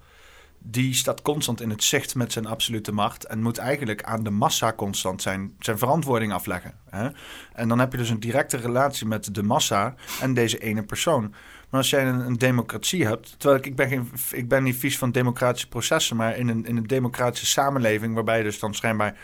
[0.58, 4.30] die staat constant in het zicht met zijn absolute macht en moet eigenlijk aan de
[4.30, 6.74] massa constant zijn, zijn verantwoording afleggen.
[6.90, 7.08] Hè?
[7.52, 11.34] En dan heb je dus een directe relatie met de massa en deze ene persoon.
[11.70, 14.76] Maar als jij een, een democratie hebt, terwijl ik, ik, ben geen, ik ben niet
[14.76, 18.74] vies van democratische processen, maar in een, in een democratische samenleving, waarbij je dus dan
[18.74, 19.18] schijnbaar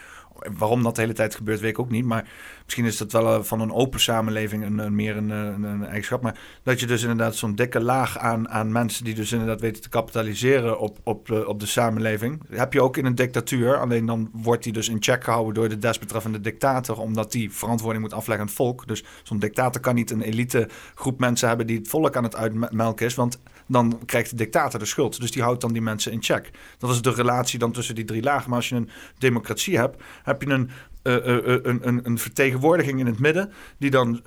[0.58, 2.04] Waarom dat de hele tijd gebeurt, weet ik ook niet.
[2.04, 2.28] Maar
[2.64, 5.84] misschien is dat wel eh, van een open samenleving een, meer een, eh, een, een
[5.84, 6.22] eigenschap.
[6.22, 9.82] Maar dat je dus inderdaad zo'n dikke laag aan, aan mensen die dus inderdaad weten
[9.82, 12.42] te kapitaliseren op, op, de, op de samenleving.
[12.48, 13.78] Heb je ook in een dictatuur.
[13.78, 16.98] Alleen dan wordt die dus in check gehouden door de desbetreffende dictator.
[17.00, 18.86] Omdat die verantwoording moet afleggen aan het volk.
[18.86, 22.36] Dus zo'n dictator kan niet een elite groep mensen hebben die het volk aan het
[22.36, 23.14] uitmelken is.
[23.14, 25.20] Want dan krijgt de dictator de schuld.
[25.20, 26.50] Dus die houdt dan die mensen in check.
[26.78, 28.48] Dat is de relatie dan tussen die drie lagen.
[28.48, 30.70] Maar als je een democratie hebt, heb je een,
[31.02, 33.52] uh, uh, een, een, een, vertegenwoordiging in het midden.
[33.78, 34.20] die dan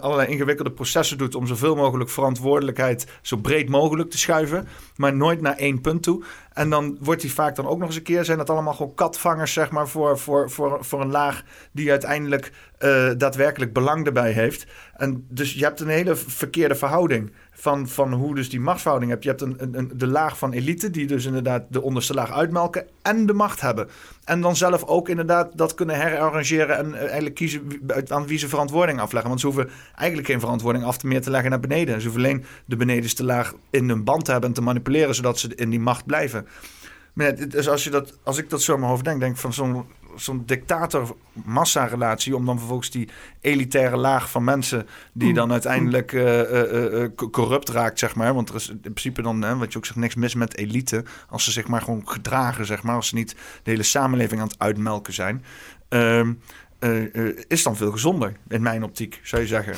[0.00, 1.34] allerlei ingewikkelde processen doet.
[1.34, 4.68] om zoveel mogelijk verantwoordelijkheid zo breed mogelijk te schuiven.
[4.96, 6.24] maar nooit naar één punt toe.
[6.52, 8.24] En dan wordt die vaak dan ook nog eens een keer.
[8.24, 9.88] zijn dat allemaal gewoon katvangers, zeg maar.
[9.88, 11.42] voor, voor, voor, voor een laag
[11.72, 12.52] die uiteindelijk
[13.16, 14.66] daadwerkelijk belang erbij heeft.
[14.96, 19.24] En dus je hebt een hele verkeerde verhouding van, van hoe dus die machtsverhouding hebt.
[19.24, 22.86] Je hebt een, een, de laag van elite die dus inderdaad de onderste laag uitmelken
[23.02, 23.88] en de macht hebben.
[24.24, 29.00] En dan zelf ook inderdaad dat kunnen herarrangeren en eigenlijk kiezen aan wie ze verantwoording
[29.00, 29.28] afleggen.
[29.28, 32.00] Want ze hoeven eigenlijk geen verantwoording af te meer te leggen naar beneden.
[32.00, 35.38] Ze hoeven alleen de benedenste laag in hun band te hebben en te manipuleren zodat
[35.38, 36.46] ze in die macht blijven.
[37.12, 39.52] Maar dus als, je dat, als ik dat zo in mijn hoofd denk, denk van
[39.52, 39.84] zo'n
[40.16, 42.36] zo'n dictator-massa-relatie...
[42.36, 43.08] om dan vervolgens die
[43.40, 44.86] elitaire laag van mensen...
[45.12, 48.34] die dan uiteindelijk uh, uh, uh, corrupt raakt, zeg maar.
[48.34, 51.04] Want er is in principe dan, hè, wat je ook zegt, niks mis met elite...
[51.28, 52.94] als ze zich maar gewoon gedragen, zeg maar.
[52.94, 55.44] Als ze niet de hele samenleving aan het uitmelken zijn...
[55.88, 56.32] Ehm,
[57.48, 59.74] is dan veel gezonder, in mijn optiek, zou je zeggen.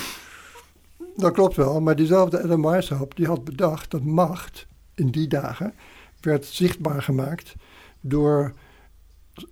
[1.16, 3.16] Dat klopt wel, maar diezelfde Adam Weishaupt...
[3.16, 5.74] die had bedacht dat macht in die dagen...
[6.20, 7.54] werd zichtbaar gemaakt
[8.00, 8.54] door...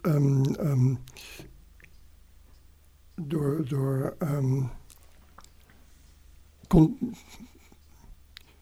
[0.03, 0.99] Um, um,
[3.15, 4.71] door, door um,
[6.67, 7.15] kon,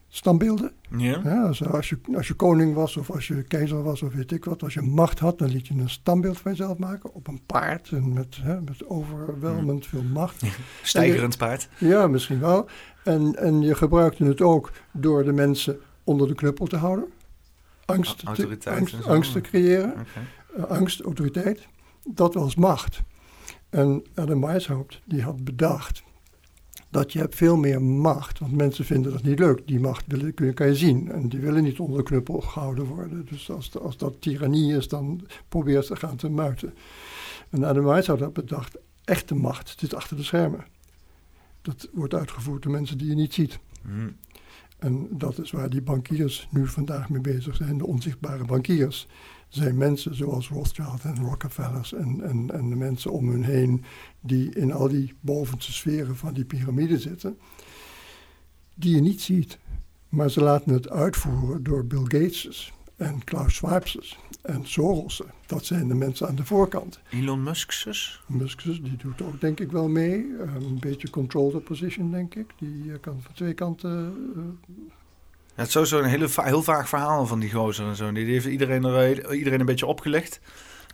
[0.08, 0.72] standbeelden.
[0.96, 1.20] Ja.
[1.24, 4.32] Ja, als, als, je, als je koning was of als je keizer was of weet
[4.32, 7.26] ik wat, als je macht had, dan liet je een standbeeld van jezelf maken op
[7.26, 10.42] een paard en met, hè, met overweldigend veel macht.
[10.82, 11.68] Stijgerend je, paard.
[11.78, 12.68] Ja, misschien wel.
[13.04, 17.08] En, en je gebruikte het ook door de mensen onder de knuppel te houden.
[17.84, 19.90] Angst, te, angst, angst te creëren.
[19.90, 20.24] Okay.
[20.56, 21.66] Uh, angst, autoriteit.
[22.04, 23.02] Dat was macht.
[23.68, 26.02] En Adam Weishaupt die had bedacht
[26.90, 28.38] dat je hebt veel meer macht.
[28.38, 29.66] Want mensen vinden dat niet leuk.
[29.66, 31.12] Die macht willen, kun je, kan je zien.
[31.12, 33.26] En die willen niet onder de knuppel gehouden worden.
[33.30, 36.74] Dus als, als dat tirannie is, dan probeer ze gaan te muiten.
[37.50, 38.76] En Ademais had dat bedacht.
[39.04, 40.64] Echte macht zit achter de schermen.
[41.62, 43.58] Dat wordt uitgevoerd door mensen die je niet ziet.
[43.82, 44.08] Hm.
[44.78, 47.78] En dat is waar die bankiers nu vandaag mee bezig zijn.
[47.78, 49.06] De onzichtbare bankiers
[49.48, 53.84] zijn mensen zoals Rothschild en Rockefellers en, en, en de mensen om hun heen
[54.20, 57.38] die in al die bovenste sferen van die piramide zitten,
[58.74, 59.58] die je niet ziet.
[60.08, 65.22] Maar ze laten het uitvoeren door Bill Gates en Klaus Schwab's en Soros.
[65.46, 67.00] Dat zijn de mensen aan de voorkant.
[67.10, 68.20] Elon Musk's?
[68.26, 70.18] Musk die doet ook denk ik wel mee.
[70.18, 72.46] Uh, een beetje control the position denk ik.
[72.58, 74.14] Die uh, kan van twee kanten...
[74.36, 74.42] Uh,
[75.56, 78.12] ja, het is sowieso een hele, heel vaag verhaal van die gozer en zo.
[78.12, 80.40] Die heeft iedereen, er, iedereen een beetje opgelicht.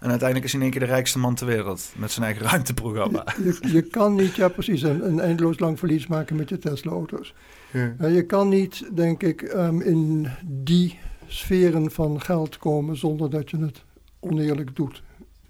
[0.01, 1.93] En uiteindelijk is hij in één keer de rijkste man ter wereld.
[1.97, 3.25] Met zijn eigen ruimteprogramma.
[3.45, 6.59] Je, je, je kan niet, ja precies, een, een, eindeloos lang verlies maken met je
[6.59, 7.35] Tesla-auto's.
[7.73, 8.07] Ja.
[8.07, 13.57] je kan niet, denk ik, um, in die sferen van geld komen zonder dat je
[13.57, 13.85] het
[14.21, 15.03] oneerlijk doet.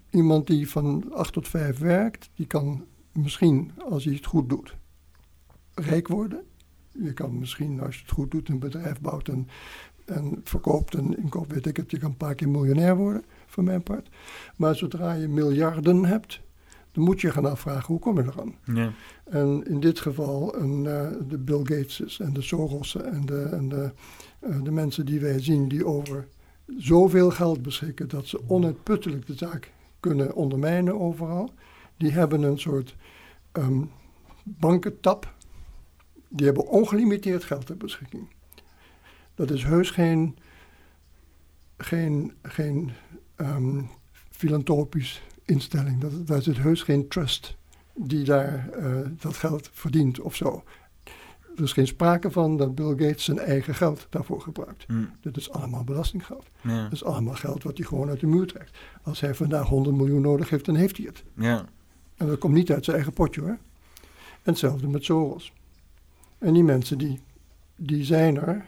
[0.09, 4.75] Iemand die van 8 tot 5 werkt, die kan misschien, als hij het goed doet,
[5.73, 6.43] rijk worden.
[6.93, 9.47] Je kan misschien, als je het goed doet, een bedrijf bouwt en,
[10.05, 13.63] en verkoopt en inkoopt, weet ik het, je kan een paar keer miljonair worden, voor
[13.63, 14.09] mijn part.
[14.55, 16.41] Maar zodra je miljarden hebt,
[16.91, 18.55] dan moet je gaan afvragen, hoe kom je eraan?
[18.63, 18.91] Ja.
[19.23, 23.69] En in dit geval een, uh, de Bill Gateses en de Soros'en en, de, en
[23.69, 23.91] de,
[24.39, 26.27] uh, de mensen die wij zien die over
[26.77, 31.49] zoveel geld beschikken dat ze onuitputtelijk de zaak kunnen ondermijnen overal,
[31.97, 32.95] die hebben een soort
[33.53, 33.89] um,
[34.43, 35.33] bankentap.
[36.35, 38.27] Die hebben ongelimiteerd geld ter beschikking.
[39.35, 40.37] Dat is heus geen,
[41.77, 42.91] geen, geen
[43.37, 43.89] um,
[44.29, 46.01] filantropisch instelling.
[46.01, 47.57] Dat, daar zit heus geen trust
[47.95, 50.63] die daar uh, dat geld verdient of zo.
[51.55, 54.87] Er is geen sprake van dat Bill Gates zijn eigen geld daarvoor gebruikt.
[54.87, 55.09] Mm.
[55.21, 56.45] Dit is allemaal belastinggeld.
[56.61, 56.83] Ja.
[56.83, 58.77] Dat is allemaal geld wat hij gewoon uit de muur trekt.
[59.03, 61.23] Als hij vandaag 100 miljoen nodig heeft, dan heeft hij het.
[61.35, 61.65] Ja.
[62.17, 63.49] En dat komt niet uit zijn eigen potje hoor.
[63.49, 65.53] En hetzelfde met Soros.
[66.43, 67.19] En die mensen die,
[67.75, 68.65] die zijn er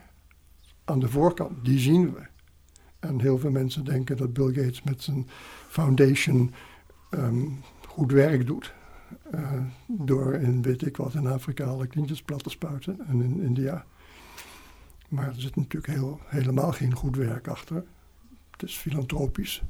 [0.84, 2.22] aan de voorkant, die zien we.
[3.00, 5.28] En heel veel mensen denken dat Bill Gates met zijn
[5.68, 6.54] foundation
[7.10, 8.74] um, goed werk doet.
[9.34, 9.52] Uh,
[9.88, 13.86] door in, weet ik wat, in Afrika alle kindjes plat te spuiten en in India.
[15.10, 17.84] Maar er zit natuurlijk heel, helemaal geen goed werk achter.
[18.52, 19.64] Het is filantropisch.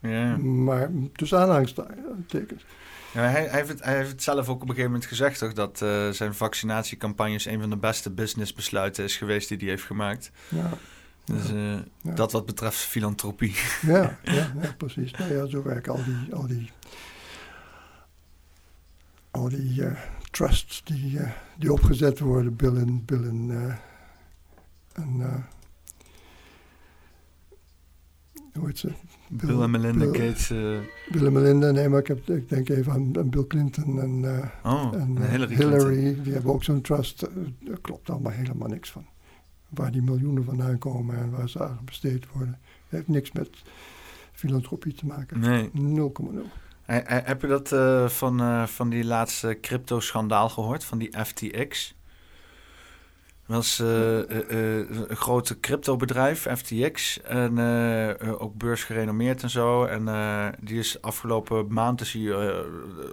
[0.00, 0.36] Ja.
[0.36, 2.64] Maar tussen aanhalingstekens.
[3.12, 5.38] Ja, hij, hij, heeft het, hij heeft het zelf ook op een gegeven moment gezegd,
[5.38, 5.52] toch?
[5.52, 10.30] Dat uh, zijn vaccinatiecampagnes een van de beste businessbesluiten is geweest die hij heeft gemaakt.
[10.48, 10.70] Ja.
[11.24, 11.72] Dus uh,
[12.02, 12.14] ja.
[12.14, 13.54] dat wat betreft filantropie.
[13.82, 15.12] Ja, ja, ja, precies.
[15.12, 16.70] Nou ja, zo werken al die, al die,
[19.30, 19.98] al die uh,
[20.30, 21.20] trusts die,
[21.56, 23.78] die opgezet worden, Bill en, Bill en,
[24.92, 25.46] en
[28.58, 28.92] hoe heet ze?
[29.28, 30.48] Bill, Bill en Melinda Bill, Gates.
[31.10, 34.24] Bill en Melinda, nee, maar ik, heb, ik denk even aan, aan Bill Clinton en,
[34.64, 37.26] oh, en Hillary, Hillary die hebben ook zo'n trust.
[37.64, 39.04] Daar klopt allemaal helemaal niks van
[39.70, 42.58] waar die miljoenen vandaan komen en waar ze aan besteed worden.
[42.88, 43.48] Heeft niks met
[44.32, 45.40] filantropie te maken.
[45.40, 45.70] Nee.
[45.74, 45.78] 0,0.
[46.84, 51.94] Heb je dat uh, van, uh, van die laatste crypto-schandaal gehoord, van die FTX?
[53.50, 53.88] Was uh,
[54.28, 57.58] een grote cryptobedrijf, FTX, en
[58.38, 59.84] ook beursgerenommeerd en zo.
[59.84, 60.04] En
[60.60, 62.64] die is afgelopen maand is hij,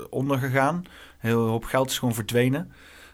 [0.10, 0.86] ondergegaan.
[1.18, 2.72] Heel hoop geld is gewoon verdwenen.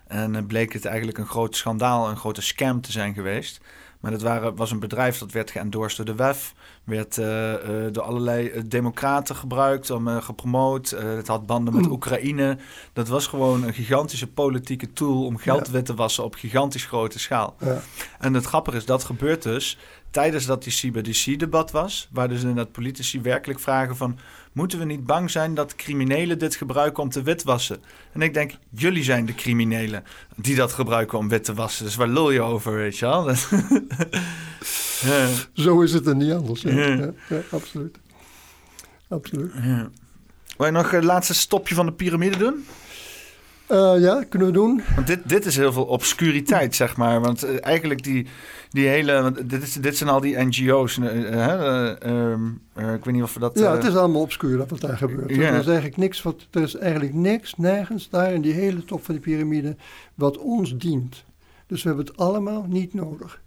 [0.07, 3.61] En bleek het eigenlijk een groot schandaal, een grote scam te zijn geweest.
[3.99, 6.53] Maar dat waren, was een bedrijf dat werd geëndorst door de WEF.
[6.83, 7.57] Werd uh, uh,
[7.91, 10.89] door allerlei democraten gebruikt, om, gepromoot.
[10.89, 12.57] het had banden met Oekraïne.
[12.93, 17.19] Dat was gewoon een gigantische politieke tool om geld wit te wassen op gigantisch grote
[17.19, 17.55] schaal.
[17.59, 17.81] Ja.
[18.19, 19.77] En het grappige is, dat gebeurt dus
[20.11, 22.09] tijdens dat die CBDC-debat was.
[22.11, 24.17] Waar dus inderdaad politici werkelijk vragen van...
[24.53, 27.81] moeten we niet bang zijn dat criminelen dit gebruiken om te witwassen?
[28.13, 30.03] En ik denk, jullie zijn de criminelen
[30.35, 31.85] die dat gebruiken om wit te wassen.
[31.85, 33.29] Dus waar lul je over, weet je wel?
[35.11, 35.27] ja.
[35.53, 36.61] Zo is het er niet anders.
[36.61, 36.71] Ja.
[36.71, 37.13] Ja.
[37.29, 37.97] ja absoluut.
[39.09, 39.51] Absoluut.
[39.53, 39.89] Ja.
[40.57, 42.65] Wil je nog het laatste stopje van de piramide doen?
[43.73, 44.81] Uh, ja, kunnen we doen.
[44.95, 47.21] Want dit, dit is heel veel obscuriteit, zeg maar.
[47.21, 48.27] Want uh, eigenlijk die,
[48.69, 49.21] die hele...
[49.21, 50.97] Want dit, is, dit zijn al die NGO's.
[50.97, 51.91] Uh,
[52.75, 53.59] ik weet niet of we dat...
[53.59, 55.31] Ja, het is allemaal obscuur dat wat daar gebeurt.
[55.31, 59.05] Er is eigenlijk niks, wat, er is eigenlijk niks, nergens daar in die hele top
[59.05, 59.75] van die piramide...
[60.15, 61.23] wat ons dient.
[61.67, 63.41] Dus we hebben het allemaal niet nodig.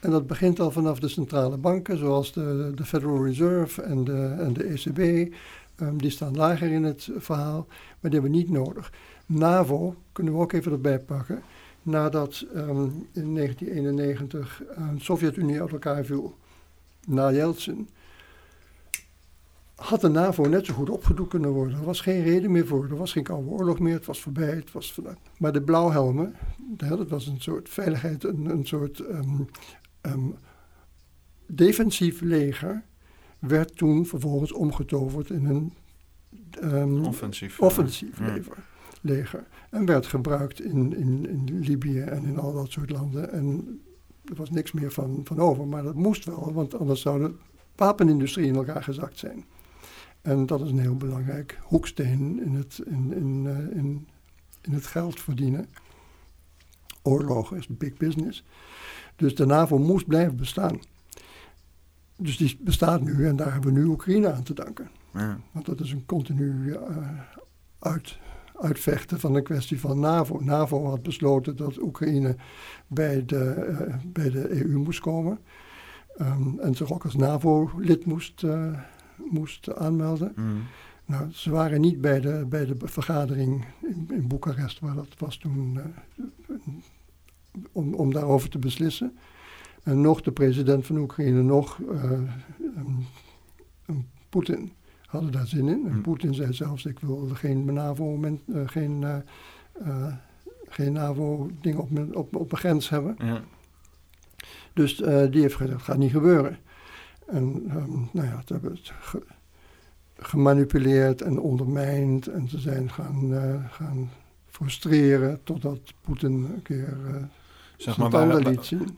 [0.00, 4.34] En dat begint al vanaf de centrale banken, zoals de, de Federal Reserve en de,
[4.38, 5.32] en de ECB.
[5.80, 8.92] Um, die staan lager in het verhaal, maar die hebben we niet nodig.
[9.26, 11.42] NAVO kunnen we ook even erbij pakken.
[11.82, 14.62] Nadat ehm, in 1991
[14.94, 16.36] de Sovjet-Unie uit elkaar viel,
[17.06, 17.88] na Yeltsin,
[19.76, 21.78] had de NAVO net zo goed opgedoekt kunnen worden.
[21.78, 22.84] Er was geen reden meer voor.
[22.84, 23.94] Er was geen koude oorlog meer.
[23.94, 24.54] Het was voorbij.
[24.54, 25.14] Het was voorbij.
[25.38, 29.48] Maar de blauwhelmen, dat was een soort veiligheid, een, een soort um,
[30.02, 30.36] um,
[31.46, 32.82] defensief leger,
[33.38, 35.72] werd toen vervolgens omgetoverd in een
[36.62, 38.56] um, offensief, offensief leger,
[39.02, 39.46] leger.
[39.70, 43.32] En werd gebruikt in, in, in Libië en in al dat soort landen.
[43.32, 43.80] En
[44.24, 45.66] er was niks meer van, van over.
[45.66, 47.34] Maar dat moest wel, want anders zou de
[47.76, 49.44] wapenindustrie in elkaar gezakt zijn.
[50.22, 54.08] En dat is een heel belangrijk hoeksteen in het, in, in, uh, in,
[54.62, 55.66] in het geld verdienen.
[57.02, 58.44] Oorlog is big business.
[59.16, 60.80] Dus de NAVO moest blijven bestaan.
[62.16, 64.90] Dus die bestaat nu en daar hebben we nu Oekraïne aan te danken.
[65.12, 65.40] Ja.
[65.52, 66.78] Want dat is een continu uh,
[67.78, 68.18] uit,
[68.60, 70.40] uitvechten van een kwestie van NAVO.
[70.40, 72.36] NAVO had besloten dat Oekraïne
[72.86, 75.38] bij de, uh, bij de EU moest komen.
[76.20, 78.78] Um, en zich ook als NAVO-lid moest, uh,
[79.16, 80.32] moest aanmelden.
[80.36, 80.62] Mm.
[81.04, 85.36] Nou, ze waren niet bij de, bij de vergadering in, in Boekarest, waar dat was
[85.36, 85.80] toen,
[87.72, 89.18] om, om daarover te beslissen.
[89.82, 92.28] En nog de president van Oekraïne, nog um,
[93.88, 94.72] um, Poetin
[95.06, 95.86] hadden daar zin in.
[95.86, 96.02] En Mm.
[96.02, 99.16] Poetin zei zelfs, ik wil geen NAVO, uh, geen, uh,
[99.86, 100.14] uh,
[100.68, 103.16] geen NAVO-ding op mijn, op, op mijn grens hebben.
[103.18, 103.40] Ja.
[104.72, 106.58] Dus uh, die heeft gezegd, dat gaat niet gebeuren.
[107.26, 107.42] En
[107.76, 109.22] um, nou ja, ze hebben het ge
[110.18, 112.26] gemanipuleerd en ondermijnd.
[112.26, 114.10] En ze zijn gaan, uh, gaan
[114.46, 117.22] frustreren totdat Poetin een keer uh,
[117.76, 118.10] zeg maar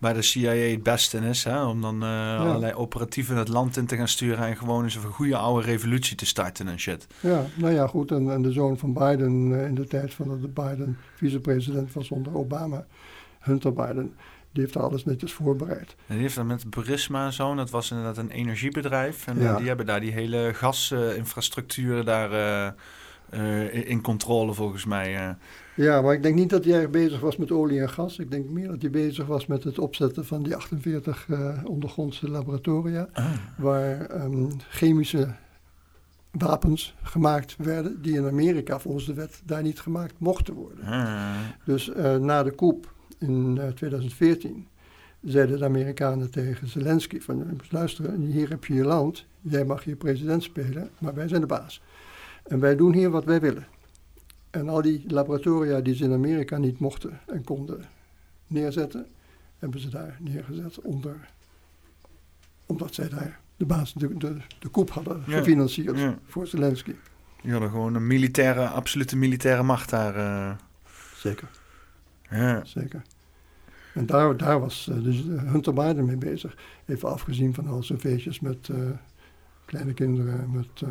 [0.01, 1.65] waar, de CIA het beste in is, hè?
[1.65, 2.37] om dan uh, ja.
[2.37, 6.17] allerlei operatieven het land in te gaan sturen en gewoon eens een goede oude revolutie
[6.17, 7.07] te starten en shit.
[7.21, 8.11] Ja, nou ja, goed.
[8.11, 11.93] En, en de zoon van Biden uh, in de tijd van dat de Biden vicepresident
[11.93, 12.87] was onder Obama,
[13.39, 14.15] Hunter Biden,
[14.53, 15.95] die heeft alles netjes voorbereid.
[16.07, 19.27] En die heeft dan met Burisma en zo, dat was inderdaad een energiebedrijf.
[19.27, 19.57] En ja.
[19.57, 22.75] die hebben daar die hele gasinfrastructuur daar
[23.73, 25.37] in controle volgens mij.
[25.79, 28.19] Ja, maar ik denk niet dat hij erg bezig was met olie en gas.
[28.19, 32.31] Ik denk meer dat hij bezig was met het opzetten van die 48 uh, ondergrondse
[32.31, 33.09] laboratoria.
[33.13, 33.33] Ah.
[33.59, 35.35] Waar um, chemische
[36.31, 40.85] wapens gemaakt werden die in Amerika volgens de wet daar niet gemaakt mochten worden.
[40.85, 41.35] Ah.
[41.65, 44.67] Dus uh, na de coup in uh, 2014
[45.23, 49.97] zeiden de Amerikanen tegen Zelensky van luister, hier heb je je land, jij mag hier
[49.97, 51.83] president spelen, maar wij zijn de baas.
[52.47, 53.67] En wij doen hier wat wij willen.
[54.51, 57.85] En al die laboratoria die ze in Amerika niet mochten en konden
[58.47, 59.07] neerzetten,
[59.59, 61.31] hebben ze daar neergezet onder,
[62.67, 65.37] omdat zij daar de baas, de, de, de koep hadden Ja.
[65.39, 66.19] gefinancierd Ja.
[66.27, 66.95] voor Zelensky.
[67.43, 70.17] Die hadden gewoon een militaire, absolute militaire macht daar.
[70.17, 70.53] Uh...
[71.15, 71.49] Zeker.
[72.31, 72.65] Ja.
[72.65, 73.03] Zeker.
[73.95, 76.57] En daar, daar was uh, dus Hunter Biden mee bezig.
[76.87, 78.91] Even afgezien van al zijn feestjes met uh,
[79.65, 80.51] kleine kinderen.
[80.51, 80.83] Met,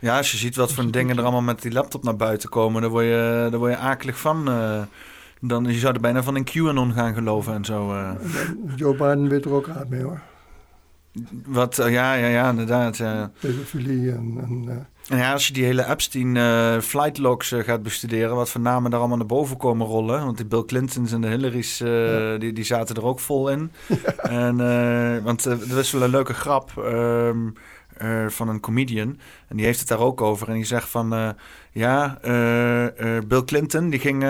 [0.00, 2.82] ja, als je ziet wat voor dingen er allemaal met die laptop naar buiten komen,
[2.82, 4.48] dan word je, daar word je akelig van.
[4.48, 4.82] Uh,
[5.40, 7.92] dan, je zou er bijna van in QAnon gaan geloven en zo.
[7.92, 8.10] uh.
[8.76, 10.20] Joe Biden weet er ook raad mee hoor.
[11.46, 12.96] Wat, uh, ja, ja, ja, inderdaad.
[12.96, 13.30] Ja.
[13.40, 14.38] Pedofilie en...
[14.42, 18.50] en en ja, als je die hele Epstein uh, flight logs uh, gaat bestuderen, wat
[18.50, 20.24] voor namen daar allemaal naar boven komen rollen.
[20.24, 22.38] Want die Bill Clintons en de Hillary's, uh, ja.
[22.38, 23.70] die, die zaten er ook vol in.
[24.04, 24.30] Ja.
[24.30, 27.54] En, want er was wel een leuke grap um,
[28.28, 29.18] van een comedian.
[29.48, 30.48] En die heeft het daar ook over.
[30.48, 31.34] En die zegt van,
[31.72, 34.24] ja, uh, Bill Clinton, die ging,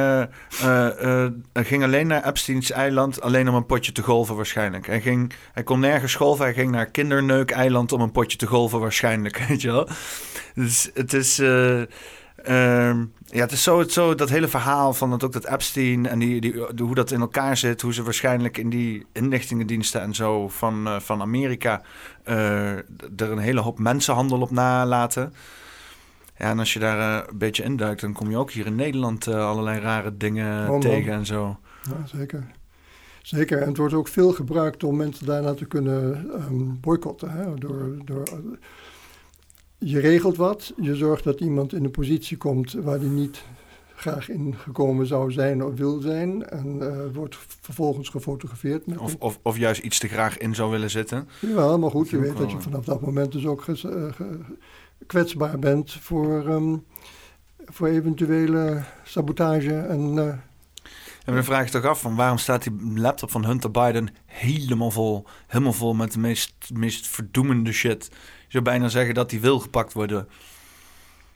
[1.53, 4.87] ging alleen naar Epstein's eiland, alleen om een potje te golven waarschijnlijk.
[4.87, 8.81] Hij, ging, hij kon nergens golven, hij ging naar Kinderneuk-eiland om een potje te golven
[8.81, 9.89] waarschijnlijk, weet je wel.
[10.55, 11.43] Dus het is...
[12.49, 16.07] Um, ja, het is zo, het zo dat hele verhaal van dat ook dat Epstein
[16.07, 20.01] en die, die, de, hoe dat in elkaar zit, hoe ze waarschijnlijk in die inlichtingendiensten
[20.01, 21.83] en zo van, uh, van Amerika
[22.25, 22.71] uh,
[23.17, 25.33] er een hele hoop mensenhandel op nalaten.
[26.39, 28.75] Ja, en als je daar uh, een beetje induikt, dan kom je ook hier in
[28.75, 31.59] Nederland allerlei rare dingen tegen en zo.
[31.83, 32.47] Ja, zeker.
[33.23, 37.31] Zeker, en het wordt ook veel gebruikt om mensen daarna te kunnen um, boycotten.
[37.31, 37.55] Hè?
[37.55, 38.29] Door, door,
[39.79, 43.43] je regelt wat, je zorgt dat iemand in een positie komt waar die niet
[43.97, 46.49] graag in gekomen zou zijn of wil zijn.
[46.49, 48.87] En uh, wordt vervolgens gefotografeerd.
[48.87, 51.29] Met of, of, of, juist iets te graag in zou willen zitten.
[51.41, 54.39] Ja, maar goed, je weet dat je vanaf dat moment dus ook ges, uh, ge,
[55.07, 56.85] kwetsbaar bent voor, um,
[57.65, 60.15] voor eventuele sabotage en...
[60.15, 60.33] Uh,
[61.25, 64.91] en dan vraag je toch af van waarom staat die laptop van Hunter Biden helemaal
[64.91, 68.11] vol, helemaal vol met de meest, meest verdoemende shit.
[68.47, 70.29] Je zou bijna zeggen dat die wil gepakt worden.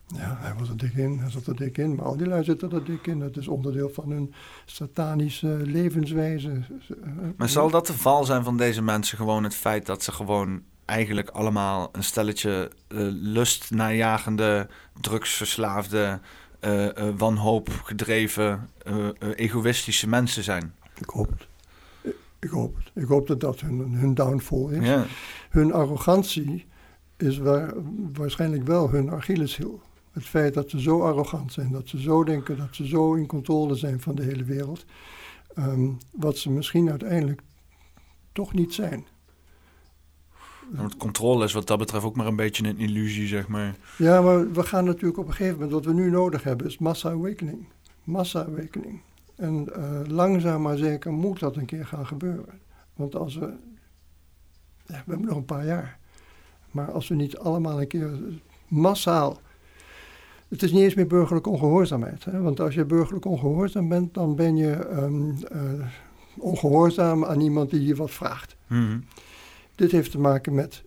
[0.06, 2.44] Ja, hij was er dik in, hij zat er dik in, maar al die lui
[2.44, 3.18] zitten er dik in.
[3.18, 4.34] Dat is onderdeel van hun
[4.64, 6.60] satanische levenswijze.
[7.36, 9.16] Maar zal dat de val zijn van deze mensen?
[9.16, 14.68] Gewoon het feit dat ze gewoon eigenlijk allemaal een stelletje uh, lustnajagende,
[15.00, 16.20] drugsverslaafde,
[16.60, 18.68] uh, uh, wanhoop gedreven,
[19.34, 20.74] egoïstische mensen zijn?
[20.98, 21.46] Ik hoop het.
[22.38, 23.02] Ik hoop het.
[23.02, 24.86] Ik hoop dat dat hun, hun downfall is.
[24.86, 25.04] Ja.
[25.50, 26.66] Hun arrogantie
[27.22, 27.72] is waar,
[28.12, 29.80] waarschijnlijk wel hun Achilleshiel.
[30.12, 33.26] Het feit dat ze zo arrogant zijn, dat ze zo denken, dat ze zo in
[33.26, 34.84] controle zijn van de hele wereld.
[35.58, 37.42] Um, wat ze misschien uiteindelijk
[38.32, 39.06] toch niet zijn.
[40.70, 43.76] Want controle is wat dat betreft ook maar een beetje een illusie, zeg maar.
[43.98, 46.78] Ja, maar we gaan natuurlijk op een gegeven moment, wat we nu nodig hebben, is
[46.78, 47.66] massa-awakening.
[48.04, 49.00] Massa-awakening.
[49.36, 52.60] En uh, langzaam maar zeker moet dat een keer gaan gebeuren.
[52.94, 53.54] Want als we, ja,
[54.86, 55.98] we hebben nog een paar jaar.
[56.70, 58.18] Maar als we niet allemaal een keer
[58.68, 59.40] massaal
[60.50, 62.24] het is niet eens meer burgerlijke ongehoorzaamheid.
[62.24, 62.40] Hè?
[62.40, 65.86] Want als je burgerlijk ongehoorzaam bent, dan ben je um, uh,
[66.38, 68.56] ongehoorzaam aan iemand die je wat vraagt.
[68.66, 69.04] Mm
[69.74, 70.84] Dit heeft te maken met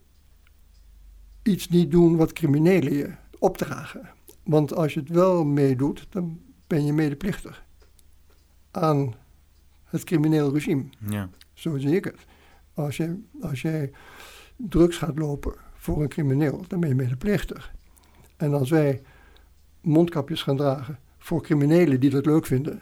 [1.44, 4.10] iets niet doen wat criminelen je opdragen.
[4.44, 7.64] Want als je het wel meedoet, dan ben je medeplichtig
[8.72, 9.14] aan
[9.84, 10.84] het crimineel regime.
[11.10, 11.30] Ja.
[11.54, 12.26] Zo zie ik het.
[12.74, 13.92] Als, je, als jij
[14.56, 15.54] drugs gaat lopen
[15.84, 17.74] voor een crimineel, dan ben je medeplichtig.
[18.38, 19.02] En als wij
[19.82, 22.82] mondkapjes gaan dragen voor criminelen die dat leuk vinden,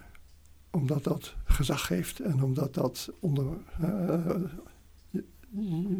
[0.72, 3.46] omdat dat gezag geeft en omdat dat onder.
[3.82, 4.36] Uh,
[5.10, 5.24] je,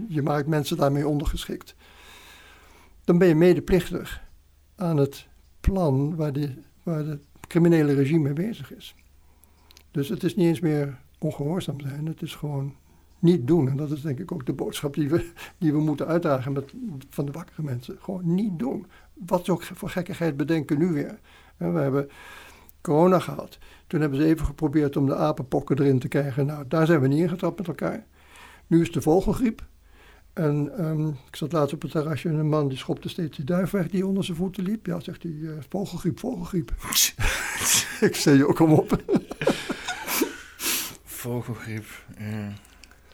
[0.08, 1.76] je, maakt mensen daarmee ondergeschikt.
[3.04, 4.22] Dan ben je medeplichtig
[4.76, 5.28] aan het
[5.60, 6.54] plan waar, de,
[6.84, 8.96] waar het criminele regime mee bezig is.
[9.92, 12.76] Dus het is niet eens meer ongehoorzaam zijn, het is gewoon
[13.22, 13.70] niet doen.
[13.70, 16.74] En dat is denk ik ook de boodschap die we, die we moeten uitdragen met,
[17.10, 17.98] van de wakkere mensen.
[18.00, 18.86] Gewoon niet doen.
[19.14, 21.20] Wat ook voor gekkigheid bedenken nu weer.
[21.58, 22.10] we hebben
[22.82, 23.58] corona gehad.
[23.88, 26.46] Toen hebben ze even geprobeerd om de apenpokken erin te krijgen.
[26.46, 28.06] Nou, daar zijn we niet ingetrapt met elkaar.
[28.68, 29.70] Nu is de vogelgriep.
[30.34, 33.46] En um, ik zat laatst op het terrasje en een man die schopte steeds die
[33.46, 34.86] duif weg die onder zijn voeten liep.
[34.86, 36.72] Ja, zegt hij, uh, vogelgriep, vogelgriep.
[38.10, 39.04] ik zei, joh, kom op.
[41.04, 41.86] vogelgriep,
[42.18, 42.54] ja.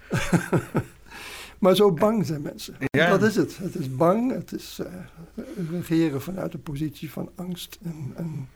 [1.59, 2.75] maar zo bang zijn mensen.
[2.79, 3.09] Ja.
[3.09, 3.57] Dat is het.
[3.57, 4.31] Het is bang.
[4.31, 7.77] Het is uh, regeren vanuit een positie van angst.
[7.84, 8.47] En, en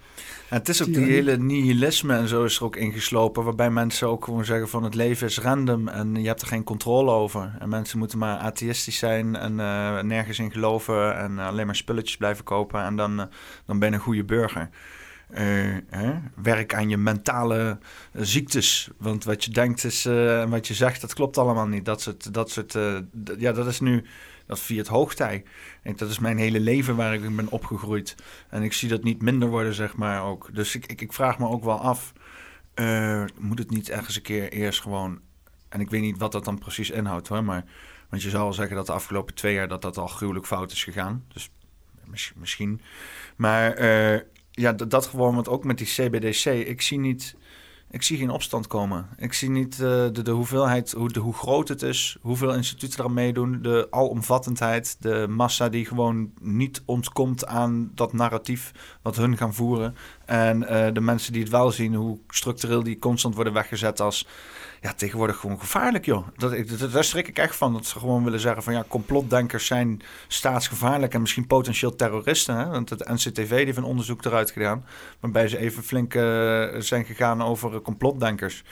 [0.47, 3.43] het is ook die hele nihilisme en zo is er ook ingeslopen.
[3.43, 6.63] Waarbij mensen ook gewoon zeggen van het leven is random en je hebt er geen
[6.63, 7.55] controle over.
[7.59, 12.17] En mensen moeten maar atheïstisch zijn en uh, nergens in geloven en alleen maar spulletjes
[12.17, 12.83] blijven kopen.
[12.83, 13.25] En dan, uh,
[13.65, 14.69] dan ben je een goede burger.
[15.33, 15.77] Uh,
[16.35, 17.79] werk aan je mentale
[18.13, 18.89] ziektes.
[18.97, 21.85] Want wat je denkt is, en wat je zegt, dat klopt allemaal niet.
[21.85, 22.73] Dat soort, dat soort
[23.37, 24.05] ja, dat is nu,
[24.45, 25.43] dat viert hoogtij.
[25.83, 28.15] Ik, dat is mijn hele leven waar ik ben opgegroeid.
[28.49, 30.49] En ik zie dat niet minder worden, zeg maar ook.
[30.53, 32.13] Dus ik, ik, ik vraag me ook wel af,
[33.39, 35.19] moet het niet ergens een keer eerst gewoon...
[35.69, 37.65] En ik weet niet wat dat dan precies inhoudt hoor, maar...
[38.09, 40.71] Want je zou wel zeggen dat de afgelopen twee jaar dat dat al gruwelijk fout
[40.71, 41.25] is gegaan.
[41.33, 41.49] Dus
[42.35, 42.81] misschien.
[43.35, 43.73] Maar
[44.51, 47.35] ja, dat, gewoon, want ook met die CBDC, ik zie niet,
[47.89, 49.09] ik zie geen opstand komen.
[49.17, 53.03] Ik zie niet uh, de, de hoeveelheid, hoe, de, hoe groot het is, hoeveel instituten
[53.03, 58.71] er meedoen, de alomvattendheid, de massa die gewoon niet ontkomt aan dat narratief
[59.01, 59.95] wat hun gaan voeren.
[60.25, 64.27] En uh, de mensen die het wel zien, hoe structureel die constant worden weggezet als
[64.81, 66.27] ja, tegenwoordig gewoon gevaarlijk, joh.
[66.37, 67.73] Dat, dat, daar schrik ik echt van.
[67.73, 72.55] Dat ze gewoon willen zeggen van ja, complotdenkers zijn staatsgevaarlijk en misschien potentieel terroristen.
[72.57, 72.67] Hè?
[72.67, 74.85] Want het NCTV heeft een onderzoek eruit gedaan.
[75.19, 76.23] Waarbij ze even flink uh,
[76.77, 78.63] zijn gegaan over complotdenkers.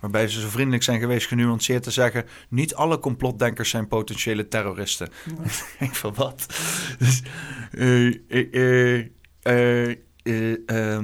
[0.00, 5.08] Waarbij ze zo vriendelijk zijn geweest, genuanceerd te zeggen: niet alle complotdenkers zijn potentiële terroristen.
[5.78, 6.46] ik van wat?
[6.98, 7.22] Dus,
[7.72, 8.14] uh,
[9.42, 10.98] uh,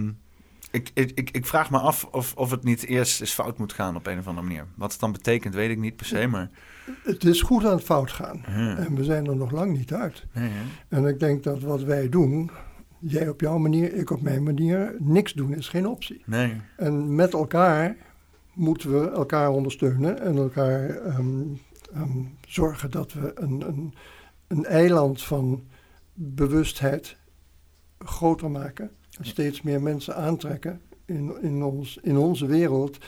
[0.71, 3.97] ik, ik, ik vraag me af of, of het niet eerst eens fout moet gaan
[3.97, 4.67] op een of andere manier.
[4.75, 6.51] Wat het dan betekent, weet ik niet per se, maar...
[7.03, 8.45] Het is goed aan het fout gaan.
[8.77, 10.27] En we zijn er nog lang niet uit.
[10.89, 12.51] En ik denk dat wat wij doen,
[12.99, 16.23] jij op jouw manier, ik op mijn manier, niks doen is geen optie.
[16.27, 16.61] Nee.
[16.77, 17.97] En met elkaar
[18.55, 21.43] moeten we elkaar ondersteunen en elkaar ehm,
[21.95, 23.95] ehm, zorgen dat we een, een,
[24.47, 25.65] een eiland van
[26.15, 27.17] bewustheid
[27.99, 28.91] groter maken
[29.21, 32.99] steeds meer mensen aantrekken in, in, ons, in onze wereld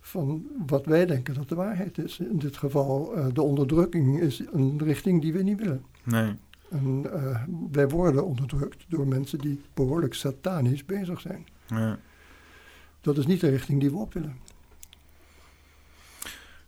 [0.00, 2.18] van wat wij denken dat de waarheid is.
[2.18, 5.84] In dit geval, uh, de onderdrukking is een richting die we niet willen.
[6.02, 6.34] Nee.
[6.70, 11.46] En uh, wij worden onderdrukt door mensen die behoorlijk satanisch bezig zijn.
[11.66, 11.98] Ja.
[13.00, 14.36] Dat is niet de richting die we op willen.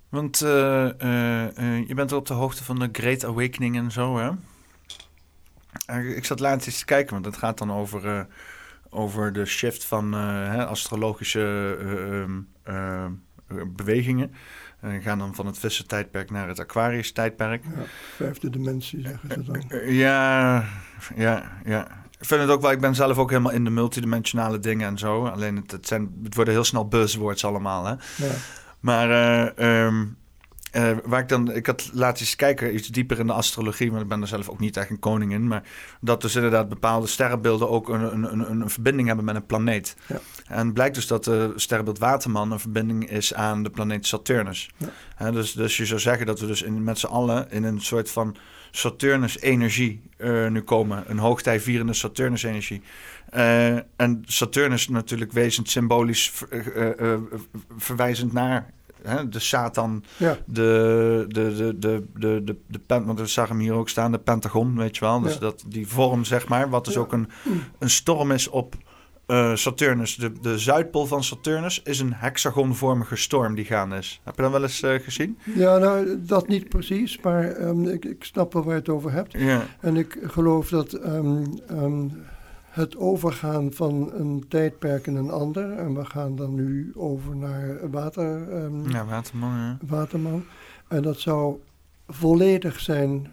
[0.08, 0.48] Want uh,
[1.86, 4.30] je bent er op de hoogte van de Great Awakening en zo, hè?
[5.86, 8.24] Eh, Ik zat laatst eens te kijken, want het gaat dan over, eh,
[8.90, 13.06] over de shift van eh, hè, astrologische eh, ehm, eh,
[13.66, 14.32] bewegingen.
[14.80, 17.64] En gaan dan van het vissen-tijdperk naar het Aquarius-tijdperk.
[17.64, 17.82] Ja,
[18.16, 19.92] vijfde dimensie zeggen ze dan.
[19.92, 20.64] Ja,
[21.16, 21.98] ja, ja.
[22.18, 24.98] Ik vind het ook wel, ik ben zelf ook helemaal in de multidimensionale dingen en
[24.98, 25.26] zo.
[25.26, 27.90] Alleen het, het, zijn, het worden heel snel buzzwords allemaal, hè.
[28.16, 28.32] Ja.
[28.80, 29.10] Maar
[29.54, 30.04] ehm,
[30.70, 34.02] eh, waar ik dan, ik had laten eens kijken, iets dieper in de astrologie, want
[34.02, 35.48] ik ben er zelf ook niet echt een koning in.
[35.48, 35.62] Maar
[36.00, 39.96] dat dus inderdaad bepaalde sterrenbeelden ook een, een, een, een verbinding hebben met een planeet.
[40.06, 40.20] Ja.
[40.46, 44.70] En blijkt dus dat de sterrenbeeld Waterman een verbinding is aan de planeet Saturnus.
[45.18, 45.30] Ja.
[45.30, 48.10] Dus, dus je zou zeggen dat we dus in, met z'n allen in een soort
[48.10, 48.36] van
[48.70, 51.04] Saturnus-energie eh, nu komen.
[51.06, 52.82] Een hoogtij vierende Saturnus-energie.
[53.30, 57.20] Eh, en Saturnus natuurlijk wezend symbolisch ver-
[57.76, 58.70] verwijzend naar
[59.02, 60.36] hè, de Satan, Ja.
[60.46, 64.12] de, de, de, de, de, de, de pen, want we zagen hem hier ook staan,
[64.12, 65.20] de Pentagon, weet je wel.
[65.20, 65.38] Dus Ja.
[65.40, 67.28] dat, die vorm, zeg maar, wat dus ook een,
[67.78, 68.74] een storm is op
[69.26, 70.16] eh, Saturnus.
[70.16, 74.20] De, de Zuidpool van Saturnus is een hexagonvormige storm die gaande is.
[74.24, 75.38] Heb je dat wel eens eh, gezien?
[75.54, 79.12] Ja, nou, dat niet precies, maar ehm, ik, ik snap wel waar je het over
[79.12, 79.32] hebt.
[79.38, 79.62] Ja.
[79.80, 82.04] En ik geloof dat ehm, ehm,
[82.70, 87.90] het overgaan van een tijdperk in een ander, en we gaan dan nu over naar
[87.90, 89.78] water, ehm, Ja, Waterman, ja.
[89.86, 90.44] Waterman,
[90.88, 91.56] en dat zou
[92.06, 93.28] volledig zijn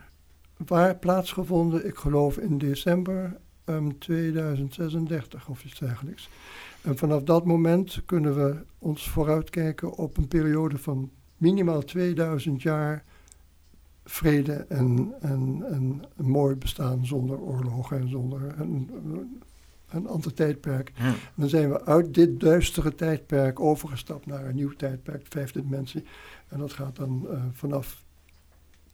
[0.67, 6.29] waar plaatsgevonden, ik geloof in december ehm, 2036 of iets dergelijks.
[6.81, 13.03] En vanaf dat moment kunnen we ons vooruitkijken op een periode van minimaal 2000 jaar
[14.09, 18.89] vrede en, en, en een mooi bestaan zonder oorlogen en zonder een,
[19.89, 20.91] een ander tijdperk.
[20.97, 21.13] Ja.
[21.35, 26.03] Dan zijn we uit dit duistere tijdperk overgestapt naar een nieuw tijdperk, de vijfde dimensie.
[26.47, 28.03] En dat gaat dan eh, vanaf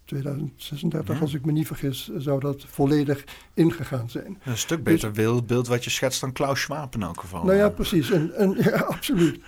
[0.06, 1.22] 2036, Ja.
[1.22, 3.24] als ik me niet vergis, zou dat volledig
[3.54, 4.38] ingegaan zijn.
[4.44, 7.44] Een stuk beter beeld, beeld wat je schetst dan Klaus Schwab in elk geval.
[7.44, 8.12] Nou ja, precies.
[8.12, 9.40] En, en, ja, absoluut.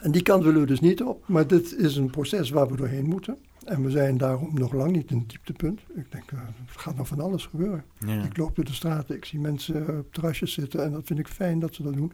[0.00, 1.28] En die kant willen we dus niet op.
[1.28, 3.38] Maar dit is een proces waar we doorheen moeten.
[3.68, 5.80] En we zijn daarom nog lang niet in het dieptepunt.
[5.94, 7.84] Ik denk, eh, er gaat nog van alles gebeuren.
[8.06, 8.22] Ja.
[8.22, 10.84] Ik loop door de straten, ik zie mensen op terrasjes zitten.
[10.84, 12.12] En dat vind ik fijn dat ze dat doen.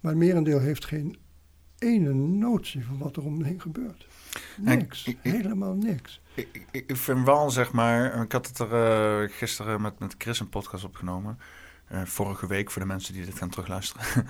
[0.00, 1.16] Maar het merendeel heeft geen
[1.78, 4.06] ene notie van wat er om me heen gebeurt.
[4.56, 5.06] Niks.
[5.06, 6.20] ik- ik- helemaal niks.
[6.34, 8.22] Ik, ik, vind wel, zeg maar...
[8.22, 11.38] Ik had het er eh, gisteren met, met Chris een podcast opgenomen.
[11.86, 14.06] Eh, vorige week, voor de mensen die dit gaan terugluisteren.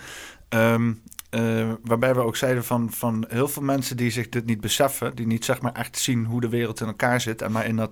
[0.49, 0.93] Ehm,
[1.33, 5.15] eh, waarbij we ook zeiden van, van heel veel mensen die zich dit niet beseffen...
[5.15, 7.43] die niet zeg maar echt zien hoe de wereld in elkaar zit...
[7.43, 7.91] en maar in dat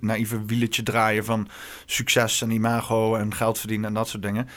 [0.00, 1.48] naïeve wieletje draaien van
[1.86, 3.14] succes en imago...
[3.14, 4.48] en geld verdienen en dat soort dingen...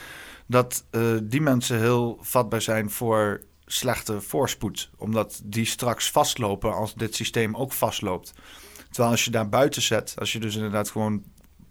[0.46, 4.90] dat eh, die mensen heel vatbaar zijn voor slechte voorspoed.
[4.96, 8.32] Omdat die straks vastlopen als dit systeem ook vastloopt.
[8.90, 11.22] Terwijl als je daar buiten zet, als je dus inderdaad gewoon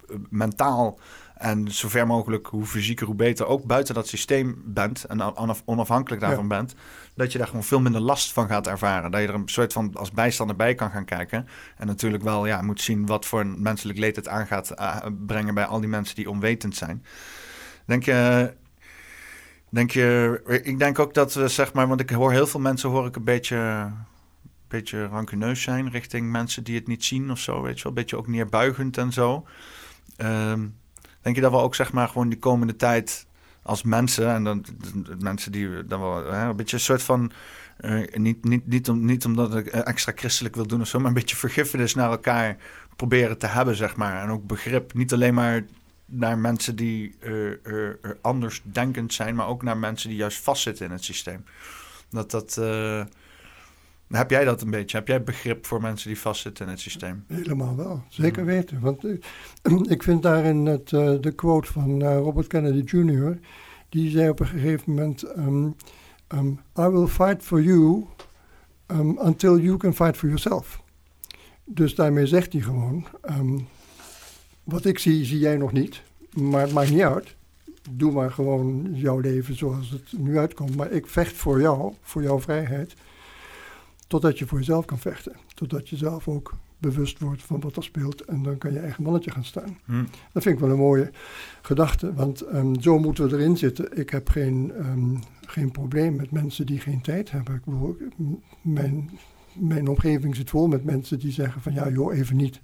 [0.09, 0.99] eh, mentaal
[1.43, 6.21] en zover mogelijk, hoe fysieker, hoe beter, ook buiten dat systeem bent en onaf- onafhankelijk
[6.21, 6.75] daarvan bent,
[7.15, 9.11] dat je daar gewoon veel minder last van gaat ervaren.
[9.11, 11.47] Dat je er een soort van als bijstander bij kan gaan kijken.
[11.77, 14.97] En natuurlijk wel ja, moet zien wat voor een menselijk leed het aan gaat eh,
[15.25, 17.05] brengen bij al die mensen die onwetend zijn.
[17.85, 18.53] Denk je,
[19.69, 22.89] denk je, ik denk ook dat we zeg maar, want ik hoor heel veel mensen
[22.89, 23.91] hoor ik een beetje
[24.67, 27.91] beetje rancuneus zijn richting mensen die het niet zien of zo, weet je wel.
[27.91, 29.45] Een beetje ook neerbuigend en zo.
[30.17, 30.65] Ehm,
[31.23, 33.25] denk je dat we ook zeg maar gewoon die komende tijd
[33.61, 34.65] als mensen en dan
[35.19, 37.31] mensen die dan wel hè, een beetje een soort van
[37.77, 41.07] eh, niet, niet, niet, om, niet omdat ik extra christelijk wil doen of zo, maar
[41.07, 42.57] een beetje vergiffenis naar elkaar
[42.95, 44.23] proberen te hebben, zeg maar.
[44.23, 45.65] En ook begrip, niet alleen maar
[46.05, 50.41] naar mensen die eh, eh, eh, anders denkend zijn, maar ook naar mensen die juist
[50.41, 51.45] vastzitten in het systeem.
[52.09, 52.61] Dat dat.
[54.15, 54.97] Heb jij dat een beetje?
[54.97, 57.23] Heb jij begrip voor mensen die vastzitten in het systeem?
[57.27, 58.79] Helemaal wel, zeker weten.
[58.79, 63.39] Want eh, ik vind daarin het, eh, de quote van eh, Robert Kennedy Jr.
[63.89, 65.69] Die zei op een gegeven moment: ehm,
[66.27, 66.47] ehm,
[66.79, 68.05] I will fight for you
[68.87, 70.81] um, until you can fight for yourself.
[71.65, 73.07] Dus daarmee zegt hij gewoon:
[74.63, 76.01] Wat ik zie, zie jij nog niet.
[76.33, 77.35] Maar het maakt niet uit.
[77.91, 80.75] Doe maar gewoon jouw leven zoals het nu uitkomt.
[80.75, 82.95] Maar ik vecht voor jou, voor jouw vrijheid.
[84.13, 85.35] Totdat je voor jezelf kan vechten.
[85.53, 88.21] Totdat je zelf ook bewust wordt van wat er speelt.
[88.21, 89.77] En dan kan je eigen mannetje gaan staan.
[89.85, 90.03] Hm.
[90.31, 91.11] Dat vind ik wel een mooie
[91.61, 92.13] gedachte.
[92.13, 93.97] Want ehm, zo moeten we erin zitten.
[93.97, 95.15] Ik heb geen, ehm,
[95.45, 97.55] geen probleem met mensen die geen tijd hebben.
[97.55, 97.97] Ik bedoel,
[98.61, 99.09] mijn,
[99.53, 102.61] mijn omgeving zit vol met mensen die zeggen van ja joh, even niet.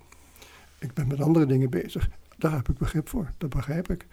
[0.80, 2.10] Ik ben met andere dingen bezig.
[2.38, 3.32] Daar heb ik begrip voor.
[3.38, 4.08] Dat begrijp ik.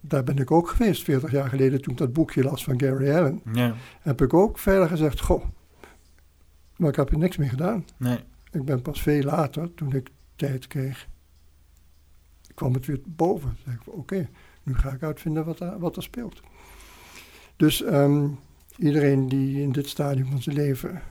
[0.00, 3.10] Daar ben ik ook geweest 40 jaar geleden toen ik dat boekje las van Gary
[3.10, 3.40] Allen.
[3.52, 5.44] Ja, Heb ik ook verder gezegd, goh,
[6.80, 7.84] maar ik heb er niks mee gedaan.
[7.96, 8.18] nee.
[8.52, 11.08] Ik ben pas veel later, toen ik tijd kreeg.
[12.54, 13.56] Kwam het weer boven.
[13.64, 14.28] Zeg ik, oké,
[14.62, 16.40] nu ga ik uitvinden wat er, wat er speelt.
[17.56, 18.28] Dus ehm,
[18.76, 21.02] iedereen die in dit stadium van zijn leven,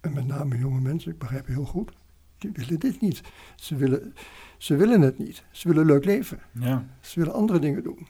[0.00, 1.92] en met name jonge mensen, ik begrijp heel goed,
[2.38, 3.20] die willen dit niet.
[3.56, 4.14] Ze willen,
[4.58, 5.44] ze willen het niet.
[5.50, 6.38] Ze willen leuk leven.
[6.52, 6.86] Ja.
[7.00, 8.06] Ze willen andere dingen doen.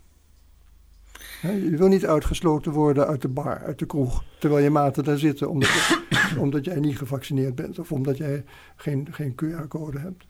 [1.42, 5.18] Je wil niet uitgesloten worden uit de bar, uit de kroeg, terwijl je maten daar
[5.18, 8.44] zitten omdat, je- omdat jij niet gevaccineerd bent of omdat jij
[8.76, 10.24] geen, geen QR-code hebt.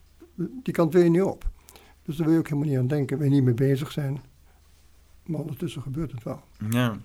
[0.63, 1.49] Die kant wil je niet op.
[2.05, 4.21] Dus daar wil je ook helemaal niet aan denken, wil je niet mee bezig zijn.
[5.23, 6.41] Maar ondertussen gebeurt het wel.
[6.69, 6.97] Ja.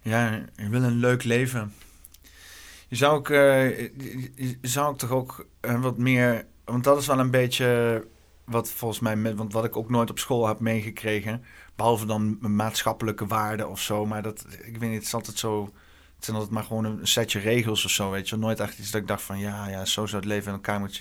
[0.00, 1.72] Ja, je wil een leuk leven.
[2.88, 6.44] Je zou ook, eh, je- zou ook toch ook eh, wat meer...
[6.64, 8.04] Want dat is wel een beetje
[8.46, 9.16] wat volgens mij...
[9.16, 11.44] Met, want wat ik ook nooit op school heb meegekregen...
[11.76, 14.06] Behalve dan maatschappelijke waarden of zo.
[14.06, 15.64] Maar dat, ik weet niet, het is altijd zo...
[16.14, 18.36] Het zijn altijd maar gewoon een setje regels of zo, weet je.
[18.36, 19.38] Nooit echt iets dat ik dacht van...
[19.38, 20.96] Ja, ja, zo zou het leven in elkaar moeten,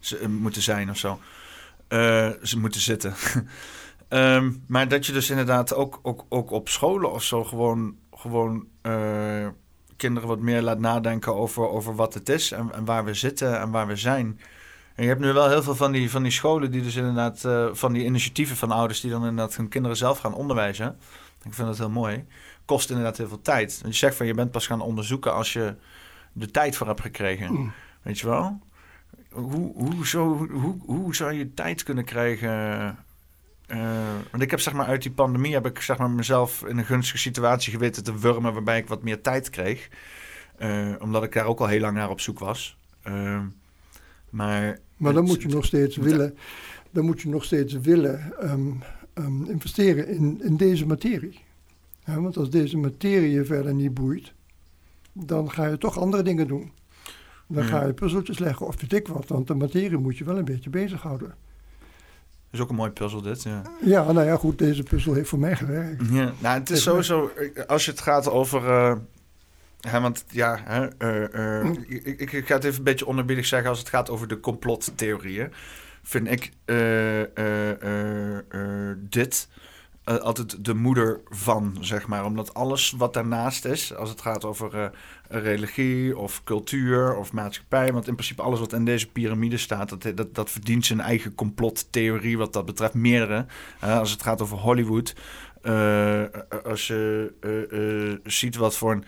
[0.00, 1.20] zien, eh, moeten zijn of zo.
[1.88, 3.14] Eh, ze moeten zitten.
[4.08, 8.66] Ehm, maar dat je dus inderdaad ook, ook, ook op scholen of zo gewoon, gewoon
[8.82, 9.48] eh,
[9.96, 13.60] kinderen wat meer laat nadenken over, over wat het is en, en waar we zitten
[13.60, 14.40] en waar we zijn.
[14.98, 17.44] En je hebt nu wel heel veel van die, van die scholen die dus inderdaad,
[17.44, 20.98] eh, van die initiatieven van ouders die dan inderdaad hun kinderen zelf gaan onderwijzen.
[21.44, 22.24] Ik vind dat heel mooi.
[22.64, 23.78] Kost inderdaad heel veel tijd.
[23.80, 25.74] Want je zegt van je bent pas gaan onderzoeken als je
[26.32, 27.52] de tijd voor hebt gekregen.
[27.52, 27.72] Mm.
[28.02, 28.60] Weet je wel?
[29.30, 32.50] Hoe, hoe, zo, hoe, hoe zou je tijd kunnen krijgen?
[33.66, 33.78] Eh,
[34.30, 36.84] want ik heb zeg maar uit die pandemie heb ik zeg maar mezelf in een
[36.84, 39.88] gunstige situatie geweten te wurmen waarbij ik wat meer tijd kreeg.
[40.56, 42.76] Eh, omdat ik daar ook al heel lang naar op zoek was.
[44.30, 46.36] Maar Maar dan moet je nog steeds willen,
[46.90, 48.70] dan moet je nog steeds willen ehm,
[49.14, 51.40] ehm, investeren in, in deze materie.
[52.04, 54.32] Ja, want als deze materie je verder niet boeit,
[55.12, 56.72] dan ga je toch andere dingen doen.
[57.46, 60.38] Dan ga je puzzeltjes leggen of weet ik wat, want de materie moet je wel
[60.38, 61.34] een beetje bezighouden.
[62.50, 63.42] is ook een mooi puzzel dit.
[63.42, 63.62] Ja.
[63.84, 66.02] Ja, nou ja, goed, deze puzzel heeft voor mij gewerkt.
[66.10, 68.68] Ja, nou, het is sowieso, eh, als je het gaat over.
[68.68, 68.96] eh,
[69.80, 73.46] hè, want ja, hè, eh, eh, ik, ik, ik ga het even een beetje onderbiedig
[73.46, 73.68] zeggen.
[73.68, 75.52] Als het gaat over de complottheorieën,
[76.02, 77.22] vind ik eh,
[78.96, 79.48] dit
[80.04, 82.24] altijd de moeder van, zeg maar.
[82.24, 84.90] Omdat alles wat daarnaast is, als het gaat over
[85.28, 87.92] religie of cultuur of maatschappij.
[87.92, 91.34] Want in principe alles wat in deze piramide staat, dat, dat, dat verdient zijn eigen
[91.34, 92.94] complottheorie wat dat betreft.
[92.94, 93.46] Meerdere.
[93.80, 95.14] Als het gaat over Hollywood.
[96.64, 99.04] als je ziet wat voor een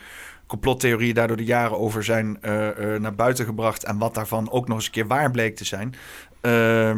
[0.50, 3.84] complottheorieën daar door de jaren over zijn eh, eh, naar buiten gebracht.
[3.84, 5.94] En wat daarvan ook nog eens een keer waar bleek te zijn.
[6.40, 6.92] Eh,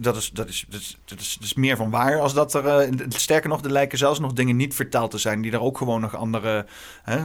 [0.00, 2.88] dat, is, dat, is, dat, is, dat, is, meer van waar als dat er...
[3.08, 5.40] sterker nog, er lijken zelfs nog dingen niet vertaald te zijn...
[5.40, 6.66] die er ook gewoon nog andere...
[7.02, 7.18] Hè,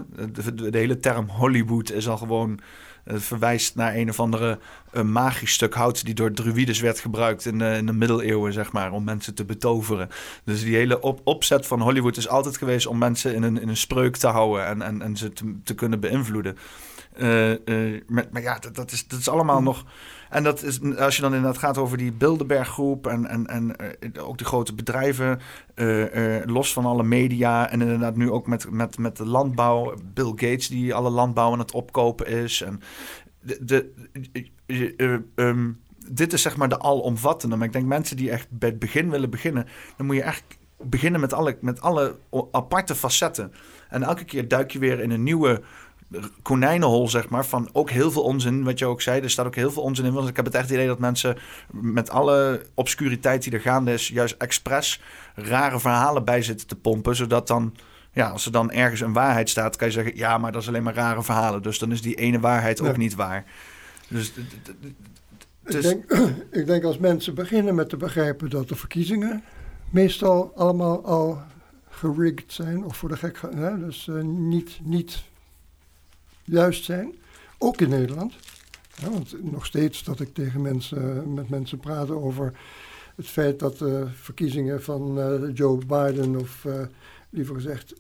[0.54, 2.60] de hele term Hollywood is al gewoon...
[3.08, 4.60] Het verwijst naar een of andere
[4.92, 6.06] eh, magisch stuk hout...
[6.06, 8.92] die door druides werd gebruikt in de, in de middeleeuwen, zeg maar...
[8.92, 10.10] om mensen te betoveren.
[10.44, 12.88] Dus die hele op, opzet van Hollywood is altijd geweest...
[12.88, 14.66] om mensen in een, in een spreuk te houden...
[14.66, 16.58] en, en, en ze te, te kunnen beïnvloeden.
[17.14, 19.86] Eh, eh, maar, maar ja, dat, dat, is, dat is allemaal nog...
[20.30, 24.28] En dat is, als je dan inderdaad gaat over die Bilderberg-groep en, en, en eh,
[24.28, 25.40] ook die grote bedrijven,
[25.76, 29.94] eh, eh, los van alle media en inderdaad nu ook met, met, met de landbouw,
[30.14, 32.62] Bill Gates die alle landbouw aan het opkopen is.
[32.62, 32.82] En
[33.48, 33.92] de, de,
[34.66, 35.72] eh, eh, ehm,
[36.10, 37.56] dit is zeg maar de alomvattende.
[37.56, 39.68] Maar ik denk mensen die echt bij het begin willen beginnen,
[39.98, 40.44] dan moet je echt
[40.82, 42.18] beginnen met alle, met alle
[42.52, 43.54] aparte facetten.
[43.90, 45.62] En elke keer duik je weer in een nieuwe
[46.42, 49.22] konijnenhol, zeg maar, van ook heel veel onzin, wat je ook zei.
[49.22, 50.14] Er staat ook heel veel onzin in.
[50.14, 51.38] Want ik heb het echt idee dat mensen
[51.72, 55.02] met alle obscuriteit die er gaande is, juist expres
[55.36, 57.16] rare verhalen bij zitten te pompen.
[57.16, 57.74] Zodat dan,
[58.12, 60.68] ja, als er dan ergens een waarheid staat, kan je zeggen, ja, maar dat is
[60.68, 61.62] alleen maar rare verhalen.
[61.62, 62.98] Dus dan is die ene waarheid ook Ja.
[62.98, 63.46] niet waar.
[64.08, 64.34] Dus
[65.66, 66.12] Ik denk,
[66.60, 69.44] ik denk als mensen beginnen met te begrijpen dat de verkiezingen
[69.90, 71.42] meestal allemaal al
[71.90, 75.24] gerigged zijn, of voor de gek, ge- hè, dus eh, niet, niet
[76.48, 77.16] juist zijn,
[77.58, 78.34] ook in Nederland.
[78.96, 82.54] Ja, want nog steeds dat ik tegen mensen, met mensen praat over
[83.16, 86.82] het feit dat de verkiezingen van eh, Joe Biden, of eh,
[87.30, 87.94] liever gezegd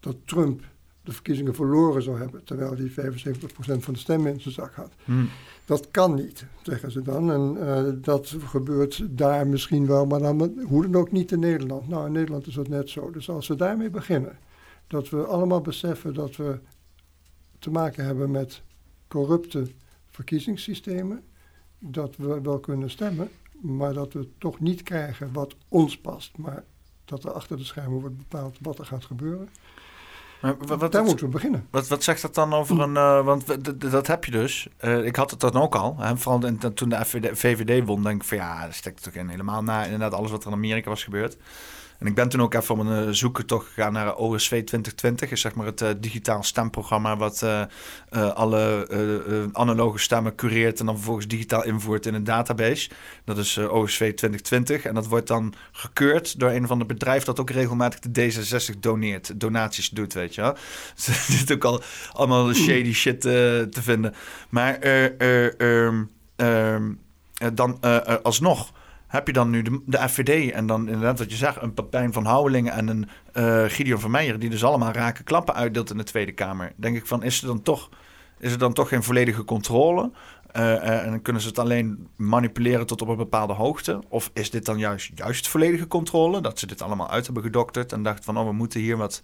[0.00, 0.62] dat Trump
[1.02, 4.92] de verkiezingen verloren zou hebben, terwijl hij 75% van de stemmen in zijn zak had.
[5.04, 5.24] Hm.
[5.64, 7.32] Dat kan niet, zeggen ze dan.
[7.32, 11.88] En eh, dat gebeurt daar misschien wel, maar dan hoe dan ook niet in Nederland.
[11.88, 13.10] Nou, in Nederland is dat net zo.
[13.10, 14.38] Dus als we daarmee beginnen,
[14.86, 16.58] dat we allemaal beseffen dat we
[17.66, 18.62] te maken hebben met
[19.08, 19.66] corrupte
[20.10, 21.22] verkiezingssystemen,
[21.78, 23.28] dat we wel kunnen stemmen,
[23.60, 26.64] maar dat we toch niet krijgen wat ons past, maar
[27.04, 29.48] dat er achter de schermen wordt bepaald wat er gaat gebeuren.
[30.42, 31.66] Maar wat, Daar moeten we beginnen.
[31.70, 32.96] wat, wat zegt dat dan over een...
[32.96, 34.68] eh, want dat heb je dus.
[34.76, 35.96] Eh, ik had het dan ook al.
[35.98, 39.14] Hè, vooral in- toen de FVD, VVD won, denk ik van ja, dat steekt toch
[39.14, 41.36] in helemaal na inderdaad alles wat er in Amerika was gebeurd.
[41.98, 45.30] En ik ben toen ook even op een uh, zoektocht gegaan naar OSV 2020.
[45.30, 47.64] Is zeg maar het uh, digitaal stemprogramma wat uh,
[48.32, 52.90] alle analoge stemmen cureert en dan vervolgens digitaal invoert in een database.
[53.24, 57.40] Dat is OSV 2020 en dat wordt dan gekeurd door een van de bedrijven dat
[57.40, 60.56] ook regelmatig de D66 doneert, donaties doet, weet je wel.
[60.96, 61.82] Dus er zit ook al
[62.12, 64.14] allemaal shady shit te vinden.
[64.48, 64.78] Maar
[65.58, 67.00] um, um,
[67.54, 67.80] dan
[68.22, 68.72] alsnog
[69.06, 72.12] heb je dan nu de, de FVD en dan inderdaad wat je zegt, een Papijn
[72.12, 75.96] van Houwelingen en een uh, Gideon van Meijer, die dus allemaal raken klappen uitdeelt in
[75.96, 76.72] de Tweede Kamer.
[76.76, 77.88] Denk ik van, is er dan toch,
[78.38, 80.10] is er dan toch geen volledige controle?
[80.56, 84.02] Uh, uh, en kunnen ze het alleen manipuleren tot op een bepaalde hoogte?
[84.08, 86.40] Of is dit dan juist, juist volledige controle?
[86.40, 89.22] Dat ze dit allemaal uit hebben gedokterd en dachten van, oh, we moeten hier wat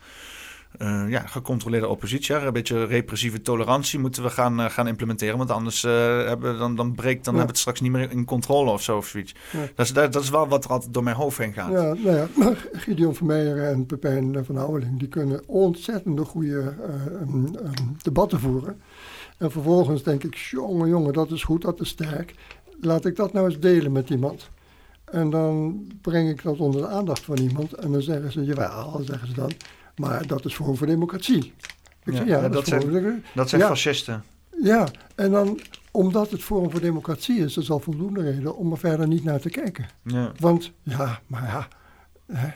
[0.78, 2.34] uh, ja, gecontroleerde oppositie.
[2.34, 5.38] Een beetje repressieve tolerantie moeten we gaan, uh, gaan implementeren.
[5.38, 5.92] Want anders uh,
[6.26, 7.38] hebben, dan, dan breekt, dan Ja.
[7.38, 9.34] hebben we het straks niet meer in controle of zo of zoiets.
[9.52, 9.58] Ja.
[9.74, 11.70] Dat, is, dat, dat is wel wat er altijd door mijn hoofd heen gaat.
[11.70, 14.98] Ja, nou ja, maar Gideon van Meijer en Pepijn van Houweling...
[14.98, 16.74] die kunnen ontzettende goede
[17.20, 18.80] um, um, debatten voeren.
[19.38, 22.34] En vervolgens denk ik, jongen, jongen, dat is goed, dat is sterk.
[22.80, 24.50] Laat ik dat nou eens delen met iemand.
[25.04, 27.72] En dan breng ik dat onder de aandacht van iemand.
[27.72, 29.52] En dan zeggen ze, jawel, zeggen ze dan...
[30.10, 31.44] Maar dat is Forum voor Democratie.
[32.04, 33.24] Ik Ja, zeg, ja, ja, dat, dat zijn-.
[33.34, 33.68] Dat zijn Ja.
[33.68, 34.24] fascisten.
[34.62, 35.60] Ja, en dan,
[35.90, 39.40] omdat het Forum voor Democratie is, is al voldoende reden om er verder niet naar
[39.40, 39.86] te kijken.
[40.04, 40.32] Ja.
[40.38, 41.68] Want, ja, maar ja,
[42.36, 42.48] hè,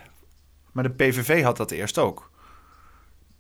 [0.73, 2.31] Maar de PVV had dat eerst ook.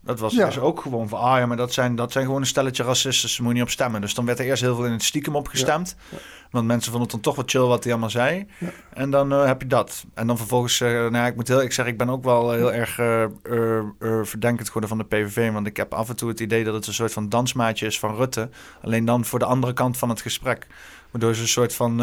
[0.07, 0.47] Dat was Ja.
[0.47, 3.28] dus ook gewoon van, ah ja, maar dat zijn, dat zijn gewoon een stelletje racisten,
[3.28, 4.01] ze moeten niet op stemmen.
[4.01, 5.97] Dus dan werd er eerst heel veel in het stiekem opgestemd.
[6.09, 6.16] Ja.
[6.51, 8.47] Want mensen vonden het dan toch wat chill wat hij allemaal zei.
[8.93, 10.05] En dan eh, heb je dat.
[10.15, 12.53] En dan vervolgens, eh nou ja, ik moet heel, ik zeg, ik ben ook wel
[12.53, 13.31] heel erg eh, eh,
[13.78, 13.85] eh,
[14.23, 15.53] verdenkend geworden van de PVV.
[15.53, 17.99] Want ik heb af en toe het idee dat het een soort van dansmaatje is
[17.99, 18.49] van Rutte.
[18.83, 20.66] Alleen dan voor de andere kant van het gesprek.
[21.11, 21.97] Waardoor ze een soort van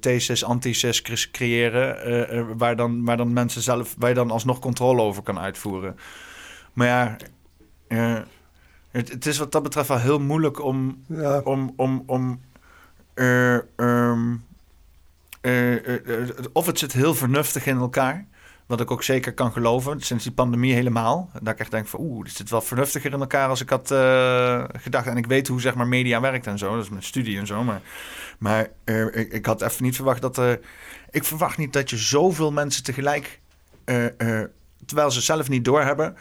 [0.00, 2.56] thesis, antithesis cre- creëren.
[2.58, 5.96] waar, dan, waar dan mensen zelf, waar je dan alsnog controle over kan uitvoeren.
[6.72, 7.16] Maar ja,
[7.88, 8.18] eh,
[8.90, 12.40] het, het is wat dat betreft wel heel moeilijk om, ja, om, om, om
[13.14, 14.36] eh, ehm,
[15.40, 18.26] eh, of het zit heel vernuftig in elkaar.
[18.66, 21.30] Wat ik ook zeker kan geloven, sinds die pandemie helemaal.
[21.42, 23.86] Dat ik echt denk van, oeh, dit zit wel vernuftiger in elkaar als ik had
[24.82, 25.06] gedacht.
[25.06, 27.46] En ik weet hoe zeg maar media werkt en zo, dat is mijn studie en
[27.46, 27.64] zo.
[27.64, 27.80] Maar,
[28.38, 28.68] maar
[29.12, 30.60] ik, ik had even niet verwacht dat er...
[31.10, 33.40] Ik verwacht niet dat je zoveel mensen tegelijk,
[34.86, 36.16] terwijl ze zelf niet doorhebben,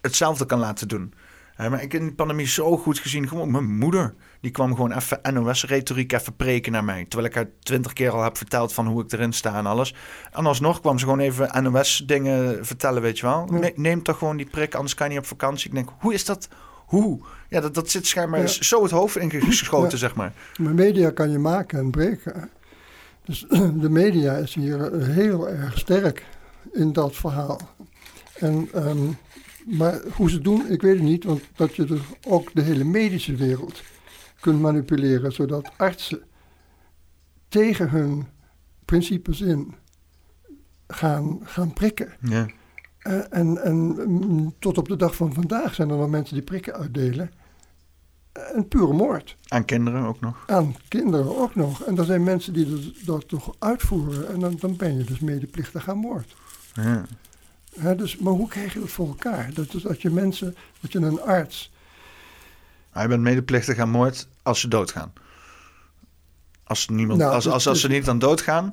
[0.00, 1.12] hetzelfde kan laten doen.
[1.56, 3.28] Maar ik heb in de pandemie zo goed gezien.
[3.28, 4.14] Gewoon mijn moeder.
[4.40, 7.04] Die kwam gewoon even NOS-retoriek even preken naar mij.
[7.08, 9.94] Terwijl ik haar twintig keer al heb verteld van hoe ik erin sta en alles.
[10.32, 13.44] En alsnog kwam ze gewoon even NOS-dingen vertellen, weet je wel.
[13.50, 15.68] Ne- neem toch gewoon die prik, anders kan je niet op vakantie.
[15.68, 16.48] Ik denk, hoe is dat?
[16.86, 17.20] Hoe?
[17.48, 18.46] Ja, dat, dat zit schijnbaar Ja.
[18.46, 19.96] zo het hoofd ingeschoten, Ja.
[19.96, 20.32] zeg maar.
[20.58, 22.50] maar media kan je maken en breken.
[23.24, 23.44] Dus
[23.84, 26.26] de media is hier heel erg sterk
[26.72, 27.60] in dat verhaal.
[28.34, 28.98] En, ehm,
[29.68, 32.62] maar hoe ze het doen, ik weet het niet, want dat je dus ook de
[32.62, 33.82] hele medische wereld
[34.40, 36.22] kunt manipuleren, zodat artsen
[37.48, 38.26] tegen hun
[38.84, 39.74] principes in
[40.86, 42.12] gaan, gaan prikken.
[42.20, 42.46] Ja.
[42.98, 46.44] Eh, en, en mm, tot op de dag van vandaag zijn er nog mensen die
[46.44, 47.30] prikken uitdelen.
[48.32, 49.36] Een pure moord.
[49.48, 50.44] Aan kinderen ook nog.
[50.46, 51.82] Aan kinderen ook nog.
[51.84, 54.28] En er zijn mensen die dat, dat toch uitvoeren.
[54.28, 56.36] En dan, dan ben je dus medeplichtig aan moord.
[56.74, 57.04] Ja.
[57.96, 59.50] Dus, maar hoe krijg je dat voor elkaar?
[59.54, 61.72] Dat, dat je mensen, dat je een arts...
[62.92, 65.12] Maar je bent medeplichtig aan moord als ze doodgaan.
[66.64, 68.70] Als, niemand, Nou, als, dus- als, als dus- ze niet dan doodgaan,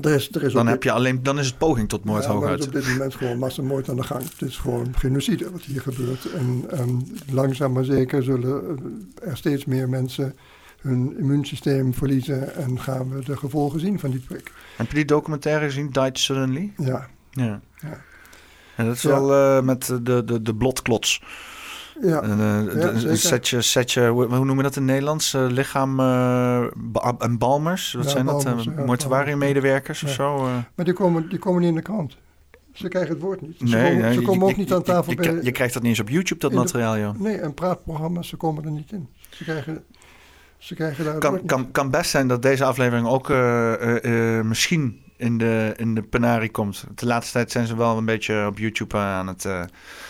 [0.00, 2.30] Er is, er is dan, heb je alleen, dan is het poging tot moord Ja,
[2.30, 2.52] hooguit.
[2.52, 4.22] er is op dit moment gewoon massamoord aan de gang.
[4.22, 6.32] Het is gewoon genocide wat hier gebeurt.
[6.32, 6.96] En ehm,
[7.30, 8.78] langzaam maar zeker zullen
[9.22, 10.36] eh, er steeds meer mensen
[10.80, 14.52] hun immuunsysteem verliezen en gaan we de gevolgen zien van die prik.
[14.76, 16.72] Heb je die documentaire gezien, Died Suddenly?
[16.76, 17.60] Ja, Ja.
[17.80, 18.00] Ja.
[18.80, 21.22] En dat is wel eh, met de, de, de blotklots.
[22.00, 22.30] ja, eh,
[23.04, 25.34] een setje, setje, hoe noemen we dat in het Nederlands?
[25.34, 25.96] Eh, lichaam
[26.76, 27.92] ba- en balmers.
[27.92, 28.44] Wat Ja, zijn dat?
[28.44, 30.42] balmers, ja, Mortuariummedewerkers of zo?
[30.74, 32.16] maar die komen, die komen niet in de krant.
[32.72, 33.56] Ze krijgen het woord niet.
[33.58, 35.38] Ze nee, komen, nee, ze komen je- ook niet je- aan tafel je, bij...
[35.42, 37.18] je, krijgt dat niet eens op YouTube, dat materiaal, joh.
[37.20, 39.08] Nee, en praatprogramma's, ze komen er niet in.
[39.30, 39.84] Ze krijgen,
[40.58, 43.28] ze krijgen daar het Kan, kan, kan best zijn dat deze aflevering ook
[44.44, 46.84] misschien in de, in de penarie komt.
[46.94, 49.44] De laatste tijd zijn ze wel een beetje op YouTube eh, aan het...
[49.44, 49.62] eh.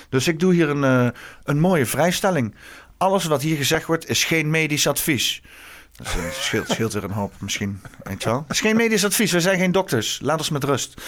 [0.09, 1.09] Dus ik doe hier een, eh,
[1.45, 2.55] een mooie vrijstelling.
[2.97, 5.43] Alles wat hier gezegd wordt is geen medisch advies.
[5.97, 8.41] Dat scheelt, weer een hoop misschien, weet je wel.
[8.41, 10.19] Het is geen medisch advies, we zijn geen dokters.
[10.23, 11.03] Laat ons met rust.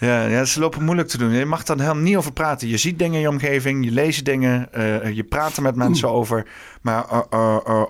[0.00, 1.30] Ja, ja, ze lopen moeilijk te doen.
[1.30, 2.68] Je mag daar helemaal niet over praten.
[2.68, 6.10] Je ziet dingen in je omgeving, je leest dingen, eh, je praat er met mensen
[6.10, 6.46] over.
[6.82, 7.82] Maar uh, uh,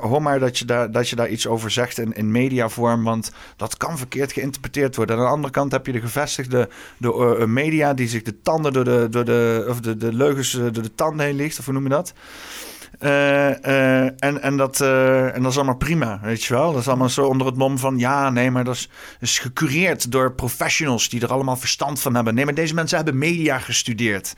[0.00, 3.32] hoor maar, dat, je daar, dat je daar iets over zegt in, in mediavorm, want
[3.56, 5.16] dat kan verkeerd geïnterpreteerd worden.
[5.16, 8.84] Aan de andere kant heb je de gevestigde de, media die zich de tanden door
[8.84, 11.82] de, door de, of de, de leugens door de tanden heen ligt, of hoe noem
[11.82, 12.12] je dat?
[13.00, 16.72] Uh, uh, en, en, dat, uh, en dat is allemaal prima, weet je wel.
[16.72, 17.98] Dat is allemaal zo onder het mom van...
[17.98, 18.88] ja, nee, maar dat is,
[19.20, 21.08] is gecureerd door professionals...
[21.08, 22.34] die er allemaal verstand van hebben.
[22.34, 24.34] Nee, maar deze mensen hebben media gestudeerd.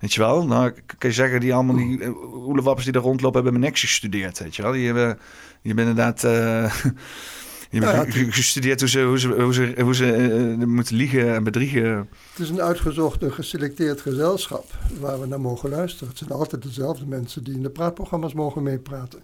[0.00, 0.46] Weet je wel?
[0.46, 3.42] Nou, kan je zeggen, die allemaal die oelewappers die er rondlopen...
[3.42, 4.72] hebben niks gestudeerd, weet je wel.
[4.72, 5.18] Die hebben,
[5.62, 6.22] die hebben inderdaad...
[7.74, 11.44] Je ja, gestudeerd hoe ze, hoe ze, hoe ze, hoe ze uh, moeten liegen en
[11.44, 12.08] bedriegen.
[12.30, 14.64] Het is een uitgezocht en geselecteerd gezelschap
[15.00, 16.08] waar we naar mogen luisteren.
[16.08, 19.22] Het zijn altijd dezelfde mensen die in de praatprogramma's mogen meepraten.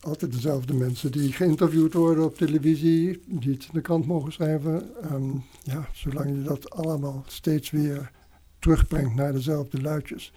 [0.00, 4.90] Altijd dezelfde mensen die geïnterviewd worden op televisie, die het in de krant mogen schrijven.
[5.12, 8.10] Um, ja, zolang je dat allemaal steeds weer
[8.58, 10.32] terugbrengt naar dezelfde luidjes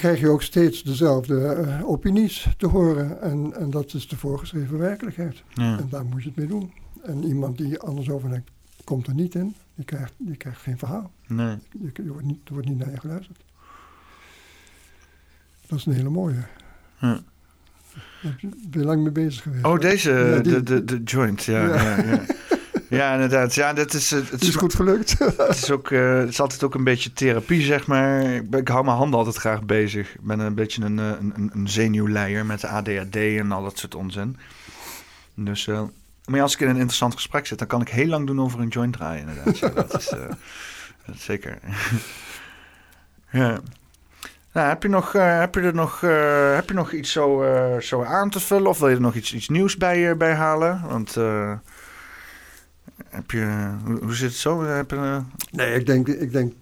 [0.00, 3.20] krijg je ook steeds dezelfde uh, opinies te horen.
[3.20, 5.42] En, en dat is de voorgeschreven werkelijkheid.
[5.54, 5.78] Ja.
[5.78, 6.72] En daar moet je het mee doen.
[7.02, 8.50] En iemand die anders over denkt,
[8.84, 9.54] komt er niet in.
[9.74, 11.10] Die krijgt, die krijgt geen verhaal.
[11.26, 11.56] Nee.
[11.70, 13.38] Je, je wordt niet, er wordt niet naar je geluisterd.
[15.66, 16.42] Dat is een hele mooie.
[17.00, 17.20] Ja.
[18.22, 19.64] Daar ben je lang mee bezig geweest.
[19.64, 21.64] Oh, deze, ja, die, de, de, de joint, ja.
[21.64, 22.04] ja.
[22.04, 22.24] ja
[22.90, 23.54] ja, inderdaad.
[23.54, 25.18] Ja, dat is, het, het is, goed gelukt.
[25.18, 28.22] het, is ook, uh, het is altijd ook een beetje therapie, zeg maar.
[28.22, 30.14] Ik, ik, hou mijn handen altijd graag bezig.
[30.14, 33.94] Ik ben een beetje een, een, een, een zenuwleier met ADHD en al dat soort
[33.94, 34.38] onzin.
[35.34, 35.82] Dus, uh,
[36.24, 38.60] maar als ik in een interessant gesprek zit, dan kan ik heel lang doen over
[38.60, 39.58] een joint draaien, inderdaad.
[39.58, 40.18] Ja, dat is, uh,
[41.06, 41.58] dat is zeker.
[43.30, 43.60] ja.
[44.52, 47.44] Nou, heb, je nog, uh, heb, je er nog, uh, heb je nog iets zo,
[47.44, 48.66] uh, zo aan te vullen?
[48.66, 50.82] Of wil je er nog iets, iets nieuws bij, bij halen?
[50.88, 51.16] Want
[53.08, 54.62] heb je, hoe, zit het zo?
[54.62, 55.20] Heb je,
[55.50, 56.52] nee, ik denk, ik denk...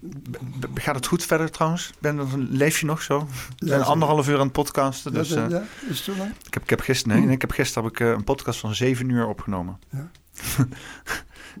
[0.73, 1.91] Gaat het goed verder trouwens?
[1.99, 3.27] Ben, leef je nog zo?
[3.57, 5.13] We zijn anderhalf uur aan het podcasten.
[5.13, 6.31] Dus, ja, ja, is het zo lang?
[6.45, 9.09] Ik heb, ik heb gisteren, nee, ik heb gisteren heb ik, een podcast van zeven
[9.09, 9.79] uur opgenomen.
[9.89, 10.09] Ja.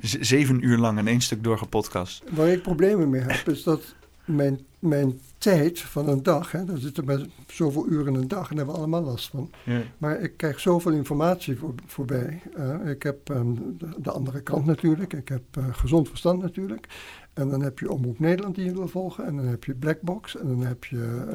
[0.19, 2.23] zeven uur lang in één stuk doorgepodcast.
[2.29, 3.81] Waar ik problemen mee heb, is dat
[4.25, 8.49] mijn, mijn tijd van een dag, hè, daar zitten bij zoveel uren in een dag
[8.49, 9.51] en daar hebben we allemaal last van.
[9.63, 9.81] Ja.
[9.97, 12.41] Maar ik krijg zoveel informatie voor, voorbij.
[12.57, 16.87] Uh, ik heb um, de, de, andere kant natuurlijk, ik heb uh, gezond verstand natuurlijk.
[17.33, 19.25] En dan heb je Omroep Nederland die je wil volgen.
[19.25, 20.37] En dan heb je Blackbox.
[20.37, 21.25] En dan heb je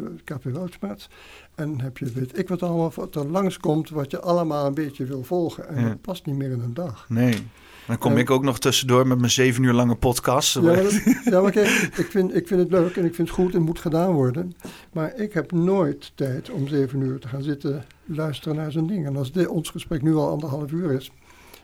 [0.00, 1.10] uh, Café Woudsmaats.
[1.54, 4.74] En dan heb je weet ik wat allemaal wat er langskomt wat je allemaal een
[4.74, 5.68] beetje wil volgen.
[5.68, 5.88] En ja.
[5.88, 7.08] dat past niet meer in een dag.
[7.08, 7.46] Nee.
[7.86, 10.54] Dan kom ik ook nog tussendoor met mijn zeven uur lange podcast.
[10.54, 10.92] Ja, maar, dat,
[11.32, 13.62] ja, maar kijk, ik vind, ik vind het leuk en ik vind het goed en
[13.62, 14.54] moet gedaan worden.
[14.92, 19.06] Maar ik heb nooit tijd om zeven uur te gaan zitten luisteren naar zo'n ding.
[19.06, 21.10] En als dit, ons gesprek nu al anderhalf uur is,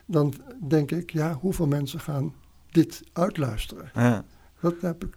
[0.06, 0.34] dan
[0.68, 2.34] denk ik, ja, hoeveel mensen gaan
[2.70, 3.90] dit uitluisteren?
[3.94, 4.24] Ja.
[4.60, 5.16] Dat heb ik,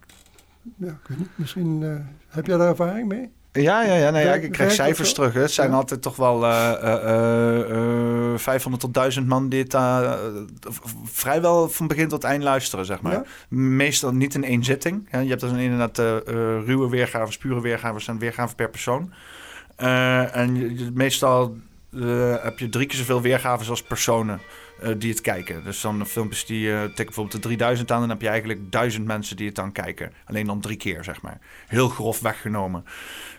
[0.78, 1.96] ja, ik weet niet, misschien uh,
[2.28, 3.32] heb jij daar ervaring mee?
[3.62, 5.34] Ja, ja, ja, nee, ja ik krijg cijfers terug.
[5.34, 5.42] Hè.
[5.42, 5.76] Het zijn ja.
[5.76, 9.76] altijd toch wel uh, uh, uh, 500 tot 1000 man die het
[11.04, 13.12] vrijwel van begin tot eind luisteren, zeg maar.
[13.12, 13.24] Ja?
[13.50, 15.08] Meestal niet in één zitting.
[15.12, 15.98] Ja, je hebt dus inderdaad
[16.66, 19.14] ruwe weergaves, pure weergaves en weergaven per persoon.
[19.76, 21.56] en je, meestal
[22.42, 24.40] heb je drie keer zoveel weergaves als personen.
[24.98, 25.64] Die het kijken.
[25.64, 29.06] Dus dan filmpjes die uh, tikken bijvoorbeeld de 3000 aan, dan heb je eigenlijk duizend
[29.06, 30.12] mensen die het dan kijken.
[30.26, 31.40] Alleen dan drie keer, zeg maar.
[31.68, 32.86] Heel grof weggenomen.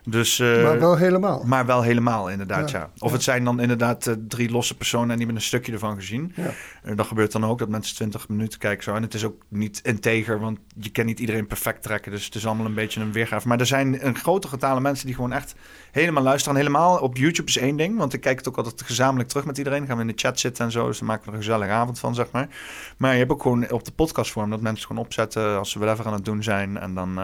[0.06, 1.42] Dus, uh, maar wel helemaal.
[1.46, 2.78] Maar wel helemaal, inderdaad, ja.
[2.78, 2.90] ja.
[2.98, 3.14] Of ja.
[3.14, 6.34] het zijn dan inderdaad drie losse personen en die hebben een stukje ervan gezien.
[6.82, 6.94] Ja.
[6.94, 8.94] dat gebeurt dan ook, dat mensen 20 minuten kijken zo.
[8.94, 12.12] En het is ook niet integer, want je kan niet iedereen perfect trekken.
[12.12, 13.48] Dus het is allemaal een beetje een weergave.
[13.48, 15.54] Maar er zijn een grote getale mensen die gewoon echt
[15.90, 16.56] helemaal luisteren.
[16.56, 19.44] En helemaal op YouTube is één ding, want ik kijk het ook altijd gezamenlijk terug
[19.44, 19.78] met iedereen.
[19.78, 21.70] Dan gaan we in de chat zitten en zo, dus dan maken we een gezellige
[21.70, 22.48] avond van, zeg maar.
[22.96, 26.06] Maar je hebt ook gewoon op de podcastvorm dat mensen gewoon opzetten als ze whatever
[26.06, 26.78] aan het doen zijn.
[26.78, 27.20] En dan,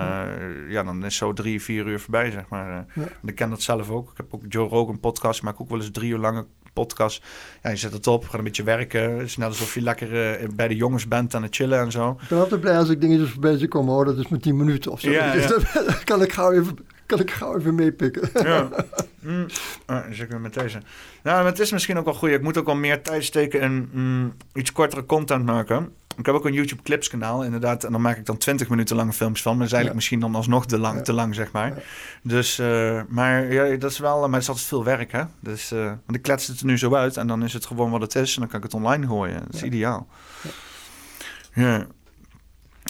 [0.69, 2.70] ja, dan is zo drie, vier uur voorbij, zeg maar.
[2.71, 3.09] Ja.
[3.25, 4.11] Ik ken dat zelf ook.
[4.11, 7.23] Ik heb ook Joe Rogan podcast, maar ik ook wel eens drie uur lange podcast.
[7.63, 9.13] Ja, je zet het op, gaat een beetje werken.
[9.17, 11.91] Het is net alsof je lekker uh, bij de jongens bent aan het chillen en
[11.91, 12.19] zo.
[12.23, 13.95] Ik ben altijd blij als ik dingetjes voorbij zie komen.
[13.95, 15.11] Oh, dat is met 10 minuten of zo.
[15.11, 15.95] Ja, dus ja.
[16.05, 18.31] kan ik gauw even, kan ik gauw even meepikken.
[18.33, 18.69] Ja.
[19.23, 19.47] Mm.
[19.87, 20.81] Ah, weer met deze.
[21.23, 22.31] Nou, het is misschien ook wel goed.
[22.31, 25.93] Ik moet ook wel meer tijd steken in mm, iets kortere content maken.
[26.17, 27.85] Ik heb ook een YouTube Clips kanaal, inderdaad.
[27.85, 29.57] En dan maak ik dan 20 minuten lange films van.
[29.57, 29.95] Maar dat is eigenlijk ja.
[29.95, 31.03] misschien dan alsnog te lang, Ja.
[31.03, 31.67] te lang zeg maar.
[31.69, 31.83] Ja.
[32.23, 34.21] Dus, uh, maar ja, dat is wel...
[34.21, 35.23] Maar het is altijd veel werk, hè.
[35.41, 37.17] Dus, uh, want ik klets het er nu zo uit.
[37.17, 38.35] En dan is het gewoon wat het is.
[38.35, 39.41] En dan kan ik het online gooien.
[39.45, 40.07] Dat is ideaal.
[41.55, 41.87] Ja.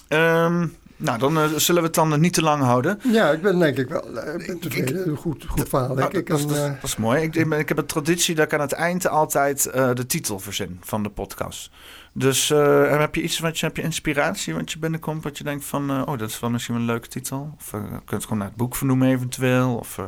[0.09, 0.67] Ehm,
[0.97, 3.01] nou, dan uh, zullen we het dan niet te lang houden.
[3.13, 5.09] Ja, ik ben denk ik wel ik ben tevreden.
[5.09, 6.27] Een goed, goed verhaal, denk Nou, ik.
[6.29, 7.23] dat, is, En, dat, is- eh, dat is mooi.
[7.23, 10.39] Ik, ik, ik heb een traditie dat ik aan het eind altijd eh, de titel
[10.39, 11.71] verzin van de podcast.
[12.13, 15.45] Dus eh, heb je iets wat je, heb je inspiratie wat je binnenkomt, wat je
[15.45, 17.55] denkt van, eh, oh, dat is wel misschien een leuke titel?
[17.57, 19.77] Of uh, kun je het gewoon naar het boek vernoemen eventueel?
[19.77, 19.99] Of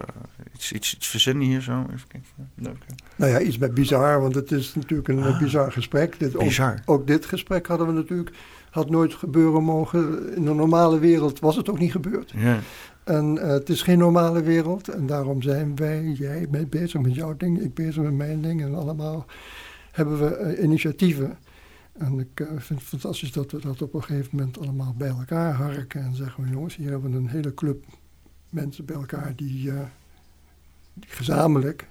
[0.55, 1.87] iets, iets, iets verzinnen hier zo?
[1.93, 2.51] Even kijken.
[2.55, 2.85] Leuk.
[3.16, 6.19] Nou ja, iets met bizar, want het is natuurlijk een ah, bizar gesprek.
[6.19, 6.73] Dit, bizar.
[6.85, 8.31] Ook, ook, dit gesprek hadden we natuurlijk,
[8.70, 10.35] had nooit gebeuren mogen.
[10.37, 12.35] In de normale wereld was het ook niet gebeurd.
[13.05, 17.37] En het is geen normale wereld en daarom zijn wij, jij bent bezig met jouw
[17.37, 19.27] ding, ik bezig met mijn ding en allemaal
[19.93, 21.39] hebben we initiatieven.
[21.93, 25.09] En ik uh, vind het fantastisch dat we dat op een gegeven moment allemaal bij
[25.09, 27.85] elkaar harken en zeggen: jongens, hier hebben we een hele club
[28.51, 29.81] mensen bij elkaar die, uh,
[30.94, 31.86] die gezamenlijk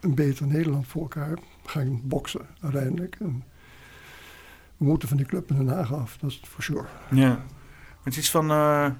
[0.00, 3.16] een beter Nederland voor elkaar gaan boksen uiteindelijk.
[3.20, 3.44] En
[4.76, 6.86] we moeten van die club in Den Haag af, dat is voor sure.
[7.10, 7.44] Ja,
[8.02, 8.90] het is iets van uh,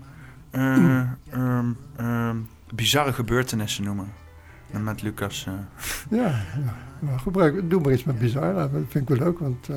[0.52, 1.16] mm.
[1.34, 4.12] um, bizarre gebeurtenissen noemen.
[4.70, 5.46] En met Lucas.
[5.48, 5.54] Uh.
[6.18, 6.28] Ja,
[6.64, 6.76] ja.
[7.00, 8.54] Nou, gebruik, doe maar iets met bizar.
[8.54, 9.76] Dat vind ik wel leuk, want uh,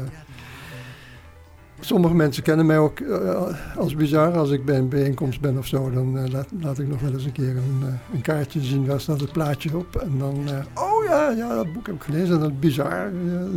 [1.80, 3.42] sommige mensen kennen mij ook uh,
[3.78, 4.38] als bizar.
[4.38, 7.26] Als ik bij een bijeenkomst ben of zo, dan laat, laat, ik nog wel eens
[7.26, 8.86] een keer een, een, kaartje zien.
[8.86, 9.96] Daar staat het plaatje op.
[9.96, 12.40] En dan, oh ja, ja, dat boek heb ik gelezen.
[12.40, 13.12] Dat is bizar.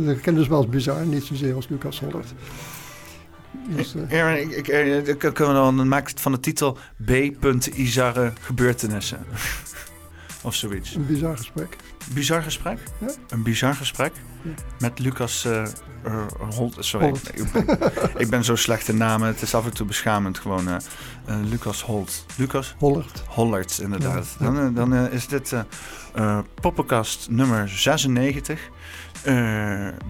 [0.07, 2.33] ik ken dus wel als bizar, niet zozeer als Lucas Hollert.
[3.69, 4.41] Dus, uh...
[4.41, 4.67] ik, ik,
[5.07, 7.09] ik, ik, dan maak het van de titel B.
[7.75, 9.19] Izarre gebeurtenissen.
[10.45, 10.95] Of zoiets.
[10.95, 11.75] Een bizar gesprek.
[12.13, 12.79] Bizar gesprek?
[12.99, 13.07] Ja?
[13.29, 14.13] Een bizar gesprek?
[14.41, 14.51] Ja.
[14.79, 15.65] Met Lucas uh,
[16.05, 16.75] uh, Holt.
[16.79, 17.37] Sorry, Holt.
[17.37, 17.67] Ik, ben,
[18.23, 19.27] ik, ben, zo slecht in namen.
[19.27, 20.67] Het is af en toe beschamend gewoon.
[20.67, 20.75] Uh,
[21.49, 22.25] Lucas Holt.
[22.35, 22.75] Lucas?
[22.77, 23.23] Hollert.
[23.27, 24.35] Hollert, inderdaad.
[24.39, 24.51] Ja.
[24.51, 25.53] Dan, dan is dit
[26.61, 28.69] poppenkast nummer 96.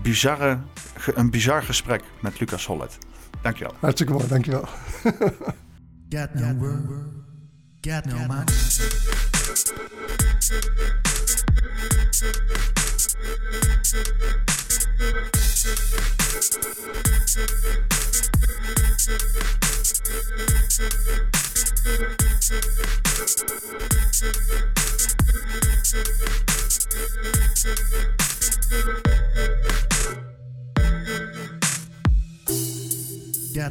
[0.01, 0.59] bizarre,
[1.13, 2.97] een bizar gesprek met Lucas Hollert.
[3.41, 3.73] Dankjewel.
[3.79, 4.67] Hartstikke mooi, dankjewel.
[6.09, 6.89] Got no word,
[7.81, 9.33] got no mind.
[9.55, 9.71] Got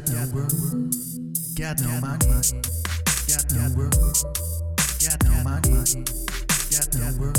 [0.09, 0.49] no word,
[1.55, 2.25] got no money,
[3.27, 4.64] got no no
[5.45, 5.69] money,
[6.71, 7.37] got no word,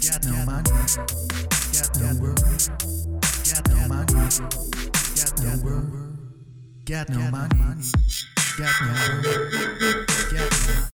[0.00, 0.70] got no money,
[1.70, 2.40] got no word,
[3.44, 4.14] got no money,
[5.14, 6.16] got no word,
[6.86, 7.60] got no money,
[8.56, 9.22] got no
[10.32, 10.84] got no